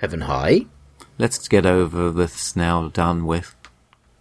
Heaven 0.00 0.20
high. 0.22 0.66
Let's 1.18 1.48
get 1.48 1.66
over 1.66 2.12
this 2.12 2.54
now, 2.54 2.86
done 2.88 3.26
with. 3.26 3.56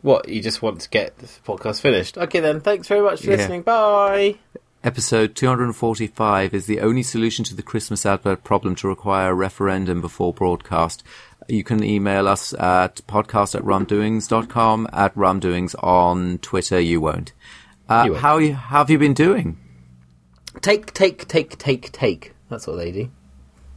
What, 0.02 0.28
you 0.28 0.42
just 0.42 0.64
want 0.64 0.82
to 0.82 0.90
get 0.90 1.20
this 1.20 1.40
podcast 1.46 1.82
finished? 1.82 2.18
Okay 2.18 2.40
then, 2.40 2.62
thanks 2.62 2.88
very 2.88 3.02
much 3.02 3.22
for 3.22 3.30
Yeah. 3.30 3.38
listening. 3.38 3.62
Bye. 3.62 4.38
Episode 4.84 5.36
245 5.36 6.56
is 6.56 6.66
the 6.66 6.80
only 6.82 7.04
solution 7.04 7.46
to 7.46 7.54
the 7.56 7.62
Christmas 7.62 8.08
advert 8.08 8.44
problem 8.44 8.74
to 8.76 8.88
require 8.88 9.30
a 9.30 9.36
referendum 9.36 10.02
before 10.02 10.34
broadcast. 10.34 11.04
You 11.48 11.64
can 11.64 11.84
email 11.84 12.28
us 12.28 12.54
at 12.56 12.96
podcast 13.08 13.54
at 13.54 13.62
rumdoings.com, 13.62 14.88
at 14.92 15.14
rumdoings 15.14 15.76
on 15.84 16.40
Twitter. 16.40 16.80
You 16.80 17.02
won't. 17.02 17.34
Uh, 17.88 18.04
You 18.06 18.12
won't. 18.14 18.24
How, 18.24 18.38
you, 18.40 18.54
how 18.56 18.80
have 18.80 18.90
you 18.90 18.98
been 18.98 19.14
doing? 19.14 19.60
Take, 20.62 20.92
take, 20.96 21.28
take, 21.28 21.60
take, 21.60 21.92
take. 21.92 22.34
That's 22.50 22.66
what 22.66 22.78
they 22.78 22.92
do. 22.92 23.12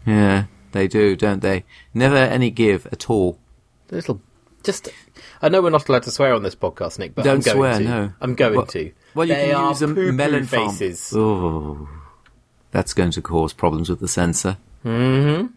Yeah, 0.07 0.45
they 0.73 0.89
do, 0.89 1.17
don't 1.17 1.43
they? 1.43 1.65
Never 1.95 2.17
any 2.17 2.51
give 2.51 2.87
at 2.93 3.09
all. 3.11 3.39
Little, 3.91 4.21
just. 4.63 4.89
I 5.43 5.49
know 5.49 5.63
we're 5.63 5.71
not 5.71 5.89
allowed 5.89 6.03
to 6.05 6.11
swear 6.11 6.35
on 6.35 6.43
this 6.43 6.55
podcast, 6.55 6.99
Nick, 6.99 7.15
but 7.15 7.25
Don't 7.25 7.37
I'm 7.37 7.41
going 7.43 7.57
swear, 7.57 7.79
to. 7.79 7.85
no. 7.85 8.13
I'm 8.21 8.35
going 8.35 8.57
Well- 8.57 8.67
to. 8.67 8.93
Well, 9.15 9.27
you 9.27 9.35
they 9.35 9.51
can 9.51 9.69
use 9.69 9.79
them 9.81 10.17
melon 10.17 10.45
farm. 10.47 10.71
faces. 10.71 11.13
Oh, 11.17 11.89
that's 12.71 12.95
going 12.95 13.11
to 13.13 13.23
cause 13.23 13.53
problems 13.53 13.89
with 13.91 13.99
the 13.99 14.07
censor. 14.07 14.57
The 14.85 15.49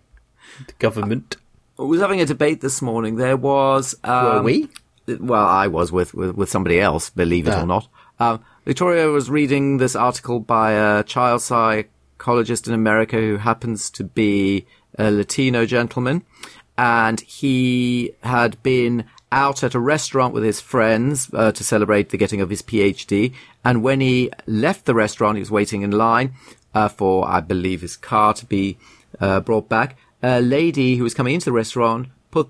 government. 0.79 1.37
I 1.77 1.83
was 1.83 2.01
having 2.01 2.21
a 2.21 2.25
debate 2.25 2.61
this 2.61 2.81
morning. 2.81 3.15
There 3.17 3.37
was. 3.37 3.95
Um, 4.03 4.25
Were 4.37 4.43
we? 4.43 4.69
Well, 5.07 5.45
I 5.45 5.67
was 5.67 5.91
with, 5.91 6.13
with, 6.13 6.35
with 6.35 6.49
somebody 6.49 6.79
else, 6.79 7.09
believe 7.09 7.47
it 7.47 7.53
Ah. 7.53 7.61
or 7.63 7.67
not. 7.67 7.87
Um, 8.19 8.43
Victoria 8.65 9.07
was 9.09 9.29
reading 9.29 9.77
this 9.77 9.95
article 9.95 10.39
by 10.39 10.71
a 10.71 11.03
child 11.03 11.41
psychologist 11.41 12.67
in 12.67 12.73
America 12.73 13.17
who 13.17 13.37
happens 13.37 13.89
to 13.91 14.03
be 14.03 14.65
a 14.97 15.11
Latino 15.11 15.65
gentleman. 15.65 16.23
And 16.77 17.19
he 17.21 18.13
had 18.23 18.61
been 18.63 19.05
out 19.31 19.63
at 19.63 19.75
a 19.75 19.79
restaurant 19.79 20.33
with 20.33 20.43
his 20.43 20.59
friends 20.59 21.29
uh, 21.33 21.51
to 21.51 21.63
celebrate 21.63 22.09
the 22.09 22.17
getting 22.17 22.41
of 22.41 22.49
his 22.49 22.61
PhD. 22.61 23.33
And 23.63 23.83
when 23.83 23.99
he 23.99 24.31
left 24.45 24.85
the 24.85 24.93
restaurant, 24.93 25.37
he 25.37 25.41
was 25.41 25.51
waiting 25.51 25.81
in 25.81 25.91
line 25.91 26.33
uh, 26.73 26.87
for, 26.87 27.27
I 27.27 27.39
believe, 27.41 27.81
his 27.81 27.97
car 27.97 28.33
to 28.35 28.45
be 28.45 28.77
uh, 29.19 29.39
brought 29.39 29.69
back. 29.69 29.97
A 30.21 30.41
lady 30.41 30.95
who 30.95 31.03
was 31.03 31.13
coming 31.13 31.33
into 31.33 31.45
the 31.45 31.51
restaurant 31.51 32.07
put 32.31 32.49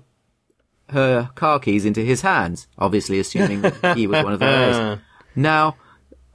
her 0.90 1.30
car 1.34 1.58
keys 1.58 1.84
into 1.84 2.02
his 2.02 2.20
hands, 2.22 2.66
obviously 2.78 3.18
assuming 3.18 3.62
that 3.62 3.96
he 3.96 4.06
was 4.06 4.22
one 4.22 4.32
of 4.32 4.40
those. 4.40 4.98
Now, 5.34 5.76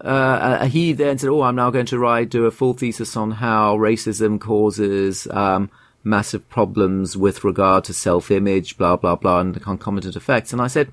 uh, 0.03 0.07
uh, 0.07 0.65
he 0.65 0.93
then 0.93 1.17
said, 1.17 1.29
"Oh, 1.29 1.41
I'm 1.41 1.55
now 1.55 1.71
going 1.71 1.85
to 1.87 1.99
write 1.99 2.29
do 2.29 2.45
a 2.45 2.51
full 2.51 2.73
thesis 2.73 3.15
on 3.15 3.31
how 3.31 3.77
racism 3.77 4.39
causes 4.39 5.27
um, 5.27 5.69
massive 6.09 6.47
problems 6.49 7.15
with 7.15 7.43
regard 7.43 7.83
to 7.85 7.93
self-image, 7.93 8.77
blah 8.77 8.95
blah 8.95 9.15
blah, 9.15 9.39
and 9.39 9.53
the 9.53 9.59
concomitant 9.59 10.15
effects." 10.15 10.51
And 10.51 10.61
I 10.61 10.67
said, 10.67 10.91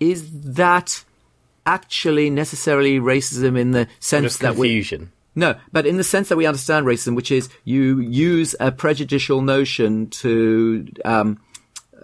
"Is 0.00 0.30
that 0.32 1.04
actually 1.66 2.30
necessarily 2.30 2.98
racism 2.98 3.58
in 3.58 3.72
the 3.72 3.88
sense 4.00 4.38
that 4.38 4.56
we?" 4.56 4.68
confusion. 4.68 5.12
No, 5.34 5.54
but 5.70 5.86
in 5.86 5.98
the 5.98 6.04
sense 6.04 6.28
that 6.30 6.36
we 6.36 6.46
understand 6.46 6.84
racism, 6.84 7.14
which 7.14 7.30
is 7.30 7.48
you 7.64 8.00
use 8.00 8.56
a 8.58 8.72
prejudicial 8.72 9.40
notion 9.40 10.10
to 10.22 10.88
um, 11.04 11.38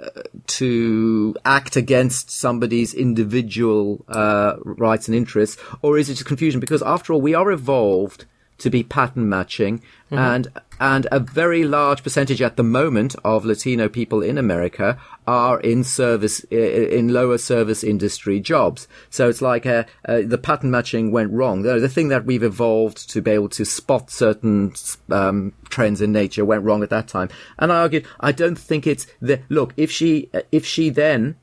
uh, 0.00 0.22
to 0.46 1.34
act 1.44 1.76
against 1.76 2.30
somebody's 2.30 2.94
individual 2.94 4.04
uh, 4.08 4.54
rights 4.64 5.08
and 5.08 5.16
interests, 5.16 5.60
or 5.82 5.98
is 5.98 6.08
it 6.08 6.14
just 6.14 6.26
confusion? 6.26 6.60
Because 6.60 6.82
after 6.82 7.12
all, 7.12 7.20
we 7.20 7.34
are 7.34 7.50
evolved 7.50 8.24
to 8.64 8.70
be 8.70 8.82
pattern 8.82 9.28
matching, 9.28 9.82
and 10.10 10.48
and 10.80 11.06
a 11.12 11.20
very 11.20 11.64
large 11.64 12.02
percentage 12.02 12.40
at 12.40 12.56
the 12.56 12.62
moment 12.62 13.14
of 13.22 13.44
Latino 13.44 13.90
people 13.90 14.22
in 14.22 14.38
America 14.38 14.98
are 15.26 15.60
in 15.60 15.84
service 15.84 16.40
in 16.44 17.12
lower 17.12 17.36
service 17.36 17.84
industry 17.84 18.40
jobs. 18.40 18.88
So 19.10 19.28
it's 19.28 19.42
like 19.42 19.66
uh, 19.66 19.84
uh, 20.08 20.22
the 20.24 20.38
pattern 20.38 20.70
matching 20.70 21.12
went 21.12 21.30
wrong. 21.30 21.60
The, 21.60 21.78
the 21.78 21.90
thing 21.90 22.08
that 22.08 22.24
we've 22.24 22.42
evolved 22.42 23.10
to 23.10 23.20
be 23.20 23.32
able 23.32 23.50
to 23.50 23.66
spot 23.66 24.10
certain 24.10 24.72
um, 25.10 25.52
trends 25.68 26.00
in 26.00 26.10
nature 26.10 26.44
went 26.46 26.64
wrong 26.64 26.82
at 26.82 26.90
that 26.90 27.06
time. 27.06 27.28
And 27.58 27.70
I 27.70 27.80
argued, 27.82 28.06
I 28.18 28.32
don't 28.32 28.58
think 28.58 28.86
it's 28.86 29.06
the 29.20 29.42
look. 29.50 29.74
If 29.76 29.90
she 29.90 30.30
if 30.50 30.64
she 30.64 30.88
then 30.88 31.36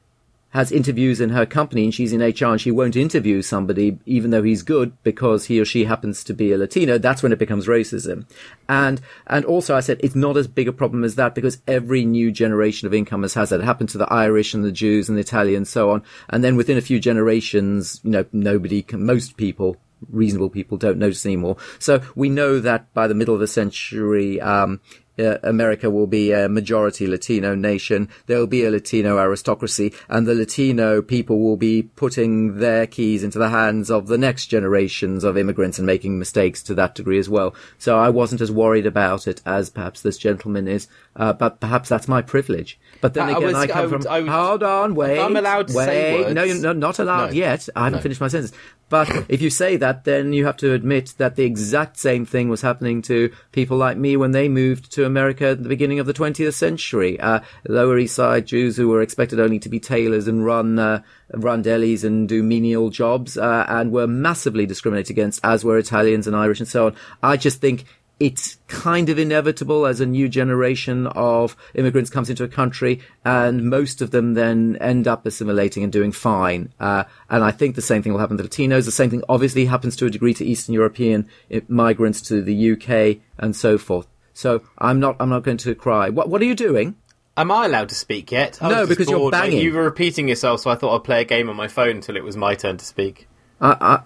has 0.51 0.71
interviews 0.71 1.19
in 1.21 1.29
her 1.29 1.45
company 1.45 1.83
and 1.85 1.93
she's 1.93 2.13
in 2.13 2.21
HR 2.21 2.51
and 2.51 2.61
she 2.61 2.71
won't 2.71 2.95
interview 2.95 3.41
somebody 3.41 3.97
even 4.05 4.31
though 4.31 4.43
he's 4.43 4.63
good 4.63 4.95
because 5.03 5.45
he 5.45 5.59
or 5.59 5.65
she 5.65 5.85
happens 5.85 6.23
to 6.23 6.33
be 6.33 6.51
a 6.51 6.57
Latino, 6.57 6.97
that's 6.97 7.23
when 7.23 7.31
it 7.31 7.39
becomes 7.39 7.67
racism. 7.67 8.25
And, 8.67 9.01
and 9.27 9.45
also 9.45 9.75
I 9.75 9.79
said 9.79 9.99
it's 10.01 10.15
not 10.15 10.37
as 10.37 10.47
big 10.47 10.67
a 10.67 10.73
problem 10.73 11.03
as 11.03 11.15
that 11.15 11.35
because 11.35 11.61
every 11.67 12.05
new 12.05 12.31
generation 12.31 12.85
of 12.85 12.93
incomers 12.93 13.33
has 13.33 13.49
that. 13.49 13.61
It 13.61 13.65
happened 13.65 13.89
to 13.89 13.97
the 13.97 14.11
Irish 14.11 14.53
and 14.53 14.63
the 14.63 14.71
Jews 14.71 15.09
and 15.09 15.17
the 15.17 15.21
Italians 15.21 15.61
and 15.61 15.67
so 15.67 15.91
on. 15.91 16.03
And 16.29 16.43
then 16.43 16.55
within 16.55 16.77
a 16.77 16.81
few 16.81 16.99
generations, 16.99 18.01
you 18.03 18.11
know, 18.11 18.25
nobody 18.31 18.81
can, 18.81 19.05
most 19.05 19.37
people 19.37 19.77
reasonable 20.09 20.49
people 20.49 20.77
don't 20.77 20.97
notice 20.97 21.25
anymore. 21.25 21.57
So 21.77 22.01
we 22.15 22.29
know 22.29 22.59
that 22.59 22.91
by 22.93 23.07
the 23.07 23.13
middle 23.13 23.35
of 23.35 23.39
the 23.39 23.47
century, 23.47 24.41
um, 24.41 24.81
uh, 25.21 25.37
America 25.43 25.89
will 25.89 26.07
be 26.07 26.31
a 26.31 26.49
majority 26.49 27.07
Latino 27.07 27.55
nation. 27.55 28.09
There 28.25 28.37
will 28.39 28.47
be 28.47 28.63
a 28.65 28.71
Latino 28.71 29.17
aristocracy, 29.17 29.93
and 30.09 30.25
the 30.27 30.33
Latino 30.35 31.01
people 31.01 31.39
will 31.39 31.57
be 31.57 31.83
putting 31.83 32.57
their 32.59 32.87
keys 32.87 33.23
into 33.23 33.39
the 33.39 33.49
hands 33.49 33.89
of 33.91 34.07
the 34.07 34.17
next 34.17 34.47
generations 34.47 35.23
of 35.23 35.37
immigrants 35.37 35.77
and 35.77 35.85
making 35.85 36.17
mistakes 36.19 36.63
to 36.63 36.73
that 36.75 36.95
degree 36.95 37.19
as 37.19 37.29
well. 37.29 37.53
So 37.77 37.97
I 37.97 38.09
wasn't 38.09 38.41
as 38.41 38.51
worried 38.51 38.85
about 38.85 39.27
it 39.27 39.41
as 39.45 39.69
perhaps 39.69 40.01
this 40.01 40.17
gentleman 40.17 40.67
is, 40.67 40.87
uh, 41.15 41.33
but 41.33 41.59
perhaps 41.59 41.89
that's 41.89 42.07
my 42.07 42.21
privilege. 42.21 42.79
But 43.01 43.13
then 43.13 43.27
I 43.29 43.31
again, 43.31 43.43
was- 43.43 43.55
I 43.55 43.67
come 43.67 43.77
I 43.77 43.85
would- 43.85 44.03
from. 44.03 44.11
I 44.11 44.19
would- 44.21 44.29
hold 44.29 44.63
on, 44.63 44.95
wait. 44.95 45.19
I'm 45.19 45.35
allowed 45.35 45.67
to 45.69 45.73
wait. 45.77 45.85
say 45.85 46.33
No, 46.33 46.43
you're 46.43 46.55
no, 46.61 46.73
not 46.73 46.99
allowed 46.99 47.27
No. 47.27 47.33
yet. 47.33 47.67
I 47.75 47.85
haven't 47.85 47.99
No. 47.99 48.03
finished 48.03 48.21
my 48.21 48.27
sentence. 48.27 48.53
But 48.89 49.25
if 49.29 49.41
you 49.41 49.49
say 49.49 49.77
that, 49.77 50.03
then 50.03 50.33
you 50.33 50.45
have 50.45 50.57
to 50.57 50.73
admit 50.73 51.13
that 51.17 51.37
the 51.37 51.45
exact 51.45 51.97
same 51.97 52.25
thing 52.25 52.49
was 52.49 52.61
happening 52.61 53.01
to 53.03 53.31
people 53.53 53.77
like 53.77 53.97
me 53.97 54.17
when 54.17 54.31
they 54.31 54.49
moved 54.49 54.91
to 54.93 55.05
America 55.11 55.49
at 55.49 55.63
the 55.63 55.69
beginning 55.69 55.99
of 55.99 56.05
the 56.05 56.13
20th 56.13 56.53
century. 56.53 57.19
Uh, 57.19 57.41
Lower 57.67 57.97
East 57.97 58.15
Side 58.15 58.45
Jews 58.45 58.77
who 58.77 58.87
were 58.87 59.01
expected 59.01 59.39
only 59.39 59.59
to 59.59 59.69
be 59.69 59.79
tailors 59.79 60.27
and 60.27 60.45
run 60.45 60.79
uh, 60.79 61.01
run 61.33 61.63
delis 61.63 62.03
and 62.03 62.27
do 62.27 62.43
menial 62.43 62.89
jobs, 62.89 63.37
uh, 63.37 63.65
and 63.67 63.91
were 63.91 64.07
massively 64.07 64.65
discriminated 64.65 65.11
against, 65.11 65.39
as 65.43 65.63
were 65.63 65.77
Italians 65.77 66.27
and 66.27 66.35
Irish 66.35 66.59
and 66.59 66.67
so 66.67 66.87
on. 66.87 66.95
I 67.21 67.37
just 67.37 67.61
think 67.61 67.85
it's 68.21 68.59
kind 68.67 69.09
of 69.09 69.17
inevitable 69.17 69.87
as 69.87 69.99
a 69.99 70.05
new 70.05 70.29
generation 70.29 71.07
of 71.07 71.55
immigrants 71.73 72.11
comes 72.11 72.29
into 72.29 72.43
a 72.43 72.47
country 72.47 73.01
and 73.25 73.67
most 73.67 73.99
of 73.99 74.11
them 74.11 74.35
then 74.35 74.77
end 74.79 75.07
up 75.07 75.25
assimilating 75.25 75.81
and 75.81 75.91
doing 75.91 76.11
fine. 76.11 76.71
Uh, 76.79 77.03
and 77.31 77.43
I 77.43 77.49
think 77.49 77.75
the 77.75 77.81
same 77.81 78.03
thing 78.03 78.13
will 78.13 78.19
happen 78.19 78.37
to 78.37 78.43
Latinos. 78.43 78.85
The 78.85 78.91
same 78.91 79.09
thing 79.09 79.23
obviously 79.27 79.65
happens 79.65 79.95
to 79.95 80.05
a 80.05 80.11
degree 80.11 80.35
to 80.35 80.45
Eastern 80.45 80.75
European 80.75 81.27
uh, 81.51 81.61
migrants 81.67 82.21
to 82.23 82.43
the 82.43 82.73
UK 82.73 83.23
and 83.39 83.55
so 83.55 83.79
forth. 83.79 84.05
So 84.41 84.63
I'm 84.79 84.99
not, 84.99 85.17
I'm 85.19 85.29
not 85.29 85.43
going 85.43 85.57
to 85.57 85.75
cry. 85.75 86.09
What, 86.09 86.27
what 86.27 86.41
are 86.41 86.45
you 86.45 86.55
doing? 86.55 86.95
Am 87.37 87.51
I 87.51 87.67
allowed 87.67 87.89
to 87.89 87.95
speak 87.95 88.31
yet? 88.31 88.57
I 88.59 88.69
No, 88.69 88.75
just 88.77 88.89
because 88.89 89.07
you're 89.07 89.19
bored. 89.19 89.33
Like, 89.33 89.43
banging. 89.43 89.59
You 89.59 89.71
were 89.71 89.83
repeating 89.83 90.27
yourself, 90.27 90.61
so 90.61 90.71
I 90.71 90.75
thought 90.75 90.95
I'd 90.95 91.03
play 91.03 91.21
a 91.21 91.25
game 91.25 91.47
on 91.47 91.55
my 91.55 91.67
phone 91.67 91.97
until 91.97 92.17
it 92.17 92.23
was 92.23 92.35
my 92.35 92.55
turn 92.55 92.77
to 92.77 92.83
speak. 92.83 93.27
I, 93.61 93.77
I, 93.79 94.01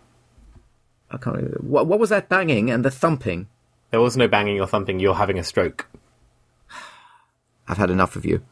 I 1.10 1.18
can't, 1.18 1.38
remember. 1.38 1.60
what, 1.62 1.88
what 1.88 2.00
was 2.00 2.10
that 2.10 2.28
banging 2.28 2.70
and 2.70 2.84
the 2.84 2.92
thumping? 2.92 3.48
There 3.92 4.02
was 4.02 4.18
no 4.18 4.28
banging 4.28 4.60
or 4.60 4.68
thumping. 4.68 5.00
You're 5.00 5.16
having 5.16 5.40
a 5.40 5.44
stroke. 5.44 5.88
I've 7.70 7.78
had 7.78 7.90
enough 7.90 8.18
of 8.18 8.26
you. 8.26 8.44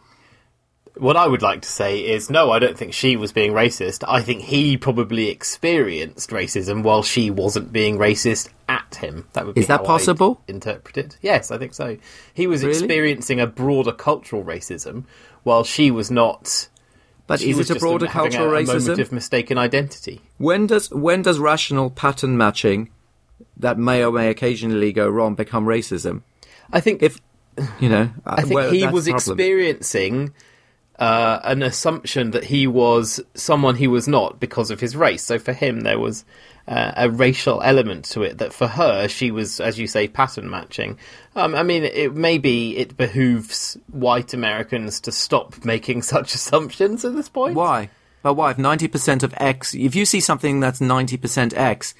What 0.95 1.17
I 1.17 1.27
would 1.27 1.41
like 1.41 1.63
to 1.63 1.69
say 1.69 1.99
is 1.99 2.29
no, 2.29 2.49
I 2.49 2.59
don't 2.59 2.77
think 2.77 2.93
she 2.93 3.17
was 3.17 3.33
being 3.33 3.51
racist. 3.51 4.05
I 4.07 4.21
think 4.21 4.43
he 4.43 4.77
probably 4.77 5.27
experienced 5.27 6.29
racism 6.29 6.81
while 6.81 7.03
she 7.03 7.29
wasn't 7.29 7.73
being 7.73 7.97
racist 7.97 8.47
at 8.69 8.82
him. 8.95 9.27
That 9.33 9.45
would 9.45 9.55
be 9.55 9.61
Is 9.61 9.67
that 9.67 9.77
how 9.79 9.83
I'd 9.83 9.87
possible? 9.87 10.41
interpret 10.47 10.97
it. 10.97 11.17
Yes, 11.21 11.51
I 11.51 11.57
think 11.57 11.73
so. 11.73 11.97
He 12.33 12.47
was 12.47 12.63
Really? 12.63 12.77
experiencing 12.77 13.39
a 13.39 13.47
broader 13.47 13.91
cultural 13.91 14.43
racism 14.43 15.05
while 15.43 15.63
she 15.63 15.91
was 15.91 16.09
not. 16.11 16.67
But 17.25 17.41
is 17.41 17.55
was 17.57 17.71
it 17.71 17.77
a 17.77 17.79
broader 17.79 18.07
cultural 18.07 18.49
a, 18.53 18.55
a 18.55 18.63
racism? 18.63 18.81
moment 18.87 18.99
of 18.99 19.11
mistaken 19.11 19.57
identity. 19.57 20.21
When 20.37 20.67
does 20.67 20.91
when 20.91 21.21
does 21.21 21.39
rational 21.39 21.89
pattern 21.89 22.37
matching 22.37 22.89
that 23.57 23.77
may 23.77 24.03
or 24.03 24.11
may 24.11 24.29
occasionally 24.29 24.91
go 24.91 25.07
wrong 25.07 25.35
become 25.35 25.65
racism? 25.65 26.23
I 26.71 26.79
think 26.81 27.01
If 27.01 27.21
you 27.79 27.87
know, 27.87 28.09
I 28.25 28.41
uh, 28.41 28.45
think 28.45 28.71
he 28.73 28.87
was 28.87 29.07
experiencing 29.07 30.33
uh, 30.99 31.39
an 31.43 31.63
assumption 31.63 32.31
that 32.31 32.43
he 32.43 32.67
was 32.67 33.19
someone 33.33 33.75
he 33.75 33.87
was 33.87 34.07
not 34.07 34.39
because 34.39 34.71
of 34.71 34.79
his 34.79 34.95
race. 34.95 35.23
So 35.23 35.39
for 35.39 35.53
him, 35.53 35.81
there 35.81 35.99
was 35.99 36.23
uh, 36.67 36.91
a 36.95 37.09
racial 37.09 37.61
element 37.61 38.05
to 38.05 38.21
it. 38.21 38.37
That 38.37 38.53
for 38.53 38.67
her, 38.67 39.07
she 39.07 39.31
was, 39.31 39.59
as 39.59 39.79
you 39.79 39.87
say, 39.87 40.07
pattern 40.07 40.49
matching. 40.49 40.97
Um, 41.35 41.55
I 41.55 41.63
mean, 41.63 41.83
it 41.83 42.13
maybe 42.13 42.77
it 42.77 42.95
behooves 42.95 43.77
white 43.91 44.33
Americans 44.33 44.99
to 45.01 45.11
stop 45.11 45.65
making 45.65 46.01
such 46.13 46.35
assumptions 46.35 47.03
at 47.03 47.15
this 47.15 47.29
point. 47.29 47.55
Why? 47.55 47.89
But 48.21 48.35
why? 48.35 48.51
If 48.51 48.57
ninety 48.57 48.87
percent 48.87 49.23
of 49.23 49.33
X, 49.37 49.73
if 49.73 49.95
you 49.95 50.05
see 50.05 50.19
something 50.19 50.59
that's 50.59 50.79
ninety 50.79 51.17
percent 51.17 51.53
X, 51.55 51.95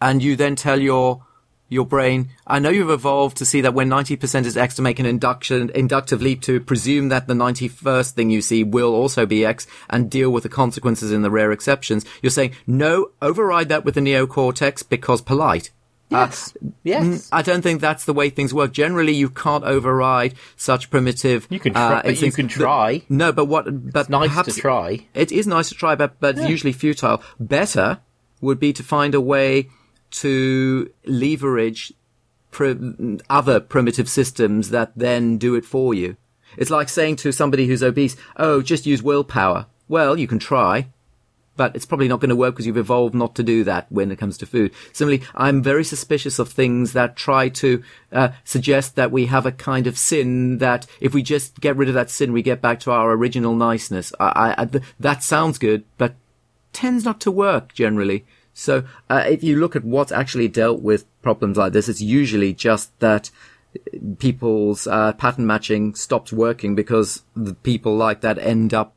and 0.00 0.22
you 0.22 0.34
then 0.34 0.56
tell 0.56 0.80
your 0.80 1.24
your 1.70 1.86
brain. 1.86 2.28
I 2.46 2.58
know 2.58 2.68
you've 2.68 2.90
evolved 2.90 3.38
to 3.38 3.46
see 3.46 3.62
that 3.62 3.72
when 3.72 3.88
90% 3.88 4.44
is 4.44 4.56
X 4.56 4.74
to 4.74 4.82
make 4.82 4.98
an 4.98 5.06
induction, 5.06 5.70
inductive 5.70 6.20
leap 6.20 6.42
to 6.42 6.60
presume 6.60 7.08
that 7.08 7.28
the 7.28 7.34
91st 7.34 8.10
thing 8.10 8.28
you 8.28 8.42
see 8.42 8.62
will 8.62 8.92
also 8.92 9.24
be 9.24 9.46
X 9.46 9.66
and 9.88 10.10
deal 10.10 10.30
with 10.30 10.42
the 10.42 10.48
consequences 10.50 11.12
in 11.12 11.22
the 11.22 11.30
rare 11.30 11.52
exceptions. 11.52 12.04
You're 12.20 12.30
saying, 12.30 12.54
no, 12.66 13.12
override 13.22 13.70
that 13.70 13.84
with 13.84 13.94
the 13.94 14.00
neocortex 14.02 14.86
because 14.86 15.22
polite. 15.22 15.70
Yes. 16.10 16.56
Uh, 16.56 16.70
yes. 16.82 17.28
I 17.30 17.42
don't 17.42 17.62
think 17.62 17.80
that's 17.80 18.04
the 18.04 18.12
way 18.12 18.30
things 18.30 18.52
work. 18.52 18.72
Generally, 18.72 19.14
you 19.14 19.30
can't 19.30 19.62
override 19.62 20.34
such 20.56 20.90
primitive. 20.90 21.46
You 21.50 21.60
can 21.60 21.72
try. 21.72 21.98
Uh, 21.98 22.02
but 22.02 22.20
you 22.20 22.32
can 22.32 22.48
try. 22.48 22.98
But, 22.98 23.10
no, 23.10 23.32
but 23.32 23.44
what? 23.44 23.92
But 23.92 24.00
it's 24.00 24.08
nice 24.08 24.44
to 24.44 24.60
try. 24.60 25.06
It 25.14 25.30
is 25.30 25.46
nice 25.46 25.68
to 25.68 25.76
try, 25.76 25.94
but 25.94 26.18
but 26.18 26.36
yeah. 26.36 26.48
usually 26.48 26.72
futile. 26.72 27.22
Better 27.38 28.00
would 28.40 28.58
be 28.58 28.72
to 28.72 28.82
find 28.82 29.14
a 29.14 29.20
way 29.20 29.68
to 30.10 30.90
leverage 31.04 31.92
other 33.28 33.60
primitive 33.60 34.08
systems 34.08 34.70
that 34.70 34.92
then 34.96 35.38
do 35.38 35.54
it 35.54 35.64
for 35.64 35.94
you. 35.94 36.16
It's 36.56 36.70
like 36.70 36.88
saying 36.88 37.16
to 37.16 37.32
somebody 37.32 37.66
who's 37.66 37.82
obese, 37.82 38.16
"Oh, 38.36 38.60
just 38.60 38.86
use 38.86 39.02
willpower." 39.02 39.66
Well, 39.88 40.18
you 40.18 40.26
can 40.26 40.38
try, 40.38 40.88
but 41.56 41.76
it's 41.76 41.84
probably 41.84 42.08
not 42.08 42.20
going 42.20 42.30
to 42.30 42.36
work 42.36 42.54
because 42.54 42.66
you've 42.66 42.76
evolved 42.76 43.14
not 43.14 43.34
to 43.34 43.42
do 43.42 43.64
that 43.64 43.86
when 43.90 44.10
it 44.10 44.18
comes 44.18 44.38
to 44.38 44.46
food. 44.46 44.72
Similarly, 44.92 45.22
I'm 45.34 45.62
very 45.62 45.84
suspicious 45.84 46.38
of 46.38 46.48
things 46.48 46.92
that 46.94 47.16
try 47.16 47.48
to 47.50 47.82
uh, 48.12 48.30
suggest 48.44 48.96
that 48.96 49.12
we 49.12 49.26
have 49.26 49.46
a 49.46 49.52
kind 49.52 49.86
of 49.86 49.98
sin 49.98 50.58
that 50.58 50.86
if 51.00 51.12
we 51.12 51.22
just 51.22 51.60
get 51.60 51.76
rid 51.76 51.88
of 51.88 51.94
that 51.94 52.10
sin, 52.10 52.32
we 52.32 52.42
get 52.42 52.62
back 52.62 52.80
to 52.80 52.92
our 52.92 53.12
original 53.12 53.54
niceness. 53.54 54.12
I, 54.18 54.54
I, 54.56 54.64
th- 54.64 54.84
that 54.98 55.22
sounds 55.22 55.58
good, 55.58 55.84
but 55.98 56.14
tends 56.72 57.04
not 57.04 57.20
to 57.20 57.30
work 57.30 57.74
generally. 57.74 58.24
So 58.52 58.84
uh, 59.08 59.24
if 59.28 59.42
you 59.42 59.56
look 59.56 59.76
at 59.76 59.84
what's 59.84 60.12
actually 60.12 60.48
dealt 60.48 60.82
with 60.82 61.06
problems 61.22 61.56
like 61.56 61.72
this, 61.72 61.88
it's 61.88 62.00
usually 62.00 62.52
just 62.52 62.98
that 63.00 63.30
people's 64.18 64.86
uh, 64.86 65.12
pattern 65.12 65.46
matching 65.46 65.94
stops 65.94 66.32
working 66.32 66.74
because 66.74 67.22
the 67.36 67.54
people 67.54 67.96
like 67.96 68.20
that 68.20 68.38
end 68.38 68.74
up 68.74 68.94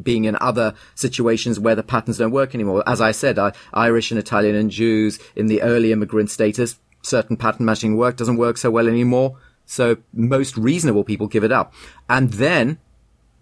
being 0.00 0.24
in 0.24 0.36
other 0.40 0.74
situations 0.94 1.58
where 1.58 1.74
the 1.74 1.82
patterns 1.82 2.18
don't 2.18 2.30
work 2.30 2.54
anymore. 2.54 2.82
As 2.86 3.00
I 3.00 3.12
said, 3.12 3.38
Irish 3.72 4.10
and 4.10 4.18
Italian 4.18 4.54
and 4.54 4.70
Jews 4.70 5.18
in 5.34 5.46
the 5.46 5.62
early 5.62 5.92
immigrant 5.92 6.30
status, 6.30 6.78
certain 7.02 7.36
pattern 7.36 7.66
matching 7.66 7.96
work 7.96 8.16
doesn't 8.16 8.36
work 8.36 8.58
so 8.58 8.70
well 8.70 8.88
anymore. 8.88 9.38
So 9.66 9.98
most 10.12 10.56
reasonable 10.56 11.04
people 11.04 11.26
give 11.26 11.44
it 11.44 11.52
up. 11.52 11.74
And 12.08 12.32
then 12.34 12.78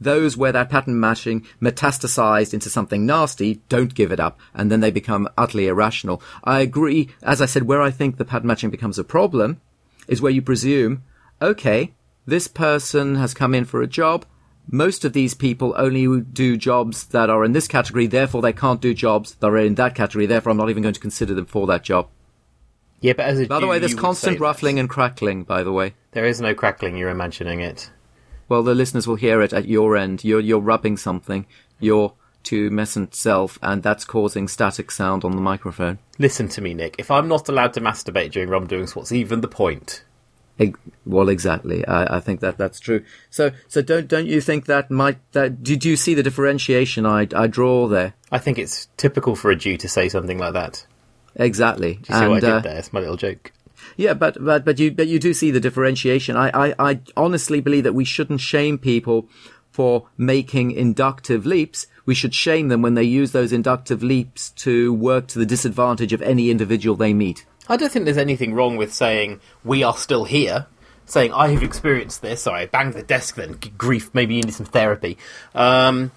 those 0.01 0.37
where 0.37 0.53
that 0.53 0.71
pattern 0.71 0.99
matching 1.01 1.47
metastasized 1.61 2.53
into 2.53 2.71
something 2.71 3.07
nasty 3.07 3.61
don't 3.69 3.95
give 3.95 4.13
it 4.13 4.21
up 4.21 4.39
and 4.55 4.71
then 4.71 4.81
they 4.81 4.91
become 4.91 5.29
utterly 5.37 5.67
irrational. 5.67 6.23
I 6.45 6.61
agree. 6.61 7.11
As 7.23 7.41
I 7.41 7.47
said, 7.47 7.65
where 7.65 7.83
I 7.83 7.91
think 7.91 8.17
the 8.17 8.25
pattern 8.25 8.49
matching 8.49 8.71
becomes 8.71 8.99
a 8.99 9.05
problem 9.05 9.61
is 10.09 10.21
where 10.21 10.33
you 10.33 10.43
presume, 10.43 11.03
okay, 11.41 11.95
this 12.27 12.49
person 12.49 13.17
has 13.17 13.35
come 13.35 13.55
in 13.55 13.65
for 13.65 13.83
a 13.83 13.87
job 13.87 14.27
most 14.71 15.05
of 15.05 15.13
these 15.13 15.35
people 15.35 15.75
only 15.77 16.21
do 16.21 16.57
jobs 16.57 17.07
that 17.09 17.31
are 17.31 17.45
in 17.45 17.53
this 17.53 17.69
category, 17.69 18.07
therefore 18.07 18.43
they 18.43 18.53
can't 18.53 18.81
do 18.81 18.95
jobs 18.95 19.35
that 19.37 19.47
are 19.47 19.59
in 19.59 19.77
that 19.77 19.95
category, 19.95 20.27
therefore 20.27 20.51
I'm 20.51 20.57
not 20.57 20.71
even 20.71 20.83
going 20.83 20.95
to 20.95 21.01
consider 21.01 21.35
them 21.35 21.47
for 21.47 21.67
that 21.69 21.83
job. 21.83 22.09
Yeah, 23.01 23.13
but 23.13 23.27
as 23.27 23.41
a 23.41 23.47
By 23.47 23.61
the 23.61 23.67
way, 23.67 23.79
there's 23.79 23.95
constant 23.95 24.41
ruffling 24.41 24.79
and 24.79 24.89
crackling, 24.89 25.45
by 25.45 25.63
the 25.63 25.73
way. 25.73 25.95
There 26.13 26.25
is 26.25 26.41
no 26.41 26.55
crackling, 26.55 26.97
you're 26.97 27.11
imagining 27.11 27.61
it. 27.61 27.91
Well, 28.49 28.63
the 28.63 28.75
listeners 28.75 29.07
will 29.07 29.17
hear 29.17 29.43
it 29.43 29.53
at 29.53 29.67
your 29.67 29.97
end. 29.97 30.25
You're, 30.25 30.41
you're 30.41 30.61
rubbing 30.61 30.97
something, 30.97 31.47
your 31.81 32.15
tumescent 32.45 33.15
self, 33.15 33.59
and 33.63 33.83
that's 33.83 34.05
causing 34.05 34.47
static 34.49 34.91
sound 34.91 35.25
on 35.25 35.33
the 35.33 35.43
microphone. 35.43 35.99
Listen 36.19 36.49
to 36.51 36.61
me, 36.61 36.75
Nick. 36.75 36.95
If 36.99 37.11
I'm 37.11 37.29
not 37.29 37.49
allowed 37.49 37.73
to 37.75 37.81
masturbate 37.81 38.31
during 38.31 38.49
rum 38.49 38.67
doings, 38.67 38.95
what's 38.95 39.13
even 39.13 39.41
the 39.41 39.49
point? 39.49 40.05
Well, 41.05 41.29
exactly. 41.29 41.87
I, 41.87 42.17
I, 42.17 42.21
think 42.21 42.41
that 42.41 42.57
that's 42.57 42.81
true. 42.81 43.05
So, 43.29 43.51
so 43.69 43.83
don't 43.83 44.09
don't 44.09 44.27
you 44.27 44.41
think 44.41 44.65
that 44.67 44.91
might 44.91 45.19
that 45.33 45.63
did 45.63 45.85
you 45.85 45.97
see 45.97 46.15
the 46.15 46.23
differentiation 46.23 47.05
I 47.05 47.29
I 47.35 47.47
draw 47.47 47.89
there? 47.89 48.15
I 48.33 48.39
think 48.39 48.59
it's 48.59 48.89
typical 48.97 49.37
for 49.37 49.51
a 49.51 49.57
Jew 49.57 49.77
to 49.77 49.89
say 49.89 50.09
something 50.09 50.39
like 50.39 50.55
that. 50.55 50.87
Exactly. 51.35 51.95
Do 51.95 51.99
you 51.99 52.05
see 52.05 52.15
and, 52.15 52.31
what 52.31 52.37
I 52.39 52.41
did 52.41 52.51
uh, 52.51 52.61
there? 52.61 52.79
It's 52.79 52.93
my 52.93 53.01
little 53.01 53.19
joke. 53.19 53.53
Yeah, 53.97 54.15
but 54.15 54.37
but 54.43 54.65
but 54.65 54.79
you 54.79 54.91
but 54.91 55.09
you 55.09 55.19
do 55.19 55.33
see 55.33 55.51
the 55.51 55.61
differentiation. 55.61 56.37
I, 56.37 56.51
I 56.51 56.75
I 56.79 57.01
honestly 57.17 57.61
believe 57.61 57.85
that 57.85 57.95
we 57.95 58.05
shouldn't 58.05 58.41
shame 58.41 58.79
people 58.79 59.29
for 59.71 60.09
making 60.17 60.71
inductive 60.71 61.45
leaps. 61.45 61.87
We 62.05 62.15
should 62.15 62.35
shame 62.35 62.69
them 62.69 62.83
when 62.83 62.95
they 62.95 63.03
use 63.03 63.33
those 63.33 63.53
inductive 63.53 64.03
leaps 64.03 64.51
to 64.51 64.93
work 64.95 65.27
to 65.29 65.39
the 65.39 65.47
disadvantage 65.47 66.13
of 66.13 66.23
any 66.23 66.51
individual 66.51 66.97
they 66.97 67.13
meet. 67.13 67.45
I 67.69 67.77
don't 67.77 67.91
think 67.91 68.05
there's 68.05 68.17
anything 68.17 68.55
wrong 68.55 68.77
with 68.77 68.95
saying 68.95 69.41
we 69.65 69.83
are 69.83 69.97
still 69.97 70.25
here. 70.25 70.67
Saying 71.05 71.33
I 71.33 71.49
have 71.49 71.63
experienced 71.63 72.23
this. 72.23 72.43
Sorry, 72.43 72.63
I 72.63 72.67
banged 72.67 72.95
the 72.95 73.03
desk. 73.03 73.37
Then 73.37 73.59
grief. 73.79 74.11
Maybe 74.13 74.35
you 74.35 74.43
need 74.43 74.55
some 74.55 74.67
therapy 74.67 75.19
um, 75.55 76.11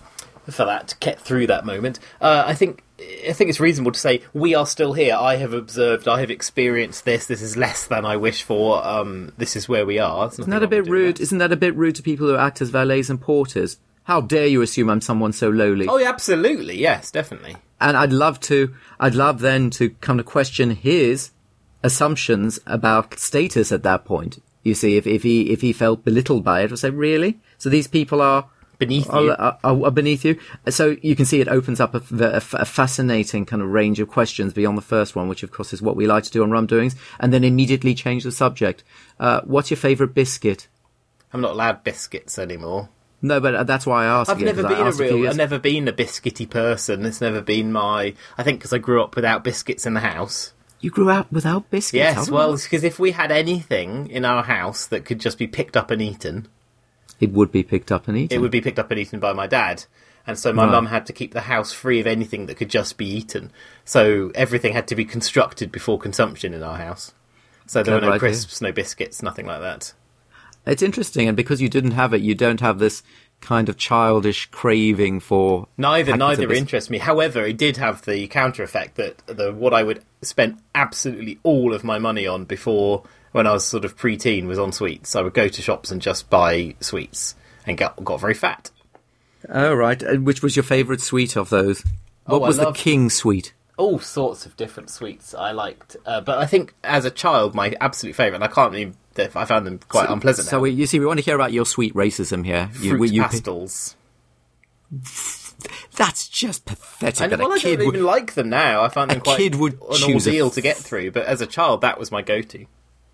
for 0.50 0.66
that 0.66 0.88
to 0.90 0.98
get 0.98 1.20
through 1.20 1.48
that 1.48 1.66
moment. 1.66 2.00
Uh, 2.20 2.44
I 2.46 2.56
think 2.56 2.84
I 3.28 3.34
think 3.34 3.50
it's 3.50 3.60
reasonable 3.60 3.92
to 3.92 4.00
say 4.00 4.22
we 4.34 4.56
are 4.56 4.66
still 4.66 4.94
here. 4.94 5.16
I 5.16 5.36
have 5.38 5.54
observed. 5.54 6.08
I 6.08 6.20
have 6.22 6.32
experienced 6.32 7.06
this. 7.06 7.28
This 7.28 7.42
is 7.42 7.58
less 7.58 7.88
than 7.88 8.06
I 8.06 8.18
wish 8.18 8.44
for. 8.44 8.86
Um, 8.86 9.34
this 9.38 9.56
is 9.56 9.70
where 9.70 9.86
we 9.86 10.00
are. 10.00 10.28
Isn't 10.28 10.50
that 10.50 10.64
a 10.64 10.68
bit 10.68 10.88
rude? 10.88 11.18
That. 11.18 11.24
Isn't 11.24 11.38
that 11.38 11.52
a 11.52 11.58
bit 11.58 11.76
rude 11.76 11.96
to 11.96 12.04
people 12.04 12.28
who 12.28 12.36
act 12.36 12.62
as 12.62 12.70
valets 12.70 13.10
and 13.10 13.20
porters? 13.20 13.78
How 14.04 14.22
dare 14.22 14.48
you 14.48 14.62
assume 14.62 14.90
I'm 14.90 15.02
someone 15.02 15.34
so 15.34 15.50
lowly? 15.50 15.88
Oh, 15.88 15.98
yeah, 15.98 16.10
absolutely. 16.10 16.80
Yes, 16.80 17.12
definitely. 17.12 17.58
And 17.80 17.96
I'd 17.96 18.12
love 18.12 18.40
to. 18.42 18.74
I'd 19.00 19.16
love 19.16 19.40
then 19.40 19.70
to 19.72 19.92
come 20.02 20.18
to 20.18 20.24
question 20.24 20.72
his 20.72 21.32
assumptions 21.84 22.60
about 22.66 23.20
status 23.20 23.72
at 23.72 23.84
that 23.84 24.06
point. 24.06 24.42
You 24.64 24.74
see, 24.74 24.98
if, 24.98 25.08
if 25.08 25.24
he 25.24 25.52
if 25.52 25.62
he 25.62 25.74
felt 25.74 26.04
belittled 26.04 26.44
by 26.44 26.62
it, 26.62 26.72
or 26.72 26.78
say, 26.78 26.90
really? 26.90 27.40
So 27.58 27.70
these 27.70 27.88
people 27.88 28.22
are 28.22 28.50
Uh, 28.80 28.86
beneath 28.86 29.14
you. 29.14 29.92
Beneath 29.92 30.26
you. 30.26 30.40
So 30.70 30.96
you 31.02 31.16
can 31.16 31.26
see 31.26 31.42
it 31.42 31.50
opens 31.50 31.80
up 31.80 31.94
a, 31.94 32.02
a, 32.24 32.42
a, 32.54 32.66
fascinating 32.66 33.46
kind 33.46 33.62
of 33.62 33.70
range 33.70 34.00
of 34.00 34.08
questions 34.08 34.54
beyond 34.54 34.78
the 34.78 34.82
first 34.82 35.16
one, 35.16 35.28
which 35.28 35.44
of 35.44 35.52
course 35.52 35.74
is 35.74 35.82
what 35.82 35.98
we 35.98 36.08
like 36.08 36.24
to 36.24 36.32
do 36.32 36.44
on 36.44 36.52
Rum 36.52 36.66
Doings, 36.66 36.96
and 37.20 37.34
then 37.34 37.44
immediately 37.44 37.94
change 37.94 38.24
the 38.24 38.32
subject. 38.32 38.84
Uh, 39.20 39.42
what's 39.44 39.70
your 39.70 39.78
favourite 39.78 40.14
biscuit? 40.14 40.70
I'm 41.34 41.42
not 41.42 41.52
allowed 41.52 41.84
biscuits 41.84 42.40
anymore. 42.40 42.90
No, 43.22 43.42
but 43.42 43.54
uh, 43.54 43.64
that's 43.64 43.86
why 43.86 44.06
I 44.06 44.08
asked. 44.08 44.30
I've 44.30 44.40
never 44.40 44.64
been 44.64 44.88
a 44.88 44.92
real. 44.92 45.28
I've 45.28 45.36
never 45.36 45.60
been 45.60 45.88
a 45.88 45.94
biscuity 45.94 46.50
person. 46.50 47.06
It's 47.06 47.22
never 47.22 47.42
been 47.42 47.72
my. 47.72 48.14
I 48.38 48.44
think 48.44 48.60
because 48.60 48.72
I 48.72 48.78
grew 48.78 49.04
up 49.04 49.16
without 49.16 49.44
biscuits 49.44 49.86
in 49.86 49.94
the 49.94 50.00
house. 50.00 50.54
You 50.80 50.90
grew 50.90 51.10
up 51.10 51.30
without 51.30 51.70
biscuits. 51.70 51.96
Yes, 51.96 52.30
oh. 52.30 52.34
well, 52.34 52.56
because 52.56 52.86
if 52.86 52.98
we 52.98 53.12
had 53.12 53.32
anything 53.32 54.08
in 54.08 54.24
our 54.24 54.44
house 54.44 54.88
that 54.88 55.04
could 55.04 55.20
just 55.20 55.38
be 55.38 55.48
picked 55.48 55.76
up 55.76 55.92
and 55.92 56.02
eaten, 56.02 56.48
it 57.20 57.32
would 57.32 57.52
be 57.52 57.64
picked 57.64 57.92
up 57.92 58.08
and 58.08 58.18
eaten. 58.18 58.36
It 58.38 58.42
would 58.42 58.52
be 58.52 58.62
picked 58.62 58.80
up 58.80 58.92
and 58.92 59.00
eaten 59.00 59.20
by 59.20 59.34
my 59.34 59.48
dad. 59.48 59.86
And 60.28 60.38
so 60.38 60.54
my 60.54 60.66
right. 60.66 60.72
mum 60.72 60.86
had 60.88 61.06
to 61.08 61.14
keep 61.14 61.34
the 61.34 61.42
house 61.42 61.72
free 61.72 62.00
of 62.00 62.06
anything 62.06 62.46
that 62.46 62.56
could 62.56 62.70
just 62.70 62.98
be 62.98 63.08
eaten. 63.08 63.52
So 63.84 64.32
everything 64.36 64.74
had 64.74 64.88
to 64.90 64.96
be 64.96 65.06
constructed 65.06 65.72
before 65.72 65.98
consumption 65.98 66.54
in 66.54 66.62
our 66.62 66.78
house. 66.78 67.14
So 67.66 67.84
there 67.84 67.96
were 67.96 68.02
no 68.02 68.20
crisps, 68.20 68.62
no 68.62 68.72
biscuits, 68.72 69.24
nothing 69.24 69.46
like 69.46 69.62
that. 69.62 69.94
It's 70.66 70.84
interesting, 70.84 71.28
and 71.28 71.38
because 71.38 71.62
you 71.62 71.70
didn't 71.70 71.92
have 71.92 72.14
it, 72.14 72.22
you 72.22 72.36
don't 72.36 72.60
have 72.60 72.80
this 72.80 73.02
kind 73.42 73.70
of 73.70 73.78
childish 73.78 74.48
craving 74.48 75.20
for 75.20 75.68
neither 75.78 76.18
neither 76.18 76.52
interests 76.52 76.90
me 76.90 76.98
however 76.98 77.46
it 77.46 77.58
did 77.58 77.78
have 77.78 78.04
the 78.04 78.28
counter 78.28 78.64
effect 78.64 78.96
that 78.96 79.18
the 79.28 79.54
what 79.54 79.74
i 79.74 79.82
would 79.82 80.04
spend 80.22 80.60
absolutely 80.76 81.40
all 81.44 81.74
of 81.74 81.82
my 81.82 81.98
money 81.98 82.28
on 82.28 82.44
before 82.44 83.02
when 83.32 83.48
i 83.48 83.52
was 83.52 83.66
sort 83.66 83.86
of 83.86 83.98
preteen 83.98 84.48
was 84.48 84.60
on 84.60 84.72
sweets 84.72 85.16
i 85.16 85.22
would 85.22 85.34
go 85.34 85.48
to 85.48 85.62
shops 85.62 85.92
and 85.92 86.02
just 86.02 86.30
buy 86.30 86.76
sweets 86.80 87.36
and 87.66 87.78
got 87.78 88.02
got 88.04 88.20
very 88.20 88.34
fat 88.34 88.72
oh 89.50 89.74
right 89.74 90.02
and 90.02 90.26
which 90.26 90.42
was 90.42 90.56
your 90.56 90.64
favorite 90.64 91.02
sweet 91.02 91.36
of 91.36 91.50
those 91.50 91.84
what 92.26 92.42
oh, 92.42 92.48
was 92.48 92.58
the 92.58 92.72
king 92.72 93.10
sweet 93.10 93.54
all 93.78 93.98
sorts 93.98 94.46
of 94.46 94.58
different 94.58 94.90
sweets 94.90 95.34
I 95.34 95.54
liked, 95.54 95.96
uh, 96.06 96.20
but 96.20 96.38
I 96.38 96.46
think 96.46 96.74
as 96.84 97.06
a 97.06 97.10
child, 97.10 97.56
my 97.56 97.74
absolute 97.80 98.14
favourite, 98.14 98.36
and 98.36 98.44
I 98.44 98.54
can't 98.54 98.76
even 98.76 98.98
I 99.18 99.46
found 99.46 99.66
them 99.66 99.80
quite 99.88 100.08
so, 100.08 100.14
unpleasant. 100.14 100.48
So 100.48 100.60
we, 100.60 100.72
you 100.72 100.86
see, 100.86 101.00
we 101.00 101.06
want 101.06 101.20
to 101.20 101.26
hear 101.26 101.36
about 101.36 101.54
your 101.54 101.66
sweet 101.66 101.94
racism 101.94 102.46
here. 102.46 102.68
Fruit 102.74 103.10
you, 103.10 103.16
you, 103.16 103.22
pastels. 103.24 103.96
That's 105.96 106.28
just 106.28 106.66
pathetic. 106.66 107.32
And, 107.32 107.42
well, 107.42 107.54
I 107.54 107.60
don't 107.60 107.80
would, 107.80 107.96
even 107.96 108.06
like 108.06 108.34
them 108.34 108.50
now. 108.50 108.84
I 108.84 108.90
find 108.90 109.12
them 109.12 109.22
quite 109.22 109.38
kid 109.38 109.56
would 109.56 109.74
an 109.74 110.14
ordeal 110.14 110.48
a, 110.48 110.52
to 110.52 110.62
get 110.62 110.78
through. 110.78 111.12
But 111.12 111.26
as 111.26 111.42
a 111.42 111.48
child, 111.48 111.82
that 111.82 112.00
was 112.00 112.12
my 112.12 112.22
go-to. 112.22 112.66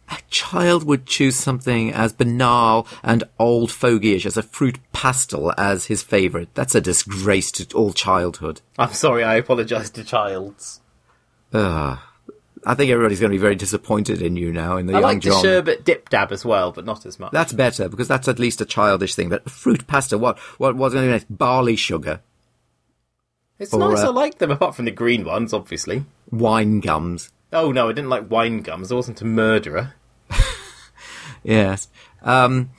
A 0.09 0.17
child 0.29 0.83
would 0.83 1.05
choose 1.05 1.35
something 1.35 1.91
as 1.91 2.13
banal 2.13 2.87
and 3.03 3.23
old 3.39 3.69
fogyish 3.69 4.25
as 4.25 4.37
a 4.37 4.43
fruit 4.43 4.77
pastel 4.91 5.53
as 5.57 5.85
his 5.85 6.03
favourite. 6.03 6.53
That's 6.53 6.75
a 6.75 6.81
disgrace 6.81 7.51
to 7.53 7.75
all 7.75 7.93
childhood. 7.93 8.61
I'm 8.77 8.93
sorry. 8.93 9.23
I 9.23 9.35
apologise 9.35 9.89
to 9.91 10.03
childs. 10.03 10.81
Ugh. 11.53 11.97
I 12.67 12.73
think 12.73 12.89
everybody's 12.89 13.19
going 13.19 13.31
to 13.31 13.37
be 13.37 13.41
very 13.41 13.55
disappointed 13.55 14.21
in 14.21 14.35
you 14.35 14.51
now. 14.51 14.77
In 14.77 14.87
the 14.87 14.93
I 14.93 14.99
young 14.99 15.03
like 15.03 15.19
John. 15.19 15.33
the 15.33 15.41
sherbet 15.41 15.85
dip 15.85 16.09
dab 16.09 16.31
as 16.31 16.43
well, 16.43 16.71
but 16.71 16.85
not 16.85 17.05
as 17.05 17.19
much. 17.19 17.31
That's 17.31 17.53
better 17.53 17.87
because 17.89 18.07
that's 18.07 18.27
at 18.27 18.39
least 18.39 18.59
a 18.61 18.65
childish 18.65 19.13
thing. 19.13 19.29
But 19.29 19.49
fruit 19.49 19.85
pasta, 19.85 20.17
what? 20.17 20.39
What 20.57 20.75
was 20.75 20.93
going 20.93 21.05
to 21.05 21.09
be 21.09 21.13
nice? 21.13 21.25
Barley 21.29 21.75
sugar. 21.75 22.21
It's 23.59 23.73
or, 23.73 23.79
nice. 23.79 23.99
Uh, 23.99 24.07
I 24.07 24.09
like 24.09 24.39
them, 24.39 24.51
apart 24.51 24.75
from 24.75 24.85
the 24.85 24.91
green 24.91 25.23
ones, 25.23 25.53
obviously. 25.53 26.05
Wine 26.31 26.79
gums. 26.79 27.31
Oh 27.55 27.71
no, 27.71 27.89
I 27.89 27.93
didn't 27.93 28.09
like 28.09 28.29
wine 28.29 28.61
gums. 28.61 28.91
I 28.91 28.95
wasn't 28.95 29.21
a 29.21 29.25
murderer. 29.25 29.93
Yes. 31.45 31.87
Um, 32.23 32.71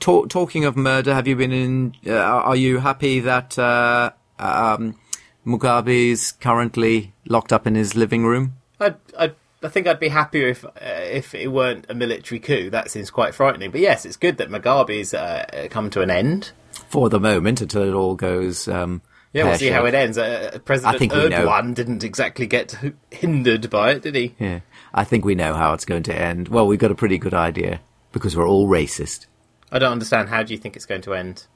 talk, 0.00 0.28
talking 0.28 0.64
of 0.64 0.76
murder, 0.76 1.14
have 1.14 1.28
you 1.28 1.36
been 1.36 1.52
in? 1.52 1.94
Uh, 2.04 2.16
are 2.16 2.56
you 2.56 2.78
happy 2.78 3.20
that 3.20 3.56
uh, 3.56 4.10
um, 4.40 4.98
Mugabe 5.46 6.10
is 6.10 6.32
currently 6.32 7.12
locked 7.26 7.52
up 7.52 7.66
in 7.66 7.76
his 7.76 7.94
living 7.94 8.26
room? 8.26 8.56
I 8.80 8.94
I 9.16 9.32
I 9.62 9.68
think 9.68 9.86
I'd 9.86 10.00
be 10.00 10.08
happier 10.08 10.48
if 10.48 10.64
uh, 10.64 10.70
if 10.80 11.32
it 11.32 11.52
weren't 11.52 11.86
a 11.88 11.94
military 11.94 12.40
coup. 12.40 12.70
That 12.70 12.90
seems 12.90 13.10
quite 13.10 13.36
frightening. 13.36 13.70
But 13.70 13.80
yes, 13.80 14.04
it's 14.04 14.16
good 14.16 14.36
that 14.38 14.50
Mugabe's 14.50 15.14
uh, 15.14 15.68
come 15.70 15.88
to 15.90 16.02
an 16.02 16.10
end. 16.10 16.50
For 16.88 17.08
the 17.08 17.20
moment, 17.20 17.60
until 17.60 17.82
it 17.82 17.94
all 17.94 18.16
goes. 18.16 18.66
Um, 18.66 19.00
Yeah, 19.32 19.44
we'll 19.44 19.58
see 19.58 19.68
how 19.68 19.84
it 19.84 19.94
ends. 19.94 20.16
Uh, 20.16 20.58
President 20.64 20.98
think 20.98 21.12
we 21.12 21.28
know. 21.28 21.46
Erdogan 21.46 21.74
didn't 21.74 22.02
exactly 22.02 22.46
get 22.46 22.74
hindered 23.10 23.68
by 23.68 23.92
it, 23.92 24.02
did 24.02 24.14
he? 24.14 24.34
Yeah, 24.38 24.60
I 24.94 25.04
think 25.04 25.24
we 25.24 25.34
know 25.34 25.54
how 25.54 25.74
it's 25.74 25.84
going 25.84 26.02
to 26.04 26.14
end. 26.14 26.48
Well, 26.48 26.66
we've 26.66 26.78
got 26.78 26.90
a 26.90 26.94
pretty 26.94 27.18
good 27.18 27.34
idea 27.34 27.80
because 28.12 28.36
we're 28.36 28.48
all 28.48 28.68
racist. 28.68 29.26
I 29.70 29.78
don't 29.78 29.92
understand. 29.92 30.30
How 30.30 30.42
do 30.42 30.54
you 30.54 30.58
think 30.58 30.76
it's 30.76 30.86
going 30.86 31.02
to 31.02 31.14
end? 31.14 31.46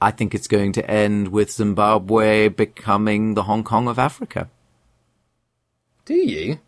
I 0.00 0.10
think 0.10 0.34
it's 0.34 0.48
going 0.48 0.72
to 0.72 0.90
end 0.90 1.28
with 1.28 1.52
Zimbabwe 1.52 2.48
becoming 2.48 3.34
the 3.34 3.44
Hong 3.44 3.62
Kong 3.62 3.88
of 3.88 3.98
Africa. 3.98 4.50
Do 6.04 6.14
you? 6.14 6.58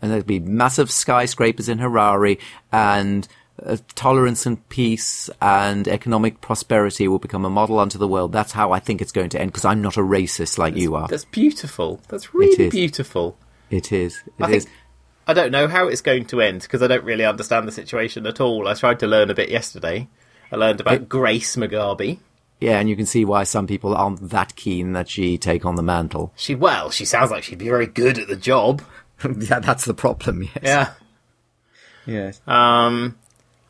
And 0.00 0.10
there'll 0.10 0.24
be 0.24 0.38
massive 0.38 0.90
skyscrapers 0.90 1.68
in 1.68 1.78
Harare 1.78 2.38
and 2.70 3.26
uh, 3.64 3.76
tolerance 3.94 4.46
and 4.46 4.66
peace 4.68 5.30
and 5.40 5.88
economic 5.88 6.40
prosperity 6.40 7.08
will 7.08 7.18
become 7.18 7.44
a 7.44 7.50
model 7.50 7.78
unto 7.78 7.98
the 7.98 8.08
world. 8.08 8.32
That's 8.32 8.52
how 8.52 8.72
I 8.72 8.80
think 8.80 9.00
it's 9.00 9.12
going 9.12 9.30
to 9.30 9.40
end 9.40 9.52
because 9.52 9.64
I'm 9.64 9.82
not 9.82 9.96
a 9.96 10.00
racist 10.00 10.58
like 10.58 10.76
you 10.76 10.94
are. 10.94 11.08
That's 11.08 11.24
beautiful. 11.24 12.00
That's 12.08 12.34
really 12.34 12.66
is. 12.66 12.72
beautiful. 12.72 13.36
It 13.70 13.92
is. 13.92 14.22
It 14.26 14.32
I 14.42 14.50
is. 14.50 14.64
think 14.64 14.76
I 15.26 15.34
don't 15.34 15.52
know 15.52 15.68
how 15.68 15.88
it's 15.88 16.00
going 16.00 16.24
to 16.26 16.40
end 16.40 16.62
because 16.62 16.82
I 16.82 16.86
don't 16.86 17.04
really 17.04 17.24
understand 17.24 17.68
the 17.68 17.72
situation 17.72 18.26
at 18.26 18.40
all. 18.40 18.66
I 18.66 18.74
tried 18.74 19.00
to 19.00 19.06
learn 19.06 19.30
a 19.30 19.34
bit 19.34 19.50
yesterday. 19.50 20.08
I 20.50 20.56
learned 20.56 20.80
about 20.80 21.08
Grace 21.08 21.56
Mugabe. 21.56 22.18
Yeah, 22.60 22.80
and 22.80 22.88
you 22.88 22.96
can 22.96 23.06
see 23.06 23.24
why 23.24 23.44
some 23.44 23.66
people 23.66 23.94
aren't 23.94 24.30
that 24.30 24.56
keen 24.56 24.92
that 24.94 25.08
she 25.08 25.38
take 25.38 25.64
on 25.64 25.76
the 25.76 25.82
mantle. 25.82 26.32
She 26.34 26.54
well, 26.54 26.90
she 26.90 27.04
sounds 27.04 27.30
like 27.30 27.44
she'd 27.44 27.58
be 27.58 27.68
very 27.68 27.86
good 27.86 28.18
at 28.18 28.28
the 28.28 28.36
job. 28.36 28.82
yeah, 29.38 29.60
that's 29.60 29.84
the 29.84 29.94
problem. 29.94 30.42
Yes. 30.42 30.62
Yeah. 30.62 30.90
Yes. 32.06 32.40
Um, 32.46 33.18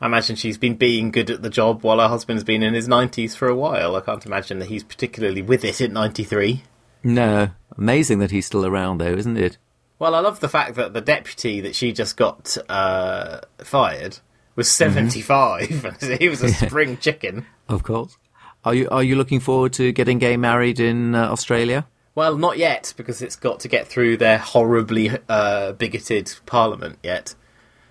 I 0.01 0.05
imagine 0.05 0.35
she's 0.35 0.57
been 0.57 0.75
being 0.75 1.11
good 1.11 1.29
at 1.29 1.41
the 1.41 1.49
job 1.49 1.83
while 1.83 1.99
her 1.99 2.07
husband's 2.07 2.43
been 2.43 2.63
in 2.63 2.73
his 2.73 2.87
nineties 2.87 3.35
for 3.35 3.47
a 3.47 3.55
while. 3.55 3.95
I 3.95 4.01
can't 4.01 4.25
imagine 4.25 4.59
that 4.59 4.69
he's 4.69 4.83
particularly 4.83 5.41
with 5.41 5.63
it 5.65 5.81
at 5.81 5.91
ninety 5.91 6.23
three. 6.23 6.63
No, 7.03 7.49
amazing 7.77 8.19
that 8.19 8.31
he's 8.31 8.45
still 8.45 8.65
around, 8.65 8.99
though, 8.99 9.13
isn't 9.13 9.37
it? 9.37 9.57
Well, 9.99 10.15
I 10.15 10.19
love 10.19 10.39
the 10.39 10.49
fact 10.49 10.75
that 10.75 10.93
the 10.93 11.01
deputy 11.01 11.59
that 11.61 11.75
she 11.75 11.91
just 11.91 12.15
got 12.15 12.57
uh, 12.69 13.41
fired 13.57 14.19
was 14.55 14.69
75 14.69 15.85
and 15.85 16.19
he 16.21 16.29
was 16.29 16.41
a 16.41 16.49
spring 16.49 16.97
chicken. 16.97 17.45
Of 17.67 17.83
course. 17.83 18.17
Are 18.65 18.73
you 18.73 18.89
are 18.89 19.03
you 19.03 19.15
looking 19.15 19.39
forward 19.39 19.73
to 19.73 19.91
getting 19.91 20.19
gay 20.19 20.35
married 20.35 20.79
in 20.79 21.15
uh, 21.15 21.29
Australia? 21.29 21.87
Well, 22.15 22.37
not 22.37 22.57
yet 22.57 22.93
because 22.97 23.21
it's 23.21 23.37
got 23.37 23.61
to 23.61 23.69
get 23.69 23.87
through 23.87 24.17
their 24.17 24.37
horribly 24.37 25.11
uh, 25.29 25.73
bigoted 25.73 26.33
parliament 26.45 26.99
yet. 27.01 27.35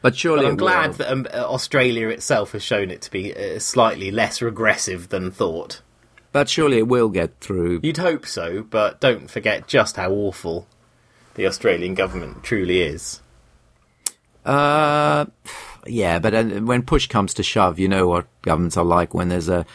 But 0.01 0.17
surely 0.17 0.45
But 0.45 0.51
I'm 0.51 0.57
glad 0.57 0.95
that 0.95 1.11
um, 1.11 1.27
uh, 1.33 1.39
Australia 1.39 2.09
itself 2.09 2.53
has 2.53 2.63
shown 2.63 2.91
it 2.91 3.03
to 3.03 3.11
be 3.11 3.35
uh, 3.35 3.59
slightly 3.59 4.11
less 4.11 4.41
regressive 4.41 5.09
than 5.09 5.31
thought. 5.31 5.83
But 6.31 6.49
surely 6.49 6.79
it 6.79 6.89
will 6.89 7.09
get 7.09 7.41
through. 7.41 7.81
You'd 7.83 7.97
hope 7.97 8.27
so, 8.27 8.63
but 8.63 9.01
don't 9.01 9.31
forget 9.31 9.67
just 9.67 9.97
how 9.97 10.11
awful 10.13 10.69
the 11.35 11.47
Australian 11.47 11.95
government 11.95 12.45
truly 12.45 12.83
is. 12.83 13.21
Uh, 14.45 15.27
yeah, 15.87 16.19
but 16.19 16.35
uh, 16.35 16.45
when 16.45 16.83
push 16.83 17.07
comes 17.07 17.35
to 17.35 17.43
shove, 17.43 17.79
you 17.79 17.89
know 17.89 18.07
what 18.09 18.27
governments 18.43 18.77
are 18.77 18.85
like 18.85 19.15
when 19.15 19.29
there's 19.29 19.49
a 19.49 19.67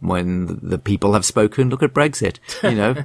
when 0.00 0.58
the 0.62 0.78
people 0.78 1.12
have 1.12 1.24
spoken. 1.24 1.70
Look 1.70 1.82
at 1.82 1.94
Brexit. 1.94 2.38
You 2.62 2.74
know. 2.76 2.94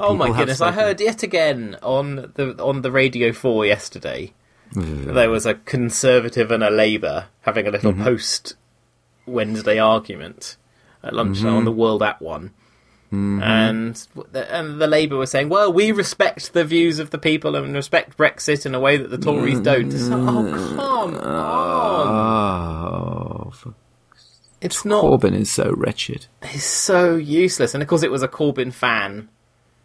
Oh 0.00 0.14
my 0.14 0.30
goodness! 0.36 0.60
I 0.60 0.72
heard 0.72 1.00
yet 1.00 1.22
again 1.22 1.78
on 1.82 2.32
the 2.34 2.62
on 2.62 2.82
the 2.82 2.92
Radio 2.92 3.32
Four 3.32 3.64
yesterday. 3.64 4.34
There 4.72 5.30
was 5.30 5.46
a 5.46 5.54
Conservative 5.54 6.50
and 6.50 6.62
a 6.62 6.70
Labour 6.70 7.26
having 7.42 7.66
a 7.66 7.70
Mm-hmm. 7.72 7.86
little 7.88 8.04
post 8.04 8.54
Wednesday 9.26 9.78
argument 9.78 10.56
at 11.02 11.12
lunch 11.14 11.38
Mm-hmm. 11.38 11.48
on 11.48 11.64
the 11.64 11.72
World 11.72 12.02
at 12.02 12.20
One, 12.22 12.52
and 13.10 13.94
the, 14.32 14.46
and 14.54 14.78
the 14.80 14.86
Labour 14.86 15.16
was 15.16 15.30
saying, 15.30 15.48
"Well, 15.48 15.72
we 15.72 15.92
respect 15.92 16.52
the 16.52 16.64
views 16.64 16.98
of 16.98 17.10
the 17.10 17.18
people 17.18 17.56
and 17.56 17.72
respect 17.74 18.16
Brexit 18.18 18.66
in 18.66 18.74
a 18.74 18.80
way 18.80 18.96
that 18.98 19.08
the 19.10 19.16
Tories 19.18 19.60
don't." 19.60 19.92
It's 19.92 20.08
like, 20.08 20.20
oh 20.20 20.74
come 20.76 20.80
on! 20.80 21.14
Oh, 23.46 23.50
for- 23.54 23.74
It's 24.60 24.84
not. 24.84 25.02
Corbyn 25.04 25.34
is 25.34 25.50
so 25.50 25.72
wretched. 25.76 26.26
He's 26.44 26.64
so 26.64 27.16
useless, 27.16 27.74
and 27.74 27.82
of 27.82 27.88
course, 27.88 28.02
it 28.02 28.10
was 28.10 28.22
a 28.22 28.28
Corbyn 28.28 28.72
fan 28.72 29.28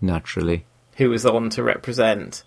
Naturally. 0.02 0.66
who 0.98 1.10
was 1.10 1.26
on 1.26 1.50
to 1.52 1.64
represent. 1.64 2.44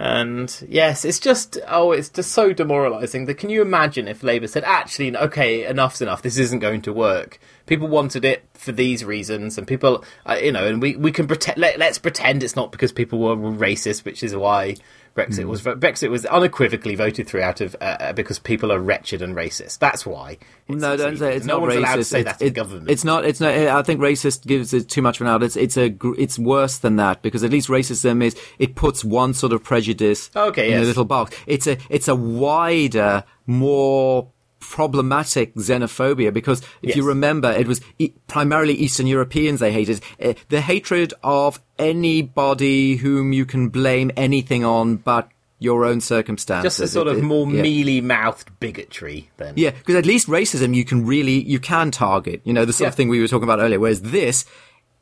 And 0.00 0.64
yes, 0.66 1.04
it's 1.04 1.20
just 1.20 1.58
oh, 1.68 1.92
it's 1.92 2.08
just 2.08 2.32
so 2.32 2.54
demoralising. 2.54 3.26
That 3.26 3.34
can 3.34 3.50
you 3.50 3.60
imagine 3.60 4.08
if 4.08 4.22
Labour 4.22 4.46
said, 4.46 4.64
"Actually, 4.64 5.14
okay, 5.14 5.66
enough's 5.66 6.00
enough. 6.00 6.22
This 6.22 6.38
isn't 6.38 6.60
going 6.60 6.80
to 6.82 6.92
work. 6.94 7.38
People 7.66 7.86
wanted 7.86 8.24
it 8.24 8.46
for 8.54 8.72
these 8.72 9.04
reasons, 9.04 9.58
and 9.58 9.68
people, 9.68 10.02
uh, 10.24 10.38
you 10.42 10.52
know, 10.52 10.66
and 10.66 10.80
we 10.80 10.96
we 10.96 11.12
can 11.12 11.26
pretend. 11.26 11.58
Let, 11.58 11.78
let's 11.78 11.98
pretend 11.98 12.42
it's 12.42 12.56
not 12.56 12.72
because 12.72 12.92
people 12.92 13.18
were 13.18 13.36
racist, 13.36 14.06
which 14.06 14.22
is 14.22 14.34
why 14.34 14.76
Brexit 15.16 15.44
was 15.46 15.62
Brexit 15.62 16.08
was 16.10 16.24
unequivocally 16.26 16.94
voted 16.94 17.26
through 17.26 17.42
out 17.42 17.60
of 17.60 17.74
uh, 17.80 17.84
uh, 18.00 18.12
because 18.12 18.38
people 18.38 18.70
are 18.72 18.78
wretched 18.78 19.22
and 19.22 19.34
racist. 19.34 19.78
That's 19.78 20.06
why. 20.06 20.38
No, 20.68 20.96
don't 20.96 21.16
say 21.18 21.36
it's 21.36 21.44
no 21.46 21.54
not 21.54 21.62
one's 21.62 21.74
racist. 21.74 21.78
allowed 21.78 21.96
to 21.96 22.04
say 22.04 22.20
It's- 22.20 22.34
that 22.34 22.38
to 22.40 22.46
it- 22.46 22.54
government. 22.54 22.90
It's 22.90 23.04
not. 23.04 23.24
It's 23.24 23.40
not. 23.40 23.50
I 23.52 23.82
think 23.82 24.00
racist 24.00 24.46
gives 24.46 24.72
it 24.72 24.88
too 24.88 25.02
much 25.02 25.20
of 25.20 25.26
an 25.26 25.32
out. 25.32 25.42
It's 25.42 25.56
it's 25.56 25.76
a 25.76 25.94
it's 26.16 26.38
worse 26.38 26.78
than 26.78 26.96
that 26.96 27.22
because 27.22 27.42
at 27.42 27.50
least 27.50 27.68
racism 27.68 28.22
is 28.22 28.36
it 28.58 28.74
puts 28.76 29.04
one 29.04 29.34
sort 29.34 29.52
of 29.52 29.62
prejudice 29.64 30.30
Okay, 30.36 30.72
in 30.72 30.78
a 30.80 30.84
little 30.84 31.04
box. 31.04 31.36
It's 31.46 31.66
a 31.66 31.76
it's 31.88 32.06
a 32.08 32.14
wider, 32.14 33.24
more 33.46 34.28
problematic 34.60 35.54
xenophobia 35.56 36.32
because 36.32 36.62
if 36.82 36.94
you 36.94 37.02
remember 37.06 37.50
it 37.50 37.66
was 37.66 37.80
e- 37.98 38.12
primarily 38.28 38.74
eastern 38.74 39.06
europeans 39.06 39.58
they 39.58 39.72
hated 39.72 40.00
uh, 40.22 40.34
the 40.50 40.60
hatred 40.60 41.12
of 41.22 41.60
anybody 41.78 42.96
whom 42.96 43.32
you 43.32 43.44
can 43.46 43.68
blame 43.68 44.10
anything 44.16 44.64
on 44.64 44.96
but 44.96 45.28
your 45.58 45.84
own 45.84 46.00
circumstances 46.00 46.76
just 46.76 46.80
a 46.80 46.88
sort 46.88 47.06
It- 47.08 47.16
of 47.18 47.22
more 47.22 47.46
yeah. 47.50 47.60
mealy 47.62 48.00
mouthed 48.00 48.48
bigotry. 48.60 49.28
Then 49.36 49.54
Yeah, 49.56 49.70
because 49.72 49.94
at 49.96 50.06
least 50.06 50.26
racism 50.26 50.74
you 50.74 50.84
can 50.86 51.04
really 51.04 51.42
you 51.42 51.58
can 51.60 51.90
target. 51.90 52.40
You 52.44 52.54
know 52.54 52.64
the 52.64 52.72
sort 52.72 52.88
of 52.88 52.94
thing 52.94 53.08
we 53.10 53.20
were 53.20 53.28
talking 53.28 53.44
about 53.44 53.60
earlier. 53.60 53.78
Whereas 53.78 54.00
this, 54.00 54.46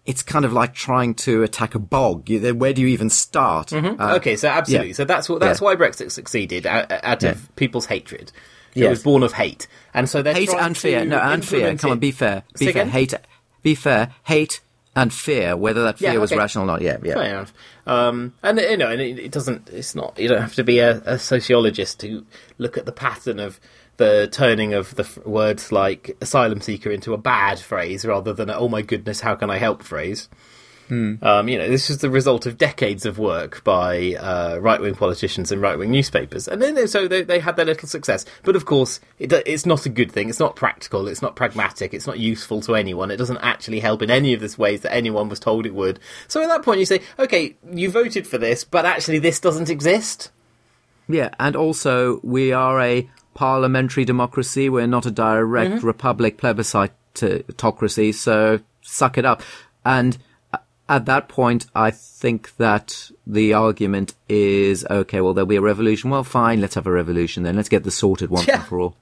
it's 0.04 0.22
kind 0.24 0.44
of 0.44 0.52
like 0.52 0.74
trying 0.74 1.14
to 1.26 1.44
attack 1.44 1.76
a 1.76 1.78
bog. 1.78 2.28
Where 2.28 2.72
do 2.72 2.82
you 2.82 2.88
even 2.88 3.08
start? 3.08 3.72
Uh, 3.72 4.16
okay, 4.16 4.34
so 4.34 4.48
absolutely. 4.48 4.88
yeah. 4.88 4.94
So 4.94 5.04
that's 5.04 5.28
what 5.28 5.38
that's 5.38 5.60
Yeah. 5.60 5.64
why 5.64 5.76
Brexit 5.76 6.10
succeeded 6.10 6.66
out, 6.66 6.90
out 6.90 7.22
Yeah. 7.22 7.30
of 7.30 7.54
people's 7.54 7.86
hatred. 7.86 8.32
It 8.74 8.80
Yes. 8.82 8.90
was 8.90 9.02
born 9.02 9.22
of 9.22 9.32
hate, 9.32 9.66
and 9.94 10.08
so 10.08 10.22
they're 10.22 10.34
hate 10.34 10.50
and 10.54 10.76
fear. 10.76 11.04
No, 11.04 11.18
and 11.18 11.44
fear. 11.44 11.74
Come 11.76 11.92
on, 11.92 11.98
be 11.98 12.12
fair. 12.12 12.42
Be 12.58 12.66
Say 12.66 12.72
fair. 12.72 12.82
again? 12.82 12.92
Hate. 12.92 13.14
Be 13.62 13.74
fair. 13.74 14.14
Hate 14.24 14.60
and 14.94 15.12
fear. 15.12 15.56
Whether 15.56 15.82
that 15.84 15.98
fear 15.98 16.12
Yeah, 16.12 16.18
was 16.18 16.34
rational 16.34 16.64
or 16.64 16.66
not. 16.66 16.82
Yeah, 16.82 16.98
yeah. 17.02 17.14
Fair 17.14 17.24
enough. 17.24 17.52
Um, 17.86 18.34
and 18.42 18.58
you 18.58 18.76
know, 18.76 18.88
and 18.90 19.00
it, 19.00 19.18
it 19.18 19.32
doesn't. 19.32 19.68
It's 19.70 19.94
not. 19.94 20.18
You 20.18 20.28
don't 20.28 20.40
have 20.42 20.54
to 20.56 20.64
be 20.64 20.78
a, 20.80 21.00
a 21.06 21.18
sociologist 21.18 22.00
to 22.00 22.24
look 22.58 22.76
at 22.76 22.84
the 22.86 22.92
pattern 22.92 23.40
of 23.40 23.58
the 23.96 24.28
turning 24.30 24.74
of 24.74 24.94
the 24.94 25.02
f- 25.02 25.18
words 25.26 25.72
like 25.72 26.16
asylum 26.20 26.60
seeker 26.60 26.90
into 26.90 27.14
a 27.14 27.18
bad 27.18 27.58
phrase 27.58 28.04
rather 28.06 28.32
than 28.32 28.48
a, 28.48 28.54
oh 28.56 28.68
my 28.68 28.80
goodness, 28.82 29.20
how 29.20 29.34
can 29.34 29.50
I 29.50 29.58
help 29.58 29.82
phrase. 29.82 30.28
Um, 30.90 31.48
you 31.48 31.58
know, 31.58 31.68
this 31.68 31.90
is 31.90 31.98
the 31.98 32.08
result 32.10 32.46
of 32.46 32.56
decades 32.56 33.04
of 33.04 33.18
work 33.18 33.62
by 33.64 34.14
uh, 34.14 34.58
right-wing 34.60 34.94
politicians 34.94 35.52
and 35.52 35.60
right-wing 35.60 35.90
newspapers, 35.90 36.48
and 36.48 36.62
then 36.62 36.74
they- 36.74 36.86
so 36.86 37.06
they, 37.06 37.22
they 37.22 37.40
had 37.40 37.56
their 37.56 37.66
little 37.66 37.88
success. 37.88 38.24
But 38.42 38.56
of 38.56 38.64
course, 38.64 38.98
it, 39.18 39.32
it's 39.32 39.66
not 39.66 39.84
a 39.86 39.90
good 39.90 40.10
thing. 40.10 40.28
It's 40.30 40.40
not 40.40 40.56
practical. 40.56 41.06
It's 41.08 41.20
not 41.22 41.36
pragmatic. 41.36 41.92
It's 41.92 42.06
not 42.06 42.18
useful 42.18 42.60
to 42.62 42.74
anyone. 42.74 43.10
It 43.10 43.16
doesn't 43.18 43.38
actually 43.38 43.80
help 43.80 44.00
in 44.02 44.10
any 44.10 44.32
of 44.34 44.40
the 44.40 44.54
ways 44.58 44.80
that 44.80 44.94
anyone 44.94 45.28
was 45.28 45.40
told 45.40 45.66
it 45.66 45.74
would. 45.74 46.00
So 46.26 46.42
at 46.42 46.48
that 46.48 46.62
point, 46.62 46.80
you 46.80 46.86
say, 46.86 47.02
okay, 47.18 47.56
you 47.70 47.90
voted 47.90 48.26
for 48.26 48.38
this, 48.38 48.64
but 48.64 48.86
actually, 48.86 49.18
this 49.18 49.40
doesn't 49.40 49.68
exist. 49.70 50.30
Yeah, 51.08 51.30
and 51.38 51.54
also 51.56 52.20
we 52.22 52.52
are 52.52 52.80
a 52.80 53.08
parliamentary 53.34 54.04
democracy. 54.04 54.68
We're 54.68 54.86
not 54.86 55.06
a 55.06 55.10
direct 55.10 55.70
Mm-hmm. 55.76 55.86
republic 55.86 56.38
plebiscitocracy. 56.38 58.14
So 58.14 58.60
suck 58.82 59.18
it 59.18 59.24
up. 59.24 59.42
And 59.84 60.18
at 60.88 61.04
that 61.06 61.28
point, 61.28 61.66
I 61.74 61.90
think 61.90 62.56
that 62.56 63.10
the 63.26 63.52
argument 63.52 64.14
is 64.28 64.86
okay. 64.90 65.20
Well, 65.20 65.34
there'll 65.34 65.46
be 65.46 65.56
a 65.56 65.60
revolution. 65.60 66.10
Well, 66.10 66.24
fine. 66.24 66.60
Let's 66.60 66.74
have 66.76 66.86
a 66.86 66.92
revolution 66.92 67.42
then. 67.42 67.56
Let's 67.56 67.68
get 67.68 67.84
this 67.84 67.96
sorted 67.96 68.30
once 68.30 68.46
Yeah. 68.46 68.56
and 68.60 68.64
for 68.64 68.80
all. 68.80 68.96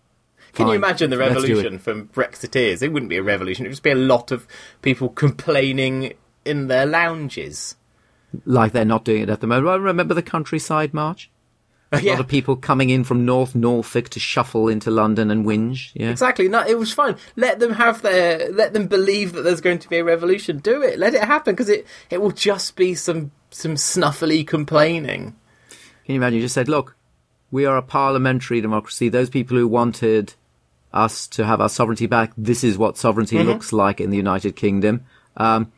Can 0.54 0.68
you 0.68 0.72
imagine 0.74 1.10
the 1.10 1.16
Let's 1.16 1.34
do 1.34 1.38
it. 1.44 1.48
revolution 1.48 1.78
from 1.78 2.08
Brexiteers? 2.08 2.80
It 2.82 2.90
wouldn't 2.92 3.10
be 3.10 3.18
a 3.18 3.22
revolution. 3.22 3.66
It 3.66 3.68
would 3.68 3.72
just 3.74 3.82
be 3.82 3.90
a 3.90 3.94
lot 3.94 4.30
of 4.32 4.46
people 4.80 5.10
complaining 5.10 6.14
in 6.46 6.68
their 6.68 6.86
lounges. 6.86 7.76
Like 8.46 8.72
they're 8.72 8.84
not 8.84 9.04
doing 9.04 9.22
it 9.22 9.28
at 9.28 9.40
the 9.40 9.46
moment. 9.46 9.66
Well, 9.66 9.78
remember 9.80 10.14
the 10.14 10.22
countryside 10.22 10.94
march? 10.94 11.30
A 11.92 12.00
yeah. 12.00 12.12
lot 12.12 12.20
of 12.20 12.26
people 12.26 12.56
coming 12.56 12.90
in 12.90 13.04
from 13.04 13.24
North 13.24 13.54
Norfolk 13.54 14.08
to 14.10 14.20
shuffle 14.20 14.68
into 14.68 14.90
London 14.90 15.30
and 15.30 15.46
whinge. 15.46 15.92
Yeah, 15.94 16.10
exactly. 16.10 16.48
No, 16.48 16.66
it 16.66 16.76
was 16.76 16.92
fine. 16.92 17.16
Let 17.36 17.60
them 17.60 17.72
have 17.74 18.02
their. 18.02 18.50
Let 18.50 18.72
them 18.72 18.88
believe 18.88 19.34
that 19.34 19.42
there's 19.42 19.60
going 19.60 19.78
to 19.78 19.88
be 19.88 19.98
a 19.98 20.04
revolution. 20.04 20.58
Do 20.58 20.82
it. 20.82 20.98
Let 20.98 21.14
it 21.14 21.22
happen 21.22 21.54
because 21.54 21.68
it 21.68 21.86
it 22.10 22.20
will 22.20 22.32
just 22.32 22.74
be 22.74 22.96
some 22.96 23.30
some 23.50 23.76
snuffly 23.76 24.44
complaining. 24.44 25.36
Can 26.04 26.14
you 26.14 26.16
imagine? 26.16 26.38
You 26.38 26.42
just 26.42 26.54
said, 26.54 26.68
"Look, 26.68 26.96
we 27.52 27.66
are 27.66 27.76
a 27.76 27.82
parliamentary 27.82 28.60
democracy. 28.60 29.08
Those 29.08 29.30
people 29.30 29.56
who 29.56 29.68
wanted 29.68 30.34
us 30.92 31.28
to 31.28 31.46
have 31.46 31.60
our 31.60 31.68
sovereignty 31.68 32.06
back, 32.06 32.32
this 32.36 32.64
is 32.64 32.76
what 32.76 32.98
sovereignty 32.98 33.36
mm-hmm. 33.36 33.48
looks 33.48 33.72
like 33.72 34.00
in 34.00 34.10
the 34.10 34.16
United 34.16 34.56
Kingdom." 34.56 35.04
Um, 35.36 35.70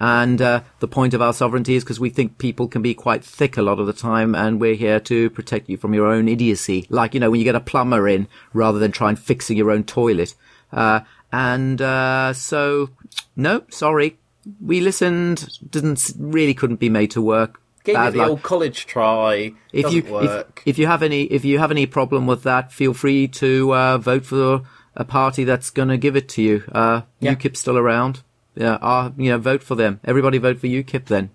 and 0.00 0.42
uh, 0.42 0.62
the 0.80 0.88
point 0.88 1.14
of 1.14 1.22
our 1.22 1.32
sovereignty 1.32 1.74
is 1.74 1.84
because 1.84 2.00
we 2.00 2.10
think 2.10 2.38
people 2.38 2.68
can 2.68 2.82
be 2.82 2.94
quite 2.94 3.24
thick 3.24 3.56
a 3.56 3.62
lot 3.62 3.78
of 3.78 3.86
the 3.86 3.92
time, 3.92 4.34
and 4.34 4.60
we're 4.60 4.74
here 4.74 5.00
to 5.00 5.30
protect 5.30 5.68
you 5.68 5.76
from 5.76 5.94
your 5.94 6.06
own 6.06 6.28
idiocy. 6.28 6.86
Like, 6.90 7.14
you 7.14 7.20
know, 7.20 7.30
when 7.30 7.40
you 7.40 7.44
get 7.44 7.54
a 7.54 7.60
plumber 7.60 8.08
in 8.08 8.28
rather 8.52 8.78
than 8.78 8.92
try 8.92 9.08
and 9.08 9.18
fixing 9.18 9.56
your 9.56 9.70
own 9.70 9.84
toilet. 9.84 10.34
Uh, 10.72 11.00
and 11.32 11.80
uh, 11.80 12.32
so, 12.32 12.90
no, 13.34 13.62
sorry. 13.70 14.18
We 14.60 14.80
listened, 14.80 15.58
didn't 15.70 16.12
really 16.18 16.54
couldn't 16.54 16.76
be 16.76 16.90
made 16.90 17.10
to 17.12 17.22
work. 17.22 17.60
Gave 17.82 17.96
it 17.96 18.12
the 18.12 18.24
old 18.24 18.42
college 18.42 18.86
try. 18.86 19.52
If 19.72 19.92
you 19.92 20.02
work. 20.04 20.62
If, 20.66 20.74
if, 20.74 20.78
you 20.78 20.86
have 20.88 21.02
any 21.02 21.22
if 21.24 21.44
you 21.44 21.58
have 21.60 21.70
any 21.70 21.86
problem 21.86 22.26
with 22.26 22.42
that, 22.42 22.72
feel 22.72 22.94
free 22.94 23.28
to 23.28 23.74
uh, 23.74 23.98
vote 23.98 24.26
for 24.26 24.62
a 24.96 25.04
party 25.04 25.44
that's 25.44 25.70
going 25.70 25.88
to 25.88 25.96
give 25.96 26.16
it 26.16 26.28
to 26.30 26.42
you. 26.42 26.64
Uh, 26.72 27.02
yeah. 27.20 27.34
UKIP's 27.34 27.60
still 27.60 27.78
around 27.78 28.22
yeah, 28.56 28.78
uh, 28.80 29.10
you 29.16 29.30
know, 29.30 29.38
vote 29.38 29.62
for 29.62 29.74
them. 29.74 30.00
Everybody 30.04 30.38
vote 30.38 30.58
for 30.58 30.66
UKIP 30.66 31.06
then. 31.06 31.30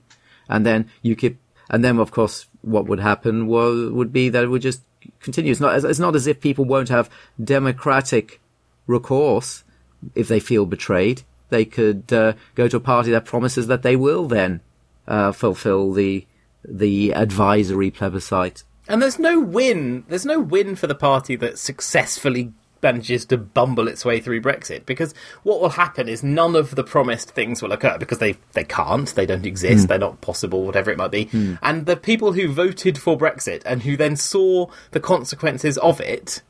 And 0.49 0.65
then 0.65 0.89
UKIP, 1.03 1.37
and 1.69 1.83
then 1.83 1.99
of 1.99 2.11
course 2.11 2.47
what 2.61 2.85
would 2.87 2.99
happen 2.99 3.47
was, 3.47 3.91
would 3.91 4.11
be 4.11 4.29
that 4.29 4.43
it 4.43 4.47
would 4.47 4.61
just 4.61 4.81
continue. 5.21 5.51
It's 5.51 5.61
not, 5.61 5.83
it's 5.83 5.99
not 5.99 6.15
as 6.15 6.27
if 6.27 6.41
people 6.41 6.65
won't 6.65 6.89
have 6.89 7.09
democratic 7.41 8.41
recourse 8.87 9.63
if 10.15 10.27
they 10.27 10.39
feel 10.39 10.65
betrayed. 10.65 11.23
They 11.49 11.65
could 11.65 12.11
uh, 12.11 12.33
go 12.55 12.67
to 12.67 12.77
a 12.77 12.81
party 12.81 13.11
that 13.11 13.25
promises 13.25 13.67
that 13.67 13.83
they 13.83 13.95
will 13.95 14.27
then 14.27 14.61
uh, 15.07 15.31
fulfill 15.31 15.93
the 15.93 16.25
the 16.63 17.13
advisory 17.13 17.89
plebiscite. 17.89 18.63
And 18.87 19.01
there's 19.01 19.19
no 19.19 19.39
win. 19.39 20.05
There's 20.07 20.25
no 20.25 20.39
win 20.39 20.75
for 20.75 20.87
the 20.87 20.95
party 20.95 21.35
that 21.37 21.57
successfully 21.57 22.53
manages 22.81 23.25
to 23.25 23.37
bumble 23.37 23.87
its 23.87 24.03
way 24.05 24.19
through 24.19 24.41
Brexit 24.41 24.85
because 24.85 25.13
what 25.43 25.61
will 25.61 25.69
happen 25.69 26.07
is 26.07 26.23
none 26.23 26.55
of 26.55 26.75
the 26.75 26.83
promised 26.83 27.31
things 27.31 27.61
will 27.61 27.71
occur 27.71 27.97
because 27.97 28.19
they 28.19 28.35
they 28.53 28.63
can't, 28.63 29.13
they 29.15 29.25
don't 29.25 29.45
exist, 29.45 29.85
mm. 29.85 29.87
they're 29.87 29.99
not 29.99 30.21
possible, 30.21 30.63
whatever 30.63 30.91
it 30.91 30.97
might 30.97 31.11
be. 31.11 31.25
Mm. 31.25 31.59
And 31.61 31.85
the 31.85 31.97
people 31.97 32.33
who 32.33 32.51
voted 32.51 32.97
for 32.97 33.17
Brexit 33.17 33.61
and 33.65 33.83
who 33.83 33.97
then 33.97 34.15
saw 34.15 34.67
the 34.91 34.99
consequences 34.99 35.77
of 35.77 35.99
it 36.01 36.41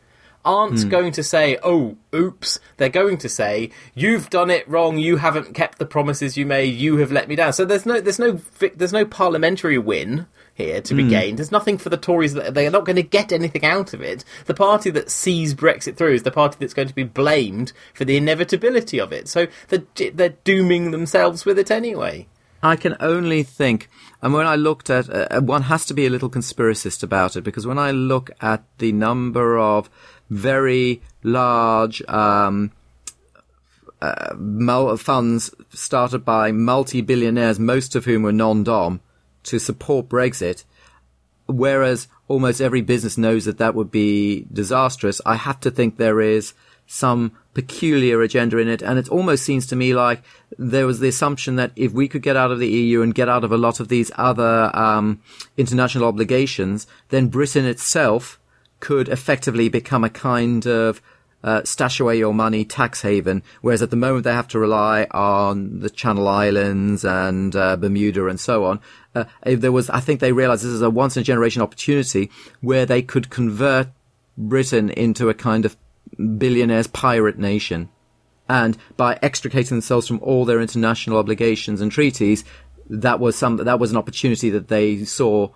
aren't 0.43 0.73
mm. 0.73 0.89
going 0.89 1.11
to 1.13 1.23
say, 1.23 1.57
"Oh, 1.63 1.97
oops." 2.13 2.59
They're 2.77 2.89
going 2.89 3.17
to 3.19 3.29
say, 3.29 3.71
"You've 3.93 4.29
done 4.29 4.49
it 4.49 4.67
wrong. 4.67 4.97
You 4.97 5.17
haven't 5.17 5.53
kept 5.53 5.77
the 5.77 5.85
promises 5.85 6.37
you 6.37 6.45
made. 6.45 6.75
You 6.75 6.97
have 6.97 7.11
let 7.11 7.27
me 7.27 7.35
down." 7.35 7.53
So 7.53 7.65
there's 7.65 7.85
no 7.85 8.01
there's 8.01 8.19
no 8.19 8.39
there's 8.75 8.93
no 8.93 9.05
parliamentary 9.05 9.77
win 9.77 10.27
here 10.53 10.81
to 10.81 10.93
be 10.93 11.03
mm. 11.03 11.09
gained. 11.09 11.39
There's 11.39 11.51
nothing 11.51 11.77
for 11.77 11.89
the 11.89 11.97
Tories 11.97 12.33
that 12.33 12.53
they're 12.53 12.71
not 12.71 12.85
going 12.85 12.95
to 12.95 13.03
get 13.03 13.31
anything 13.31 13.65
out 13.65 13.93
of 13.93 14.01
it. 14.01 14.23
The 14.45 14.53
party 14.53 14.89
that 14.91 15.09
sees 15.09 15.53
Brexit 15.53 15.95
through 15.95 16.13
is 16.13 16.23
the 16.23 16.31
party 16.31 16.57
that's 16.59 16.73
going 16.73 16.87
to 16.87 16.95
be 16.95 17.03
blamed 17.03 17.73
for 17.93 18.05
the 18.05 18.17
inevitability 18.17 18.99
of 18.99 19.11
it. 19.11 19.27
So 19.27 19.47
they're, 19.69 19.83
they're 20.13 20.37
dooming 20.43 20.91
themselves 20.91 21.45
with 21.45 21.57
it 21.57 21.71
anyway. 21.71 22.27
I 22.63 22.75
can 22.75 22.95
only 22.99 23.41
think, 23.43 23.89
and 24.21 24.33
when 24.33 24.45
I 24.45 24.55
looked 24.55 24.89
at, 24.89 25.09
uh, 25.09 25.27
uh, 25.31 25.41
one 25.41 25.63
has 25.63 25.85
to 25.87 25.95
be 25.95 26.05
a 26.05 26.09
little 26.11 26.29
conspiracist 26.29 27.01
about 27.01 27.35
it 27.35 27.41
because 27.41 27.65
when 27.65 27.79
I 27.79 27.91
look 27.91 28.29
at 28.39 28.63
the 28.77 28.91
number 28.91 29.57
of 29.57 29.89
very 30.29 31.01
large 31.23 32.03
um, 32.07 32.71
uh, 33.99 34.95
funds 34.97 35.53
started 35.69 36.23
by 36.23 36.51
multi-billionaires, 36.51 37.59
most 37.59 37.95
of 37.95 38.05
whom 38.05 38.23
were 38.23 38.31
non-dom, 38.31 39.01
to 39.43 39.59
support 39.59 40.09
Brexit, 40.09 40.63
whereas 41.47 42.07
almost 42.27 42.61
every 42.61 42.81
business 42.81 43.17
knows 43.17 43.45
that 43.45 43.57
that 43.57 43.75
would 43.75 43.91
be 43.91 44.45
disastrous, 44.51 45.21
I 45.25 45.35
have 45.35 45.59
to 45.61 45.71
think 45.71 45.97
there 45.97 46.21
is 46.21 46.53
some 46.87 47.31
peculiar 47.53 48.21
agenda 48.21 48.57
in 48.57 48.67
it. 48.67 48.81
And 48.81 48.99
it 48.99 49.09
almost 49.09 49.43
seems 49.43 49.65
to 49.67 49.75
me 49.75 49.93
like 49.93 50.23
there 50.57 50.85
was 50.85 50.99
the 50.99 51.07
assumption 51.07 51.55
that 51.55 51.71
if 51.75 51.93
we 51.93 52.07
could 52.07 52.21
get 52.21 52.35
out 52.35 52.51
of 52.51 52.59
the 52.59 52.67
EU 52.67 53.01
and 53.01 53.15
get 53.15 53.29
out 53.29 53.43
of 53.43 53.51
a 53.51 53.57
lot 53.57 53.79
of 53.79 53.87
these 53.87 54.11
other 54.15 54.69
um, 54.73 55.21
international 55.57 56.05
obligations, 56.05 56.87
then 57.09 57.29
Britain 57.29 57.65
itself 57.65 58.39
could 58.79 59.07
effectively 59.09 59.69
become 59.69 60.03
a 60.03 60.09
kind 60.09 60.65
of 60.65 61.01
uh, 61.43 61.63
stash 61.63 61.99
away 61.99 62.17
your 62.17 62.33
money 62.33 62.65
tax 62.65 63.01
haven, 63.01 63.43
whereas 63.61 63.81
at 63.81 63.89
the 63.89 63.95
moment 63.95 64.23
they 64.23 64.33
have 64.33 64.47
to 64.49 64.59
rely 64.59 65.07
on 65.11 65.79
the 65.79 65.89
Channel 65.89 66.27
Islands 66.27 67.03
and 67.03 67.55
uh, 67.55 67.75
Bermuda 67.77 68.27
and 68.27 68.39
so 68.39 68.65
on. 68.65 68.79
Uh, 69.15 69.25
there 69.43 69.71
was, 69.71 69.89
I 69.89 69.99
think 69.99 70.19
they 70.19 70.31
realized 70.31 70.63
this 70.63 70.71
is 70.71 70.81
a 70.81 70.89
once 70.89 71.17
in 71.17 71.21
a 71.21 71.23
generation 71.23 71.61
opportunity 71.61 72.29
where 72.61 72.85
they 72.85 73.01
could 73.01 73.29
convert 73.29 73.89
Britain 74.37 74.89
into 74.89 75.29
a 75.29 75.33
kind 75.33 75.65
of 75.65 75.75
billionaires 76.37 76.87
pirate 76.87 77.37
nation. 77.37 77.89
And 78.47 78.77
by 78.97 79.17
extricating 79.21 79.77
themselves 79.77 80.07
from 80.07 80.19
all 80.21 80.45
their 80.45 80.61
international 80.61 81.17
obligations 81.17 81.79
and 81.81 81.91
treaties, 81.91 82.43
that 82.89 83.19
was 83.19 83.35
some, 83.35 83.57
that 83.57 83.79
was 83.79 83.91
an 83.91 83.97
opportunity 83.97 84.49
that 84.49 84.67
they 84.67 85.05
saw 85.05 85.49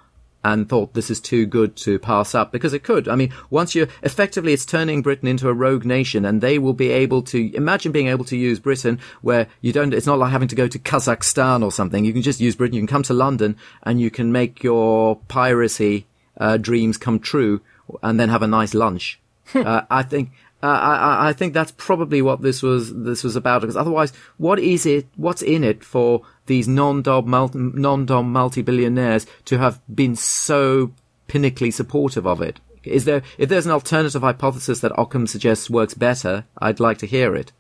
and 0.46 0.70
thought 0.70 0.94
this 0.94 1.10
is 1.10 1.20
too 1.20 1.48
good 1.48 1.76
to 1.76 1.98
pass 1.98 2.36
up 2.36 2.52
because 2.52 2.72
it 2.72 2.84
could. 2.84 3.08
I 3.08 3.16
mean, 3.16 3.34
once 3.50 3.74
you 3.74 3.88
effectively, 4.04 4.54
it's 4.54 4.64
turning 4.64 5.02
Britain 5.02 5.28
into 5.28 5.50
a 5.50 5.54
rogue 5.54 5.86
nation 5.86 6.24
and 6.24 6.40
they 6.40 6.60
will 6.60 6.74
be 6.74 6.92
able 6.92 7.24
to 7.24 7.52
imagine 7.56 7.92
being 7.92 8.10
able 8.10 8.26
to 8.26 8.38
use 8.38 8.60
Britain 8.60 9.00
where 9.24 9.48
you 9.62 9.74
don't, 9.74 9.92
it's 9.92 10.06
not 10.06 10.20
like 10.20 10.32
having 10.32 10.48
to 10.50 10.56
go 10.56 10.68
to 10.68 10.78
Kazakhstan 10.78 11.64
or 11.64 11.72
something. 11.72 12.06
You 12.06 12.14
can 12.14 12.22
just 12.22 12.40
use 12.40 12.56
Britain. 12.56 12.76
You 12.76 12.82
can 12.82 12.88
come 12.88 13.02
to 13.04 13.14
London 13.14 13.58
and 13.82 14.00
you 14.00 14.12
can 14.12 14.32
make 14.32 14.62
your 14.64 15.16
piracy 15.28 16.06
uh, 16.38 16.58
dreams 16.58 16.98
come 16.98 17.20
true 17.20 17.62
and 18.04 18.20
then 18.20 18.30
have 18.30 18.44
a 18.44 18.48
nice 18.48 18.76
lunch. 18.76 19.20
uh, 19.56 19.82
I 19.90 20.04
think, 20.04 20.30
uh, 20.62 20.68
I, 20.68 21.30
I, 21.30 21.34
think 21.34 21.56
that's 21.56 21.72
probably 21.72 22.22
what 22.22 22.44
this 22.44 22.62
was 22.62 22.94
this 22.94 23.24
was 23.24 23.36
about. 23.36 23.62
Because 23.62 23.78
otherwise, 23.78 24.14
what 24.38 24.60
is 24.60 24.86
it? 24.86 25.08
What's 25.16 25.42
in 25.42 25.64
it 25.64 25.84
for 25.84 26.22
these 26.46 26.68
non-dom 26.68 27.30
multi, 27.30 27.60
non-dom 27.60 28.32
multi-billionaires 28.32 29.26
to 29.46 29.58
have 29.58 29.80
been 29.94 30.16
so 30.16 30.92
pinnacly 31.28 31.72
supportive 31.72 32.26
of 32.28 32.42
it? 32.42 32.60
Is 32.84 33.06
there 33.06 33.24
if 33.38 33.50
there's 33.50 33.66
an 33.66 33.72
alternative 33.72 34.22
hypothesis 34.22 34.80
that 34.82 34.98
Occam 34.98 35.28
suggests 35.28 35.70
works 35.70 35.94
better? 35.94 36.46
I'd 36.58 36.80
like 36.80 37.00
to 37.00 37.08
hear 37.08 37.36
it. 37.36 37.52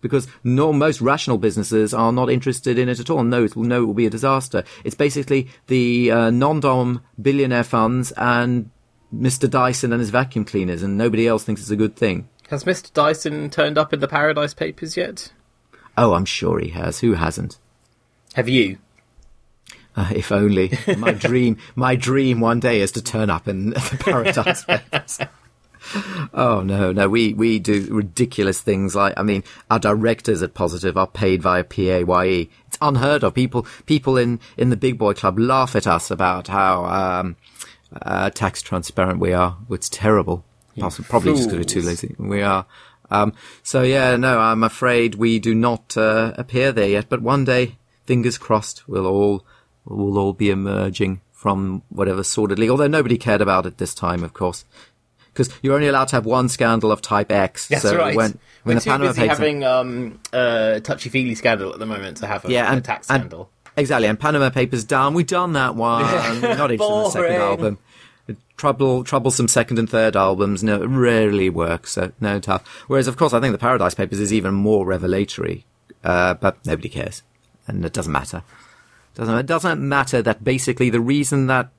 Because 0.00 0.26
no, 0.42 0.72
most 0.72 1.00
rational 1.00 1.38
businesses 1.38 1.94
are 1.94 2.12
not 2.12 2.28
interested 2.28 2.76
in 2.76 2.88
it 2.88 2.98
at 2.98 3.08
all. 3.08 3.22
No, 3.22 3.44
it 3.44 3.54
will, 3.54 3.64
no, 3.64 3.82
it 3.82 3.86
will 3.86 3.94
be 3.94 4.06
a 4.06 4.10
disaster. 4.10 4.64
It's 4.84 4.96
basically 4.96 5.48
the 5.68 6.10
uh, 6.10 6.30
non-dom 6.30 7.02
billionaire 7.20 7.62
funds 7.62 8.12
and 8.16 8.70
Mr. 9.14 9.48
Dyson 9.48 9.92
and 9.92 10.00
his 10.00 10.10
vacuum 10.10 10.44
cleaners, 10.44 10.82
and 10.82 10.98
nobody 10.98 11.28
else 11.28 11.44
thinks 11.44 11.60
it's 11.60 11.70
a 11.70 11.76
good 11.76 11.94
thing. 11.94 12.28
Has 12.48 12.64
Mr. 12.64 12.92
Dyson 12.92 13.48
turned 13.50 13.78
up 13.78 13.92
in 13.92 14.00
the 14.00 14.08
Paradise 14.08 14.54
Papers 14.54 14.96
yet? 14.96 15.32
Oh, 15.96 16.14
I'm 16.14 16.24
sure 16.24 16.58
he 16.58 16.70
has. 16.70 17.00
Who 17.00 17.14
hasn't? 17.14 17.58
Have 18.34 18.48
you? 18.48 18.78
Uh, 19.94 20.10
if 20.14 20.32
only 20.32 20.72
my 20.96 21.12
dream, 21.26 21.58
my 21.74 21.96
dream 21.96 22.40
one 22.40 22.60
day 22.60 22.80
is 22.80 22.92
to 22.92 23.02
turn 23.02 23.28
up 23.28 23.46
in 23.46 23.70
the 23.70 23.98
Paradise 24.00 24.64
Papers. 24.64 25.18
oh 26.32 26.62
no, 26.64 26.92
no, 26.92 27.08
we 27.08 27.34
we 27.34 27.58
do 27.58 27.86
ridiculous 27.90 28.60
things 28.60 28.94
like 28.94 29.12
I 29.18 29.22
mean, 29.22 29.44
our 29.70 29.78
directors 29.78 30.42
at 30.42 30.54
Positive 30.54 30.96
are 30.96 31.06
paid 31.06 31.42
via 31.42 31.64
PAYE. 31.64 32.48
It's 32.66 32.78
unheard 32.80 33.22
of. 33.22 33.34
People 33.34 33.66
people 33.84 34.16
in 34.16 34.40
in 34.56 34.70
the 34.70 34.76
big 34.76 34.96
boy 34.96 35.12
club 35.12 35.38
laugh 35.38 35.76
at 35.76 35.86
us 35.86 36.10
about 36.10 36.48
how 36.48 36.86
um, 36.86 37.36
uh, 38.00 38.30
tax 38.30 38.62
transparent 38.62 39.18
we 39.20 39.34
are. 39.34 39.58
It's 39.70 39.90
terrible. 39.90 40.44
Possibly, 40.78 41.08
probably 41.10 41.32
just 41.32 41.50
because 41.50 41.58
we're 41.58 41.64
too 41.64 41.82
lazy. 41.82 42.14
We 42.18 42.40
are. 42.40 42.64
Um, 43.10 43.34
so 43.62 43.82
yeah, 43.82 44.16
no, 44.16 44.38
I'm 44.38 44.62
afraid 44.64 45.16
we 45.16 45.38
do 45.38 45.54
not 45.54 45.98
uh, 45.98 46.32
appear 46.38 46.72
there 46.72 46.88
yet. 46.88 47.10
But 47.10 47.20
one 47.20 47.44
day, 47.44 47.76
fingers 48.04 48.38
crossed, 48.38 48.88
we'll 48.88 49.06
all 49.06 49.44
we'll 49.84 50.18
all 50.18 50.32
be 50.32 50.50
emerging 50.50 51.20
from 51.32 51.82
whatever 51.88 52.22
sordid 52.22 52.58
league. 52.58 52.70
Although 52.70 52.86
nobody 52.86 53.18
cared 53.18 53.40
about 53.40 53.66
it 53.66 53.78
this 53.78 53.94
time, 53.94 54.22
of 54.22 54.32
course, 54.32 54.64
because 55.32 55.50
you're 55.62 55.74
only 55.74 55.88
allowed 55.88 56.08
to 56.08 56.16
have 56.16 56.26
one 56.26 56.48
scandal 56.48 56.92
of 56.92 57.02
Type 57.02 57.32
X. 57.32 57.68
That's 57.68 57.82
so 57.82 57.96
right. 57.96 58.14
When, 58.14 58.38
when 58.62 58.76
we're 58.76 58.80
too 58.80 58.90
Panama 58.90 59.10
busy 59.10 59.26
having 59.26 59.64
um, 59.64 60.20
a 60.32 60.80
touchy 60.82 61.08
feely 61.08 61.34
scandal 61.34 61.72
at 61.72 61.78
the 61.78 61.86
moment 61.86 62.18
to 62.18 62.26
have 62.26 62.44
a, 62.44 62.50
yeah, 62.50 62.70
and, 62.70 62.78
a 62.78 62.82
tax 62.82 63.06
scandal. 63.06 63.50
Exactly, 63.76 64.06
and 64.08 64.20
Panama 64.20 64.50
Papers 64.50 64.84
done. 64.84 65.14
We've 65.14 65.26
done 65.26 65.54
that 65.54 65.74
one. 65.74 66.02
Not 66.42 66.70
even 66.70 66.86
the 66.86 67.10
second 67.10 67.36
album. 67.36 67.78
Trouble, 68.56 69.02
troublesome 69.02 69.48
second 69.48 69.80
and 69.80 69.90
third 69.90 70.14
albums 70.14 70.62
no, 70.62 70.84
rarely 70.86 71.50
work, 71.50 71.88
so 71.88 72.12
no 72.20 72.38
tough. 72.38 72.64
Whereas, 72.86 73.08
of 73.08 73.16
course, 73.16 73.32
I 73.32 73.40
think 73.40 73.52
the 73.52 73.58
Paradise 73.58 73.94
Papers 73.94 74.20
is 74.20 74.32
even 74.32 74.54
more 74.54 74.86
revelatory, 74.86 75.64
uh, 76.04 76.34
but 76.34 76.64
nobody 76.64 76.88
cares, 76.88 77.22
and 77.66 77.84
it 77.84 77.92
doesn't 77.92 78.12
matter. 78.12 78.42
It 79.14 79.18
doesn't 79.18 79.38
it 79.38 79.46
doesn't 79.46 79.80
matter 79.80 80.22
that 80.22 80.44
basically 80.44 80.90
the 80.90 81.00
reason 81.00 81.46
that 81.46 81.70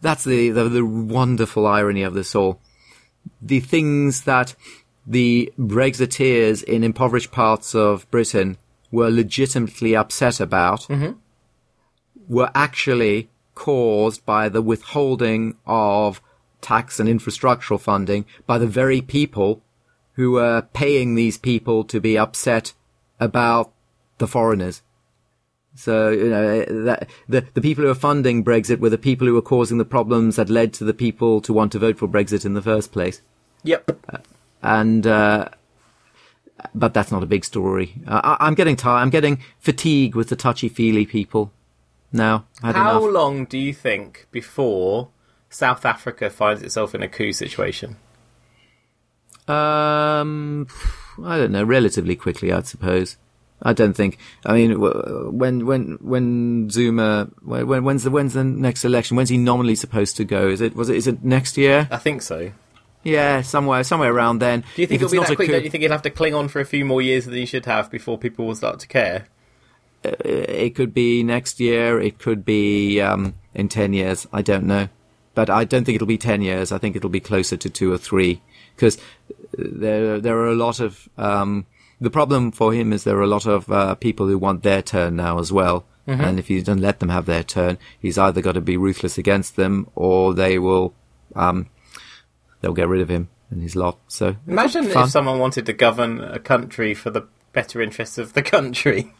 that's 0.00 0.24
the, 0.24 0.50
the, 0.50 0.68
the 0.68 0.84
wonderful 0.84 1.66
irony 1.66 2.02
of 2.02 2.14
this 2.14 2.34
all. 2.34 2.60
The 3.40 3.60
things 3.60 4.22
that 4.24 4.54
the 5.06 5.52
Brexiteers 5.58 6.62
in 6.62 6.84
impoverished 6.84 7.32
parts 7.32 7.74
of 7.74 8.08
Britain 8.10 8.58
were 8.90 9.10
legitimately 9.10 9.96
upset 9.96 10.40
about 10.40 10.82
mm-hmm. 10.82 11.12
were 12.28 12.50
actually 12.54 13.28
caused 13.54 14.24
by 14.26 14.48
the 14.48 14.62
withholding 14.62 15.56
of 15.66 16.20
tax 16.60 17.00
and 17.00 17.08
infrastructural 17.08 17.80
funding 17.80 18.24
by 18.46 18.58
the 18.58 18.66
very 18.66 19.00
people 19.00 19.62
who 20.14 20.32
were 20.32 20.62
paying 20.72 21.14
these 21.14 21.38
people 21.38 21.84
to 21.84 22.00
be 22.00 22.16
upset 22.16 22.72
about 23.20 23.72
the 24.18 24.26
foreigners. 24.26 24.82
So, 25.74 26.10
you 26.10 26.30
know, 26.30 26.64
that, 26.84 27.08
the, 27.28 27.44
the 27.54 27.60
people 27.60 27.84
who 27.84 27.90
are 27.90 27.96
funding 27.96 28.44
Brexit 28.44 28.78
were 28.78 28.90
the 28.90 28.98
people 28.98 29.26
who 29.26 29.34
were 29.34 29.42
causing 29.42 29.78
the 29.78 29.84
problems 29.84 30.36
that 30.36 30.48
led 30.48 30.72
to 30.74 30.84
the 30.84 30.94
people 30.94 31.40
to 31.40 31.52
want 31.52 31.72
to 31.72 31.78
vote 31.78 31.98
for 31.98 32.06
Brexit 32.06 32.44
in 32.44 32.54
the 32.54 32.62
first 32.62 32.92
place. 32.92 33.22
Yep. 33.64 33.98
Uh, 34.08 34.18
and, 34.62 35.06
uh, 35.06 35.48
but 36.74 36.94
that's 36.94 37.10
not 37.10 37.22
a 37.22 37.26
big 37.26 37.44
story. 37.44 37.94
Uh, 38.06 38.36
I, 38.38 38.46
am 38.46 38.54
getting 38.54 38.76
tired. 38.76 39.02
I'm 39.02 39.10
getting 39.10 39.40
fatigued 39.58 40.14
with 40.14 40.28
the 40.28 40.36
touchy-feely 40.36 41.06
people 41.06 41.52
now. 42.12 42.46
How 42.62 42.70
enough. 42.70 43.02
long 43.02 43.44
do 43.44 43.58
you 43.58 43.74
think 43.74 44.28
before 44.30 45.08
South 45.50 45.84
Africa 45.84 46.30
finds 46.30 46.62
itself 46.62 46.94
in 46.94 47.02
a 47.02 47.08
coup 47.08 47.32
situation? 47.32 47.96
Um, 49.48 50.68
I 51.22 51.36
don't 51.36 51.52
know. 51.52 51.64
Relatively 51.64 52.16
quickly, 52.16 52.52
I'd 52.52 52.66
suppose. 52.66 53.16
I 53.62 53.72
don't 53.72 53.94
think. 53.94 54.18
I 54.44 54.54
mean, 54.54 54.80
when 54.80 55.64
when 55.66 55.98
when 56.00 56.70
Zuma 56.70 57.28
when 57.42 57.84
when's 57.84 58.04
the 58.04 58.10
when's 58.10 58.34
the 58.34 58.44
next 58.44 58.84
election? 58.84 59.16
When's 59.16 59.30
he 59.30 59.38
nominally 59.38 59.74
supposed 59.74 60.16
to 60.16 60.24
go? 60.24 60.48
Is 60.48 60.60
it 60.60 60.74
was 60.74 60.88
it 60.88 60.96
is 60.96 61.06
it 61.06 61.24
next 61.24 61.56
year? 61.56 61.88
I 61.90 61.96
think 61.96 62.22
so. 62.22 62.52
Yeah, 63.04 63.42
somewhere 63.42 63.84
somewhere 63.84 64.12
around 64.12 64.38
then. 64.38 64.64
Do 64.74 64.82
you 64.82 64.86
think 64.86 65.02
if 65.02 65.06
it'll 65.06 65.12
be 65.12 65.18
that 65.18 65.36
quick? 65.36 65.48
Coup- 65.48 65.52
don't 65.52 65.64
you 65.64 65.70
think 65.70 65.82
he'll 65.82 65.92
have 65.92 66.02
to 66.02 66.10
cling 66.10 66.34
on 66.34 66.48
for 66.48 66.60
a 66.60 66.64
few 66.64 66.84
more 66.84 67.02
years 67.02 67.26
than 67.26 67.34
he 67.34 67.46
should 67.46 67.66
have 67.66 67.90
before 67.90 68.18
people 68.18 68.46
will 68.46 68.54
start 68.54 68.80
to 68.80 68.86
care? 68.86 69.28
Uh, 70.04 70.12
it 70.24 70.74
could 70.74 70.92
be 70.92 71.22
next 71.22 71.60
year. 71.60 72.00
It 72.00 72.18
could 72.18 72.44
be 72.44 73.00
um, 73.00 73.34
in 73.54 73.68
ten 73.68 73.92
years. 73.92 74.26
I 74.32 74.42
don't 74.42 74.64
know, 74.64 74.88
but 75.34 75.48
I 75.48 75.64
don't 75.64 75.84
think 75.84 75.96
it'll 75.96 76.06
be 76.06 76.18
ten 76.18 76.42
years. 76.42 76.72
I 76.72 76.78
think 76.78 76.96
it'll 76.96 77.10
be 77.10 77.20
closer 77.20 77.56
to 77.56 77.70
two 77.70 77.92
or 77.92 77.98
three 77.98 78.42
because 78.74 78.98
there 79.56 80.18
there 80.18 80.38
are 80.38 80.48
a 80.48 80.54
lot 80.54 80.80
of 80.80 81.08
um, 81.18 81.66
the 82.00 82.10
problem 82.10 82.52
for 82.52 82.72
him 82.72 82.92
is 82.92 83.04
there 83.04 83.16
are 83.16 83.22
a 83.22 83.26
lot 83.26 83.46
of 83.46 83.70
uh, 83.70 83.94
people 83.94 84.26
who 84.26 84.38
want 84.38 84.62
their 84.62 84.82
turn 84.82 85.16
now 85.16 85.38
as 85.38 85.52
well. 85.52 85.86
Mm-hmm. 86.06 86.20
And 86.20 86.38
if 86.38 86.48
he 86.48 86.60
doesn't 86.60 86.82
let 86.82 87.00
them 87.00 87.08
have 87.08 87.26
their 87.26 87.42
turn, 87.42 87.78
he's 87.98 88.18
either 88.18 88.42
got 88.42 88.52
to 88.52 88.60
be 88.60 88.76
ruthless 88.76 89.16
against 89.16 89.56
them 89.56 89.88
or 89.94 90.34
they 90.34 90.58
will, 90.58 90.94
um, 91.34 91.70
they'll 92.60 92.74
get 92.74 92.88
rid 92.88 93.00
of 93.00 93.08
him 93.08 93.28
and 93.50 93.62
his 93.62 93.74
lot. 93.74 93.98
So 94.08 94.36
imagine 94.46 94.84
if 94.84 95.08
someone 95.08 95.38
wanted 95.38 95.64
to 95.66 95.72
govern 95.72 96.20
a 96.20 96.38
country 96.38 96.92
for 96.92 97.10
the 97.10 97.26
better 97.52 97.80
interests 97.80 98.18
of 98.18 98.34
the 98.34 98.42
country. 98.42 99.14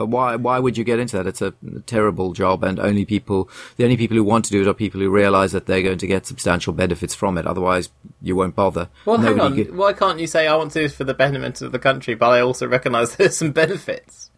But 0.00 0.08
why 0.08 0.36
why 0.36 0.58
would 0.58 0.78
you 0.78 0.84
get 0.84 0.98
into 0.98 1.18
that? 1.18 1.26
It's 1.26 1.42
a 1.42 1.52
terrible 1.84 2.32
job, 2.32 2.64
and 2.64 2.80
only 2.80 3.04
people 3.04 3.50
the 3.76 3.84
only 3.84 3.98
people 3.98 4.16
who 4.16 4.24
want 4.24 4.46
to 4.46 4.50
do 4.50 4.62
it 4.62 4.66
are 4.66 4.72
people 4.72 4.98
who 4.98 5.10
realise 5.10 5.52
that 5.52 5.66
they're 5.66 5.82
going 5.82 5.98
to 5.98 6.06
get 6.06 6.24
substantial 6.24 6.72
benefits 6.72 7.14
from 7.14 7.36
it. 7.36 7.46
Otherwise, 7.46 7.90
you 8.22 8.34
won't 8.34 8.56
bother. 8.56 8.88
Well, 9.04 9.18
Nobody 9.18 9.34
hang 9.34 9.40
on. 9.40 9.56
Get... 9.56 9.74
Why 9.74 9.92
can't 9.92 10.18
you 10.18 10.26
say 10.26 10.48
I 10.48 10.56
want 10.56 10.72
to 10.72 10.78
do 10.78 10.86
this 10.86 10.96
for 10.96 11.04
the 11.04 11.12
benefit 11.12 11.60
of 11.60 11.72
the 11.72 11.78
country, 11.78 12.14
but 12.14 12.30
I 12.30 12.40
also 12.40 12.66
recognise 12.66 13.14
there's 13.16 13.36
some 13.36 13.52
benefits? 13.52 14.30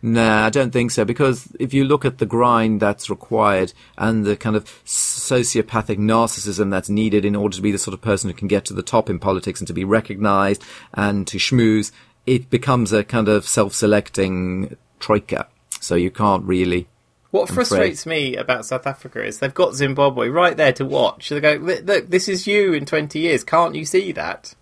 Nah, 0.00 0.46
I 0.46 0.48
don't 0.48 0.70
think 0.70 0.92
so. 0.92 1.04
Because 1.04 1.54
if 1.60 1.74
you 1.74 1.84
look 1.84 2.06
at 2.06 2.16
the 2.16 2.24
grind 2.24 2.80
that's 2.80 3.10
required 3.10 3.74
and 3.98 4.24
the 4.24 4.34
kind 4.34 4.56
of 4.56 4.64
sociopathic 4.86 5.98
narcissism 5.98 6.70
that's 6.70 6.88
needed 6.88 7.26
in 7.26 7.36
order 7.36 7.54
to 7.54 7.62
be 7.62 7.70
the 7.70 7.78
sort 7.78 7.92
of 7.92 8.00
person 8.00 8.30
who 8.30 8.34
can 8.34 8.48
get 8.48 8.64
to 8.64 8.74
the 8.74 8.82
top 8.82 9.10
in 9.10 9.18
politics 9.18 9.60
and 9.60 9.68
to 9.68 9.74
be 9.74 9.84
recognised 9.84 10.64
and 10.94 11.26
to 11.26 11.36
schmooze, 11.36 11.92
it 12.26 12.50
becomes 12.50 12.92
a 12.92 13.04
kind 13.04 13.28
of 13.28 13.46
self-selecting 13.46 14.76
troika. 15.02 15.48
So 15.80 15.94
you 15.94 16.10
can't 16.10 16.44
really. 16.44 16.86
What 17.30 17.48
frustrates 17.48 18.04
me 18.06 18.36
about 18.36 18.66
South 18.66 18.86
Africa 18.86 19.24
is 19.24 19.38
they've 19.38 19.52
got 19.52 19.74
Zimbabwe 19.74 20.28
right 20.28 20.56
there 20.56 20.72
to 20.74 20.84
watch. 20.84 21.30
They 21.30 21.40
go, 21.40 21.54
look, 21.54 22.08
this 22.08 22.28
is 22.28 22.46
you 22.46 22.74
in 22.74 22.84
20 22.84 23.18
years. 23.18 23.42
Can't 23.42 23.74
you 23.74 23.86
see 23.86 24.12
that? 24.12 24.54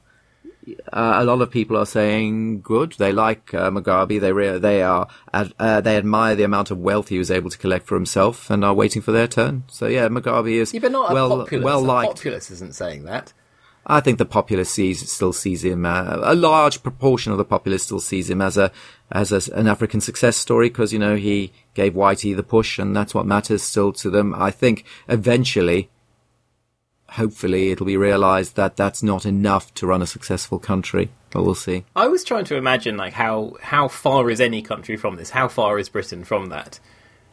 Uh, 0.92 1.14
a 1.16 1.24
lot 1.24 1.40
of 1.40 1.50
people 1.50 1.76
are 1.76 1.86
saying 1.86 2.60
good. 2.60 2.92
They 2.92 3.12
like 3.12 3.52
uh, 3.54 3.70
Mugabe. 3.70 4.20
They 4.20 4.32
re- 4.32 4.58
they 4.58 4.82
are 4.82 5.08
uh, 5.32 5.80
they 5.80 5.96
admire 5.96 6.36
the 6.36 6.44
amount 6.44 6.70
of 6.70 6.78
wealth 6.78 7.08
he 7.08 7.18
was 7.18 7.30
able 7.30 7.50
to 7.50 7.58
collect 7.58 7.86
for 7.86 7.96
himself, 7.96 8.50
and 8.50 8.64
are 8.64 8.74
waiting 8.74 9.02
for 9.02 9.10
their 9.10 9.26
turn. 9.26 9.64
So 9.68 9.86
yeah, 9.86 10.08
Mugabe 10.08 10.52
is 10.52 10.72
yeah, 10.72 10.80
but 10.80 10.92
not 10.92 11.12
well 11.12 11.38
populace. 11.38 11.64
well 11.64 11.82
liked. 11.82 12.16
populace 12.16 12.50
isn't 12.50 12.74
saying 12.74 13.04
that. 13.04 13.32
I 13.86 14.00
think 14.00 14.18
the 14.18 14.26
populace 14.26 14.70
sees, 14.70 15.10
still 15.10 15.32
sees 15.32 15.64
him. 15.64 15.86
Uh, 15.86 16.18
a 16.22 16.34
large 16.34 16.82
proportion 16.82 17.32
of 17.32 17.38
the 17.38 17.44
populace 17.44 17.84
still 17.84 18.00
sees 18.00 18.28
him 18.28 18.42
as 18.42 18.56
a 18.56 18.70
as 19.10 19.32
a, 19.32 19.54
an 19.54 19.66
African 19.66 20.00
success 20.00 20.36
story 20.36 20.68
because 20.68 20.92
you 20.92 20.98
know 20.98 21.16
he 21.16 21.52
gave 21.74 21.94
Whitey 21.94 22.34
the 22.34 22.42
push, 22.42 22.78
and 22.78 22.94
that's 22.94 23.14
what 23.14 23.26
matters 23.26 23.62
still 23.62 23.92
to 23.94 24.10
them. 24.10 24.34
I 24.34 24.50
think 24.50 24.84
eventually, 25.08 25.90
hopefully, 27.10 27.70
it'll 27.70 27.86
be 27.86 27.96
realised 27.96 28.56
that 28.56 28.76
that's 28.76 29.02
not 29.02 29.26
enough 29.26 29.72
to 29.74 29.86
run 29.86 30.02
a 30.02 30.06
successful 30.06 30.58
country. 30.58 31.10
But 31.30 31.44
we'll 31.44 31.54
see. 31.54 31.84
I 31.94 32.08
was 32.08 32.24
trying 32.24 32.44
to 32.46 32.56
imagine 32.56 32.96
like 32.96 33.12
how 33.12 33.56
how 33.62 33.88
far 33.88 34.30
is 34.30 34.40
any 34.40 34.62
country 34.62 34.96
from 34.96 35.16
this? 35.16 35.30
How 35.30 35.48
far 35.48 35.78
is 35.78 35.88
Britain 35.88 36.24
from 36.24 36.48
that? 36.48 36.80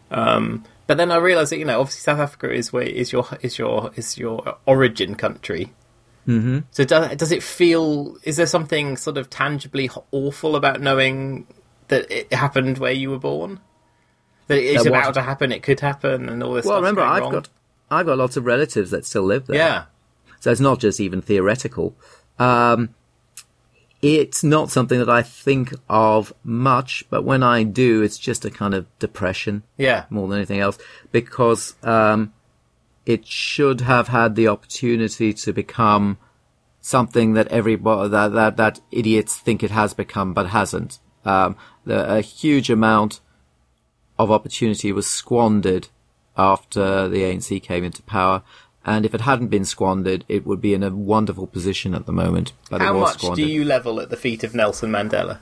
Um, 0.09 0.63
but 0.85 0.97
then 0.97 1.11
I 1.11 1.17
realised 1.17 1.51
that 1.51 1.57
you 1.57 1.65
know 1.65 1.79
obviously 1.79 2.01
South 2.01 2.19
Africa 2.19 2.51
is 2.51 2.71
where 2.71 2.83
is 2.83 3.11
your 3.11 3.27
is 3.41 3.57
your 3.57 3.91
is 3.95 4.17
your 4.17 4.57
origin 4.65 5.15
country 5.15 5.73
Mm-hmm. 6.27 6.59
So 6.71 6.83
does 6.83 7.15
does 7.15 7.31
it 7.31 7.41
feel? 7.41 8.17
Is 8.23 8.35
there 8.35 8.45
something 8.45 8.97
sort 8.97 9.17
of 9.17 9.29
tangibly 9.29 9.89
awful 10.11 10.55
about 10.55 10.81
knowing 10.81 11.47
that 11.87 12.11
it 12.11 12.33
happened 12.33 12.77
where 12.77 12.91
you 12.91 13.09
were 13.09 13.19
born? 13.19 13.59
That 14.47 14.59
it's 14.59 14.83
that 14.83 14.89
about 14.89 15.13
to 15.15 15.21
happen. 15.21 15.51
It 15.51 15.63
could 15.63 15.79
happen, 15.79 16.29
and 16.29 16.41
all 16.41 16.53
this. 16.53 16.65
Well, 16.65 16.77
remember, 16.77 17.01
I've 17.01 17.23
wrong? 17.23 17.31
got 17.31 17.49
I've 17.89 18.05
got 18.05 18.17
lots 18.17 18.37
of 18.37 18.45
relatives 18.45 18.91
that 18.91 19.05
still 19.05 19.23
live 19.23 19.47
there. 19.47 19.57
Yeah. 19.57 19.85
So 20.39 20.51
it's 20.51 20.61
not 20.61 20.79
just 20.79 20.99
even 20.99 21.21
theoretical. 21.21 21.95
Um, 22.39 22.93
it's 24.01 24.43
not 24.43 24.69
something 24.69 24.99
that 24.99 25.09
I 25.09 25.23
think 25.23 25.73
of 25.89 26.31
much, 26.43 27.03
but 27.09 27.23
when 27.23 27.41
I 27.41 27.63
do, 27.63 28.03
it's 28.03 28.17
just 28.17 28.45
a 28.45 28.51
kind 28.51 28.73
of 28.73 28.85
depression. 28.99 29.63
Yeah. 29.77 30.05
More 30.09 30.27
than 30.27 30.37
anything 30.37 30.59
else, 30.59 30.77
because 31.11 31.75
um, 31.83 32.33
it 33.05 33.25
should 33.25 33.81
have 33.81 34.09
had 34.09 34.35
the 34.35 34.47
opportunity 34.47 35.33
to 35.33 35.51
become 35.51 36.19
something 36.79 37.33
that 37.33 37.47
everybody 37.47 38.09
that 38.09 38.33
that, 38.33 38.57
that 38.57 38.79
idiots 38.91 39.37
think 39.37 39.63
it 39.63 39.71
has 39.71 39.93
become 39.93 40.33
but 40.33 40.47
hasn't. 40.47 40.99
Um, 41.27 41.55
the, 41.85 42.15
a 42.15 42.21
huge 42.21 42.69
amount 42.69 43.19
of 44.17 44.31
opportunity 44.31 44.91
was 44.91 45.07
squandered 45.07 45.89
after 46.37 47.07
the 47.07 47.17
ANC 47.17 47.61
came 47.61 47.83
into 47.83 48.01
power. 48.03 48.43
And 48.85 49.05
if 49.05 49.13
it 49.13 49.21
hadn't 49.21 49.47
been 49.47 49.65
squandered, 49.65 50.23
it 50.29 50.45
would 50.45 50.61
be 50.61 50.73
in 50.73 50.81
a 50.81 50.89
wonderful 50.89 51.47
position 51.47 51.93
at 51.93 52.05
the 52.05 52.13
moment. 52.13 52.53
But 52.69 52.81
How 52.81 52.97
much 52.97 53.19
squandered. 53.19 53.45
do 53.45 53.51
you 53.51 53.65
level 53.65 53.99
at 53.99 54.09
the 54.09 54.15
feet 54.15 54.43
of 54.43 54.55
Nelson 54.55 54.91
Mandela? 54.91 55.39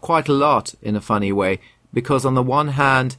Quite 0.00 0.28
a 0.28 0.32
lot, 0.32 0.74
in 0.80 0.96
a 0.96 1.00
funny 1.00 1.32
way, 1.32 1.60
because 1.92 2.24
on 2.24 2.34
the 2.34 2.42
one 2.42 2.68
hand, 2.68 3.16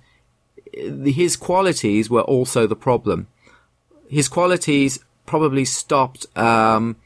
his 0.73 1.35
qualities 1.35 2.09
were 2.09 2.21
also 2.21 2.65
the 2.65 2.75
problem 2.75 3.27
his 4.07 4.27
qualities 4.27 4.99
probably 5.25 5.65
stopped 5.65 6.25
um, 6.37 6.97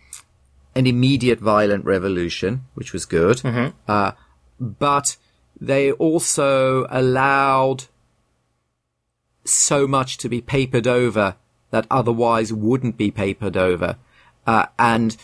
an 0.76 0.88
immediate 0.88 1.40
violent 1.40 1.86
revolution, 1.86 2.66
which 2.74 2.94
was 2.94 3.06
good. 3.06 3.38
Mm-hmm. 3.38 3.76
Uh, 3.88 4.12
but 4.60 5.18
they 5.60 5.92
also 5.94 6.88
allowed 6.90 7.86
so 9.46 9.88
much 9.88 10.18
to 10.18 10.30
be 10.30 10.42
papered 10.42 10.88
over 10.88 11.36
that 11.72 11.88
otherwise 11.90 12.52
wouldn't 12.52 12.98
be 12.98 13.12
papered 13.12 13.58
over. 13.58 13.98
Uh, 14.48 14.66
and 14.78 15.18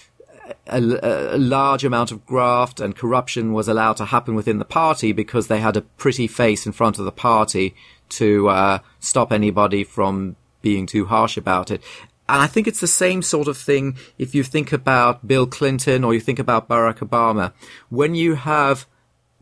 a, 0.68 1.36
a, 1.36 1.38
large 1.38 1.84
amount 1.84 2.12
of 2.12 2.26
graft 2.26 2.80
and 2.80 2.96
corruption 2.96 3.54
was 3.54 3.68
allowed 3.68 3.98
to 3.98 4.06
happen 4.06 4.36
within 4.36 4.60
the 4.60 4.66
party 4.66 5.12
because 5.12 5.48
they 5.48 5.60
had 5.60 5.78
a 5.78 5.82
pretty 5.82 6.28
face 6.28 6.66
in 6.66 6.72
front 6.72 7.00
of 7.00 7.06
the 7.06 7.12
party 7.12 7.76
to 8.10 8.48
uh, 8.50 8.80
stop 9.00 9.32
anybody 9.32 9.84
from 9.84 10.36
being 10.62 10.86
too 10.86 11.06
harsh 11.06 11.38
about 11.38 11.72
it. 11.72 11.82
And 12.28 12.42
I 12.42 12.48
think 12.48 12.68
it's 12.68 12.80
the 12.80 12.88
same 12.88 13.22
sort 13.22 13.48
of 13.48 13.58
thing 13.58 13.98
if 14.18 14.34
you 14.34 14.44
think 14.44 14.72
about 14.72 15.28
Bill 15.28 15.46
Clinton 15.46 16.04
or 16.04 16.14
you 16.14 16.20
think 16.20 16.40
about 16.40 16.68
Barack 16.68 16.98
Obama. 16.98 17.54
When 17.90 18.16
you 18.16 18.36
have 18.36 18.88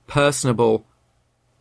personable, 0.07 0.85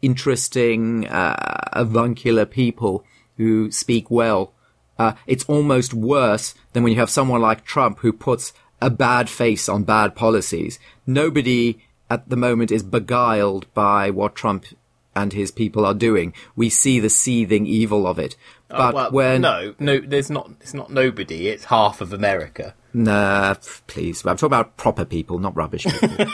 interesting, 0.01 1.07
uh, 1.09 1.69
avuncular 1.73 2.45
people 2.47 3.05
who 3.37 3.71
speak 3.71 4.11
well, 4.11 4.53
uh, 4.99 5.15
it's 5.27 5.45
almost 5.45 5.95
worse 5.95 6.55
than 6.73 6.83
when 6.83 6.93
you 6.93 6.99
have 6.99 7.11
someone 7.11 7.41
like 7.41 7.65
Trump 7.65 8.01
who 8.01 8.13
puts 8.13 8.53
a 8.81 8.91
bad 8.91 9.29
face 9.31 9.69
on 9.69 9.85
bad 9.85 10.15
policies. 10.15 10.79
Nobody 11.07 11.79
at 12.11 12.29
the 12.29 12.37
moment 12.37 12.71
is 12.71 12.83
beguiled 12.83 13.73
by 13.75 14.11
what 14.11 14.35
Trump 14.35 14.67
and 15.15 15.33
his 15.33 15.51
people 15.51 15.85
are 15.85 15.95
doing. 15.95 16.33
We 16.57 16.69
see 16.69 16.99
the 16.99 17.11
seething 17.11 17.67
evil 17.67 18.07
of 18.07 18.19
it. 18.19 18.37
Oh, 18.71 18.77
But 18.79 18.95
well, 18.95 19.11
when 19.13 19.41
no, 19.43 19.75
no, 19.79 20.01
there's 20.01 20.31
not. 20.31 20.51
It's 20.61 20.75
not 20.75 20.91
nobody. 20.91 21.49
It's 21.49 21.65
half 21.65 22.01
of 22.01 22.13
America. 22.13 22.75
Nah, 22.95 23.55
please. 23.87 24.25
I'm 24.25 24.37
talking 24.37 24.47
about 24.47 24.77
proper 24.77 25.05
people, 25.05 25.39
not 25.39 25.57
rubbish 25.57 25.85
people. 25.85 26.27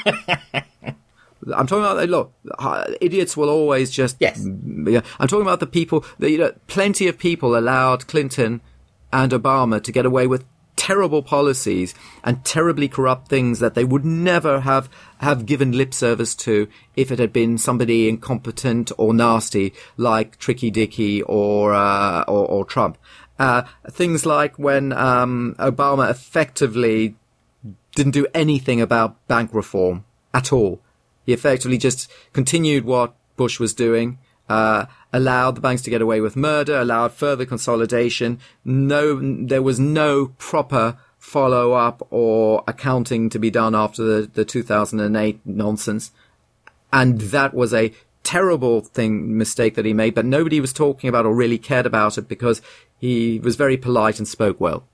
I'm 1.55 1.67
talking 1.67 1.85
about 1.85 2.09
look, 2.09 2.33
uh, 2.59 2.85
idiots 3.01 3.37
will 3.37 3.51
always 3.51 3.91
just. 3.91 4.17
Yes. 4.21 4.45
Yeah, 4.45 5.03
I'm 5.19 5.29
talking 5.29 5.43
about 5.43 5.61
the 5.61 5.67
people. 5.67 6.05
The, 6.19 6.31
you 6.31 6.39
know, 6.39 6.53
plenty 6.67 7.09
of 7.09 7.19
people 7.19 7.57
allowed 7.57 8.07
Clinton 8.07 8.61
and 9.13 9.33
Obama 9.33 9.83
to 9.83 9.93
get 9.93 10.07
away 10.07 10.27
with 10.27 10.45
terrible 10.79 11.25
policies 11.25 11.93
and 12.23 12.45
terribly 12.45 12.89
corrupt 12.89 13.27
things 13.29 13.59
that 13.59 13.75
they 13.75 13.85
would 13.85 14.05
never 14.05 14.61
have 14.61 14.89
have 15.19 15.45
given 15.45 15.73
lip 15.73 15.93
service 15.93 16.37
to 16.37 16.69
if 16.95 17.11
it 17.11 17.19
had 17.19 17.33
been 17.33 17.59
somebody 17.59 18.09
incompetent 18.09 18.93
or 18.97 19.13
nasty 19.13 19.75
like 19.97 20.39
Tricky 20.39 20.71
Dicky 20.71 21.21
or 21.23 21.75
uh, 21.75 22.23
or, 22.23 22.47
or 22.47 22.65
Trump. 22.65 22.97
Uh, 23.39 23.63
things 23.91 24.25
like 24.25 24.59
when 24.59 24.93
um, 24.93 25.55
Obama 25.59 26.11
effectively 26.11 27.17
didn't 27.95 28.13
do 28.13 28.27
anything 28.33 28.81
about 28.81 29.27
bank 29.27 29.53
reform 29.53 30.05
at 30.33 30.53
all. 30.53 30.81
He 31.29 31.35
effectively 31.35 31.77
just 31.77 32.11
continued 32.33 32.87
what 32.87 33.15
Bush 33.37 33.61
was 33.61 33.75
doing, 33.75 34.17
uh, 34.49 34.87
allowed 35.13 35.57
the 35.57 35.61
banks 35.61 35.83
to 35.83 35.91
get 35.91 36.01
away 36.01 36.23
with 36.23 36.37
murder, 36.37 36.81
allowed 36.81 37.13
further 37.13 37.45
consolidation. 37.45 38.41
No, 38.65 39.21
there 39.45 39.61
was 39.61 39.79
no 39.79 40.29
proper 40.39 40.97
follow 41.19 41.73
up 41.75 42.01
or 42.09 42.65
accounting 42.67 43.29
to 43.29 43.39
be 43.39 43.51
done 43.51 43.75
after 43.75 44.03
the, 44.03 44.27
the 44.27 44.47
2008 44.47 45.41
nonsense. 45.45 46.13
And 46.95 47.21
that 47.21 47.53
was 47.53 47.75
a 47.75 47.93
terrible 48.23 48.81
thing, 48.81 49.37
mistake 49.37 49.75
that 49.75 49.85
he 49.85 49.93
made, 49.93 50.15
but 50.15 50.25
nobody 50.25 50.61
was 50.61 50.73
talking 50.73 51.09
about 51.09 51.27
or 51.27 51.35
really 51.35 51.59
cared 51.59 51.85
about 51.85 52.17
it 52.17 52.27
because 52.27 52.63
he 52.97 53.39
was 53.41 53.55
very 53.55 53.77
polite 53.77 54.19
and 54.19 54.27
spoke 54.27 54.59
well 54.63 54.85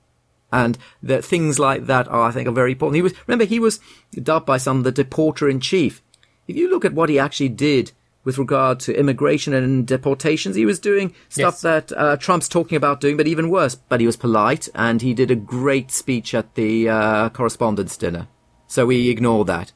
and 0.55 0.77
that 1.03 1.25
things 1.25 1.59
like 1.59 1.85
that 1.87 2.07
are, 2.07 2.21
I 2.21 2.31
think, 2.31 2.47
are 2.47 2.53
very 2.53 2.71
important. 2.71 2.95
He 2.95 3.01
was 3.01 3.13
remember 3.27 3.45
he 3.45 3.59
was 3.59 3.79
dubbed 4.13 4.45
by 4.45 4.57
some 4.57 4.83
the 4.83 4.91
deporter 4.91 5.51
in 5.51 5.59
chief. 5.59 6.01
If 6.47 6.55
you 6.55 6.69
look 6.69 6.85
at 6.85 6.93
what 6.93 7.09
he 7.09 7.17
actually 7.19 7.49
did 7.49 7.91
with 8.23 8.37
regard 8.37 8.79
to 8.81 8.97
immigration 8.97 9.53
and 9.53 9.85
deportations, 9.85 10.55
he 10.55 10.65
was 10.65 10.79
doing 10.79 11.13
stuff 11.29 11.55
Yes. 11.55 11.61
that 11.61 11.91
uh, 11.97 12.17
Trump's 12.17 12.47
talking 12.49 12.75
about 12.75 12.99
doing, 13.01 13.17
but 13.17 13.27
even 13.27 13.49
worse. 13.49 13.75
But 13.75 13.99
he 13.99 14.05
was 14.05 14.15
polite, 14.17 14.67
and 14.75 15.01
he 15.01 15.13
did 15.13 15.29
a 15.31 15.35
great 15.35 15.91
speech 15.91 16.33
at 16.33 16.55
the 16.55 16.89
uh, 16.89 17.29
correspondents 17.29 17.97
dinner. 17.97 18.27
So 18.67 18.85
we 18.87 19.09
ignore 19.09 19.45
that. 19.45 19.71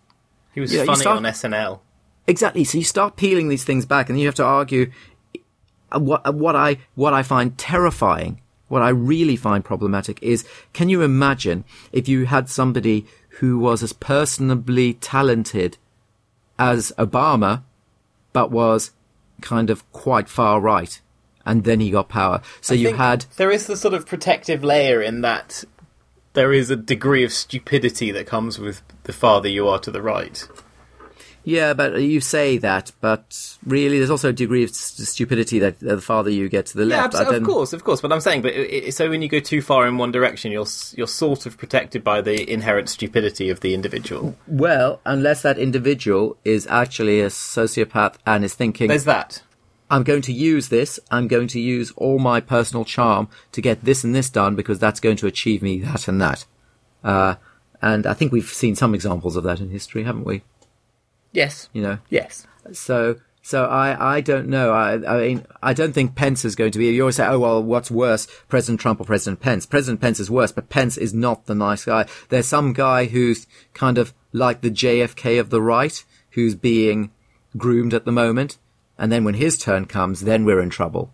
He 0.54 0.60
was 0.62 0.74
Yeah, 0.74 0.86
funny 0.86 1.02
start- 1.02 1.18
on 1.18 1.24
SNL. 1.26 1.80
Exactly. 2.28 2.64
So 2.64 2.78
you 2.80 2.84
start 2.84 3.16
peeling 3.18 3.50
these 3.50 3.64
things 3.64 3.86
back, 3.86 4.10
and 4.10 4.20
you 4.20 4.26
have 4.26 4.36
to 4.36 4.44
argue 4.44 4.92
uh, 5.92 6.00
what 6.00 6.26
uh, 6.28 6.32
what 6.32 6.56
I 6.56 6.78
what 6.96 7.14
I 7.14 7.24
find 7.24 7.58
terrifying, 7.58 8.42
what 8.68 8.82
I 8.84 8.90
really 8.90 9.36
find 9.36 9.64
problematic 9.66 10.22
is: 10.22 10.44
can 10.74 10.90
you 10.90 11.02
imagine 11.02 11.64
if 11.92 12.08
you 12.08 12.26
had 12.26 12.50
somebody 12.50 13.06
who 13.40 13.58
was 13.58 13.82
as 13.82 13.94
personably 13.94 14.98
talented 15.02 15.78
as 16.60 16.92
Obama, 17.00 17.64
but 18.34 18.52
was 18.52 18.92
kind 19.42 19.70
of 19.70 19.90
quite 19.92 20.30
far 20.30 20.60
right, 20.60 21.02
and 21.46 21.64
then 21.64 21.80
he 21.80 21.90
got 21.90 22.10
power? 22.10 22.42
So 22.62 22.76
I 22.76 22.78
you 22.78 22.94
had 22.96 23.26
there 23.38 23.50
is 23.50 23.66
the 23.66 23.78
sort 23.78 23.96
of 23.96 24.06
protective 24.06 24.64
layer 24.64 25.02
in 25.02 25.22
that 25.22 25.64
there 26.34 26.54
is 26.54 26.70
a 26.70 26.76
degree 26.76 27.24
of 27.24 27.34
stupidity 27.34 28.12
that 28.12 28.28
comes 28.28 28.60
with 28.60 28.84
the 29.04 29.14
farther 29.14 29.50
you 29.50 29.68
are 29.68 29.80
to 29.80 29.90
the 29.90 30.02
right. 30.02 30.48
Yeah, 31.50 31.74
but 31.74 32.00
you 32.00 32.22
say 32.22 32.60
that, 32.60 32.92
but 33.02 33.58
really, 33.66 33.98
there's 33.98 34.12
also 34.12 34.30
a 34.30 34.34
degree 34.34 34.64
of 34.64 34.70
st- 34.70 35.08
stupidity 35.08 35.58
that 35.58 35.82
uh, 35.82 35.96
the 35.96 36.02
farther 36.02 36.30
you 36.30 36.48
get 36.48 36.68
to 36.68 36.78
the 36.78 36.86
Yeah, 36.86 37.02
left. 37.02 37.16
abso- 37.16 37.34
I 37.34 37.38
of 37.38 37.44
course, 37.44 37.74
of 37.74 37.84
course. 37.84 38.02
But 38.02 38.14
I'm 38.14 38.20
saying, 38.20 38.44
but 38.44 38.54
it, 38.54 38.88
it, 38.88 38.94
so 38.94 39.10
when 39.10 39.24
you 39.24 39.28
go 39.28 39.40
too 39.40 39.64
far 39.64 39.88
in 39.88 39.98
one 39.98 40.12
direction, 40.12 40.52
you're 40.52 40.68
you're 40.96 41.08
sort 41.08 41.48
of 41.48 41.58
protected 41.58 42.04
by 42.04 42.22
the 42.22 42.48
inherent 42.48 42.88
stupidity 42.88 43.50
of 43.50 43.62
the 43.62 43.74
individual. 43.74 44.36
Well, 44.48 45.02
unless 45.08 45.42
that 45.42 45.58
individual 45.58 46.38
is 46.46 46.68
actually 46.68 47.20
a 47.20 47.30
sociopath 47.30 48.16
and 48.28 48.46
is 48.46 48.54
thinking, 48.54 48.88
There's 48.90 49.06
that. 49.06 49.42
I'm 49.90 50.04
going 50.04 50.22
to 50.24 50.34
use 50.34 50.70
this, 50.70 51.00
I'm 51.10 51.28
going 51.28 51.48
to 51.48 51.60
use 51.60 51.92
all 51.96 52.20
my 52.20 52.42
personal 52.42 52.86
charm 52.86 53.28
to 53.54 53.60
get 53.60 53.86
this 53.86 54.04
and 54.04 54.14
this 54.14 54.30
done 54.30 54.56
because 54.56 54.78
that's 54.78 55.00
going 55.00 55.18
to 55.18 55.26
achieve 55.26 55.64
me 55.64 55.80
that 55.80 56.08
and 56.08 56.22
that. 56.22 56.46
Uh, 57.04 57.36
and 57.82 58.06
I 58.06 58.14
think 58.14 58.32
we've 58.32 58.46
seen 58.46 58.76
some 58.76 58.94
examples 58.94 59.36
of 59.36 59.44
that 59.46 59.60
in 59.60 59.72
history, 59.72 60.04
haven't 60.04 60.26
we? 60.26 60.44
Yes. 61.32 61.70
You 61.74 61.82
know, 61.82 61.98
Yes. 62.10 62.46
so 62.72 63.16
so 63.42 63.66
I 63.66 64.18
I 64.18 64.22
don't 64.22 64.48
know. 64.48 64.72
I 64.72 64.94
I 64.94 65.20
mean 65.28 65.46
I 65.62 65.74
don't 65.74 65.94
think 65.94 66.16
Pence 66.16 66.46
is 66.46 66.56
going 66.56 66.72
to 66.72 66.80
be. 66.80 66.88
You 66.88 67.04
always 67.04 67.16
say, 67.16 67.28
oh 67.28 67.40
well, 67.40 67.64
what's 67.64 67.90
worse, 67.92 68.28
President 68.48 68.80
Trump 68.80 69.00
or 69.00 69.06
President 69.06 69.40
Pence? 69.40 69.66
President 69.66 70.02
Pence 70.02 70.20
is 70.20 70.30
worse, 70.30 70.52
but 70.52 70.70
Pence 70.70 70.98
is 70.98 71.14
not 71.14 71.46
the 71.46 71.56
nice 71.56 71.86
guy. 71.86 72.06
There's 72.30 72.48
some 72.48 72.74
guy 72.74 73.06
who's 73.06 73.48
kind 73.74 73.98
of 73.98 74.14
like 74.34 74.62
the 74.62 74.70
JFK 74.72 75.40
of 75.40 75.50
the 75.50 75.62
right, 75.62 76.04
who's 76.32 76.56
being 76.56 77.12
groomed 77.58 77.94
at 77.94 78.06
the 78.06 78.12
moment, 78.12 78.58
and 78.98 79.12
then 79.12 79.24
when 79.24 79.36
his 79.36 79.58
turn 79.58 79.86
comes, 79.86 80.22
then 80.22 80.46
we're 80.46 80.62
in 80.62 80.70
trouble. 80.70 81.12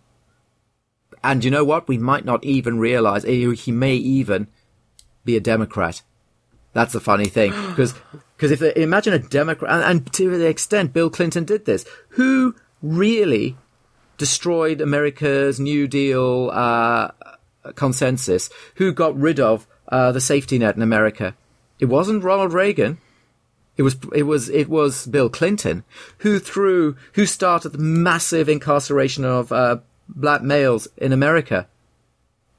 And 1.24 1.44
you 1.44 1.50
know 1.50 1.64
what? 1.64 1.88
We 1.88 1.98
might 1.98 2.26
not 2.26 2.44
even 2.44 2.78
realize 2.78 3.24
he 3.24 3.72
may 3.72 3.96
even 3.96 4.48
be 5.24 5.38
a 5.38 5.40
Democrat. 5.40 6.04
That's 6.74 6.94
the 6.94 7.00
funny 7.00 7.26
thing 7.26 7.52
because 7.70 7.96
if 8.52 8.60
they, 8.60 8.76
imagine 8.76 9.14
a 9.14 9.20
Democrat 9.20 9.72
and, 9.72 9.84
and 9.84 10.14
to 10.14 10.38
the 10.38 10.48
extent 10.48 10.94
Bill 10.94 11.10
Clinton 11.10 11.46
did 11.46 11.66
this, 11.66 11.86
who 12.10 12.56
really 12.82 13.58
destroyed 14.18 14.82
America's 14.82 15.60
New 15.60 15.88
Deal 15.88 16.50
uh, 16.54 17.12
consensus? 17.76 18.50
Who 18.76 18.94
got 18.94 19.18
rid 19.18 19.40
of 19.40 19.68
uh, 19.88 20.12
the 20.12 20.22
safety 20.22 20.60
net 20.60 20.76
in 20.76 20.82
America? 20.82 21.36
It 21.80 21.86
wasn't 21.86 22.24
Ronald 22.24 22.54
Reagan. 22.54 23.00
It 23.78 23.84
was 23.84 23.98
it 24.14 24.24
was 24.24 24.50
it 24.50 24.70
was 24.70 25.06
Bill 25.06 25.30
Clinton 25.30 25.84
who 26.20 26.40
threw 26.40 26.96
who 27.14 27.26
started 27.26 27.70
the 27.70 27.78
massive 27.78 28.48
incarceration 28.48 29.26
of 29.26 29.52
uh, 29.52 29.78
black 30.08 30.42
males 30.42 30.88
in 30.98 31.12
America. 31.12 31.68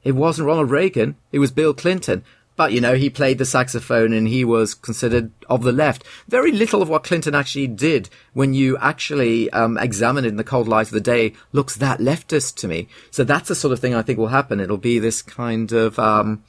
It 0.05 0.13
wasn't 0.13 0.47
Ronald 0.47 0.71
Reagan. 0.71 1.17
It 1.33 1.39
was 1.39 1.51
Bill 1.51 1.73
Clinton. 1.73 2.23
But, 2.57 2.73
you 2.73 2.81
know, 2.81 2.95
he 2.95 3.11
played 3.11 3.39
the 3.39 3.45
saxophone 3.45 4.13
and 4.13 4.27
he 4.27 4.45
was 4.45 4.75
considered 4.75 5.31
of 5.49 5.63
the 5.63 5.73
left. 5.73 6.05
Very 6.27 6.53
little 6.53 6.83
of 6.83 6.89
what 6.89 7.05
Clinton 7.05 7.35
actually 7.35 7.67
did 7.67 8.09
when 8.33 8.55
you 8.55 8.79
actually 8.79 9.51
um, 9.51 9.77
examine 9.77 10.25
it 10.25 10.29
in 10.29 10.37
the 10.37 10.45
cold 10.45 10.67
light 10.67 10.87
of 10.87 10.93
the 10.93 11.01
day 11.01 11.35
looks 11.53 11.77
that 11.77 12.01
leftist 12.01 12.57
to 12.57 12.69
me. 12.69 12.89
So 13.11 13.25
that's 13.25 13.49
the 13.49 13.55
sort 13.55 13.73
of 13.73 13.81
thing 13.81 13.95
I 13.95 14.03
think 14.03 14.19
will 14.19 14.29
happen. 14.29 14.61
It'll 14.61 14.79
be 14.79 14.99
this 14.99 15.21
kind 15.21 15.71
of, 15.73 15.99
um, 15.99 16.45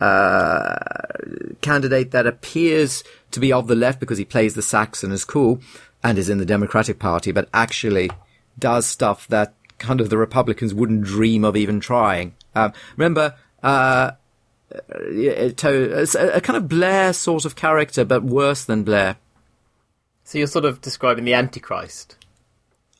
uh, 0.00 0.76
candidate 1.60 2.12
that 2.12 2.26
appears 2.26 3.02
to 3.32 3.40
be 3.40 3.52
of 3.52 3.66
the 3.66 3.74
left 3.74 3.98
because 3.98 4.18
he 4.18 4.24
plays 4.24 4.54
the 4.54 4.62
sax 4.62 5.02
and 5.02 5.12
is 5.12 5.24
cool 5.24 5.60
and 6.04 6.18
is 6.18 6.28
in 6.28 6.38
the 6.38 6.46
Democratic 6.46 7.00
Party, 7.00 7.32
but 7.32 7.48
actually 7.52 8.10
does 8.58 8.86
stuff 8.86 9.26
that 9.28 9.54
kind 9.78 10.00
of 10.00 10.10
the 10.10 10.18
Republicans 10.18 10.74
wouldn't 10.74 11.02
dream 11.02 11.44
of 11.44 11.56
even 11.56 11.80
trying. 11.80 12.34
Um, 12.54 12.72
remember, 12.96 13.34
uh, 13.62 14.12
uh, 14.74 15.50
to, 15.56 16.06
a, 16.14 16.36
a 16.36 16.40
kind 16.40 16.56
of 16.56 16.68
Blair 16.68 17.12
sort 17.12 17.44
of 17.44 17.56
character, 17.56 18.04
but 18.04 18.22
worse 18.22 18.64
than 18.64 18.84
Blair. 18.84 19.16
So 20.24 20.38
you're 20.38 20.46
sort 20.46 20.64
of 20.64 20.80
describing 20.80 21.24
the 21.24 21.34
Antichrist. 21.34 22.16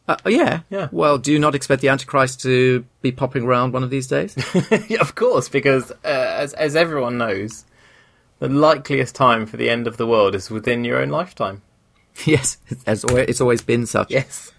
Uh, 0.08 0.16
yeah. 0.26 0.60
Yeah. 0.70 0.88
Well, 0.90 1.18
do 1.18 1.30
you 1.30 1.38
not 1.38 1.54
expect 1.54 1.82
the 1.82 1.90
Antichrist 1.90 2.40
to 2.42 2.86
be 3.02 3.12
popping 3.12 3.44
around 3.44 3.74
one 3.74 3.84
of 3.84 3.90
these 3.90 4.06
days? 4.06 4.34
yeah, 4.88 5.00
of 5.00 5.14
course, 5.14 5.50
because 5.50 5.90
uh, 5.90 5.96
as 6.04 6.54
as 6.54 6.74
everyone 6.74 7.18
knows, 7.18 7.66
the 8.38 8.48
likeliest 8.48 9.14
time 9.14 9.44
for 9.44 9.58
the 9.58 9.68
end 9.68 9.86
of 9.86 9.98
the 9.98 10.06
world 10.06 10.34
is 10.34 10.50
within 10.50 10.84
your 10.84 11.02
own 11.02 11.10
lifetime. 11.10 11.60
yes, 12.24 12.56
always, 12.86 13.28
it's 13.28 13.40
always 13.42 13.60
been 13.60 13.84
such. 13.84 14.10
Yes. 14.10 14.52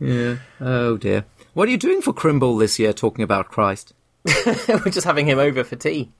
Yeah. 0.00 0.38
Oh 0.60 0.96
dear. 0.96 1.24
What 1.54 1.68
are 1.68 1.70
you 1.70 1.78
doing 1.78 2.02
for 2.02 2.12
Crimble 2.12 2.56
this 2.56 2.78
year? 2.78 2.92
Talking 2.92 3.22
about 3.22 3.48
Christ, 3.48 3.94
We're 4.68 4.90
just 4.90 5.06
having 5.06 5.26
him 5.26 5.38
over 5.38 5.64
for 5.64 5.76
tea. 5.76 6.10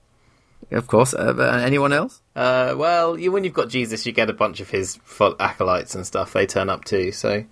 of 0.70 0.86
course. 0.86 1.14
Uh, 1.14 1.34
uh, 1.36 1.62
anyone 1.64 1.92
else? 1.92 2.22
Uh, 2.34 2.74
well, 2.76 3.18
you, 3.18 3.32
when 3.32 3.44
you've 3.44 3.54
got 3.54 3.68
Jesus, 3.68 4.06
you 4.06 4.12
get 4.12 4.30
a 4.30 4.32
bunch 4.32 4.60
of 4.60 4.70
his 4.70 4.98
acolytes 5.40 5.94
and 5.94 6.06
stuff. 6.06 6.32
They 6.32 6.46
turn 6.46 6.68
up 6.70 6.84
too, 6.84 7.12
so 7.12 7.44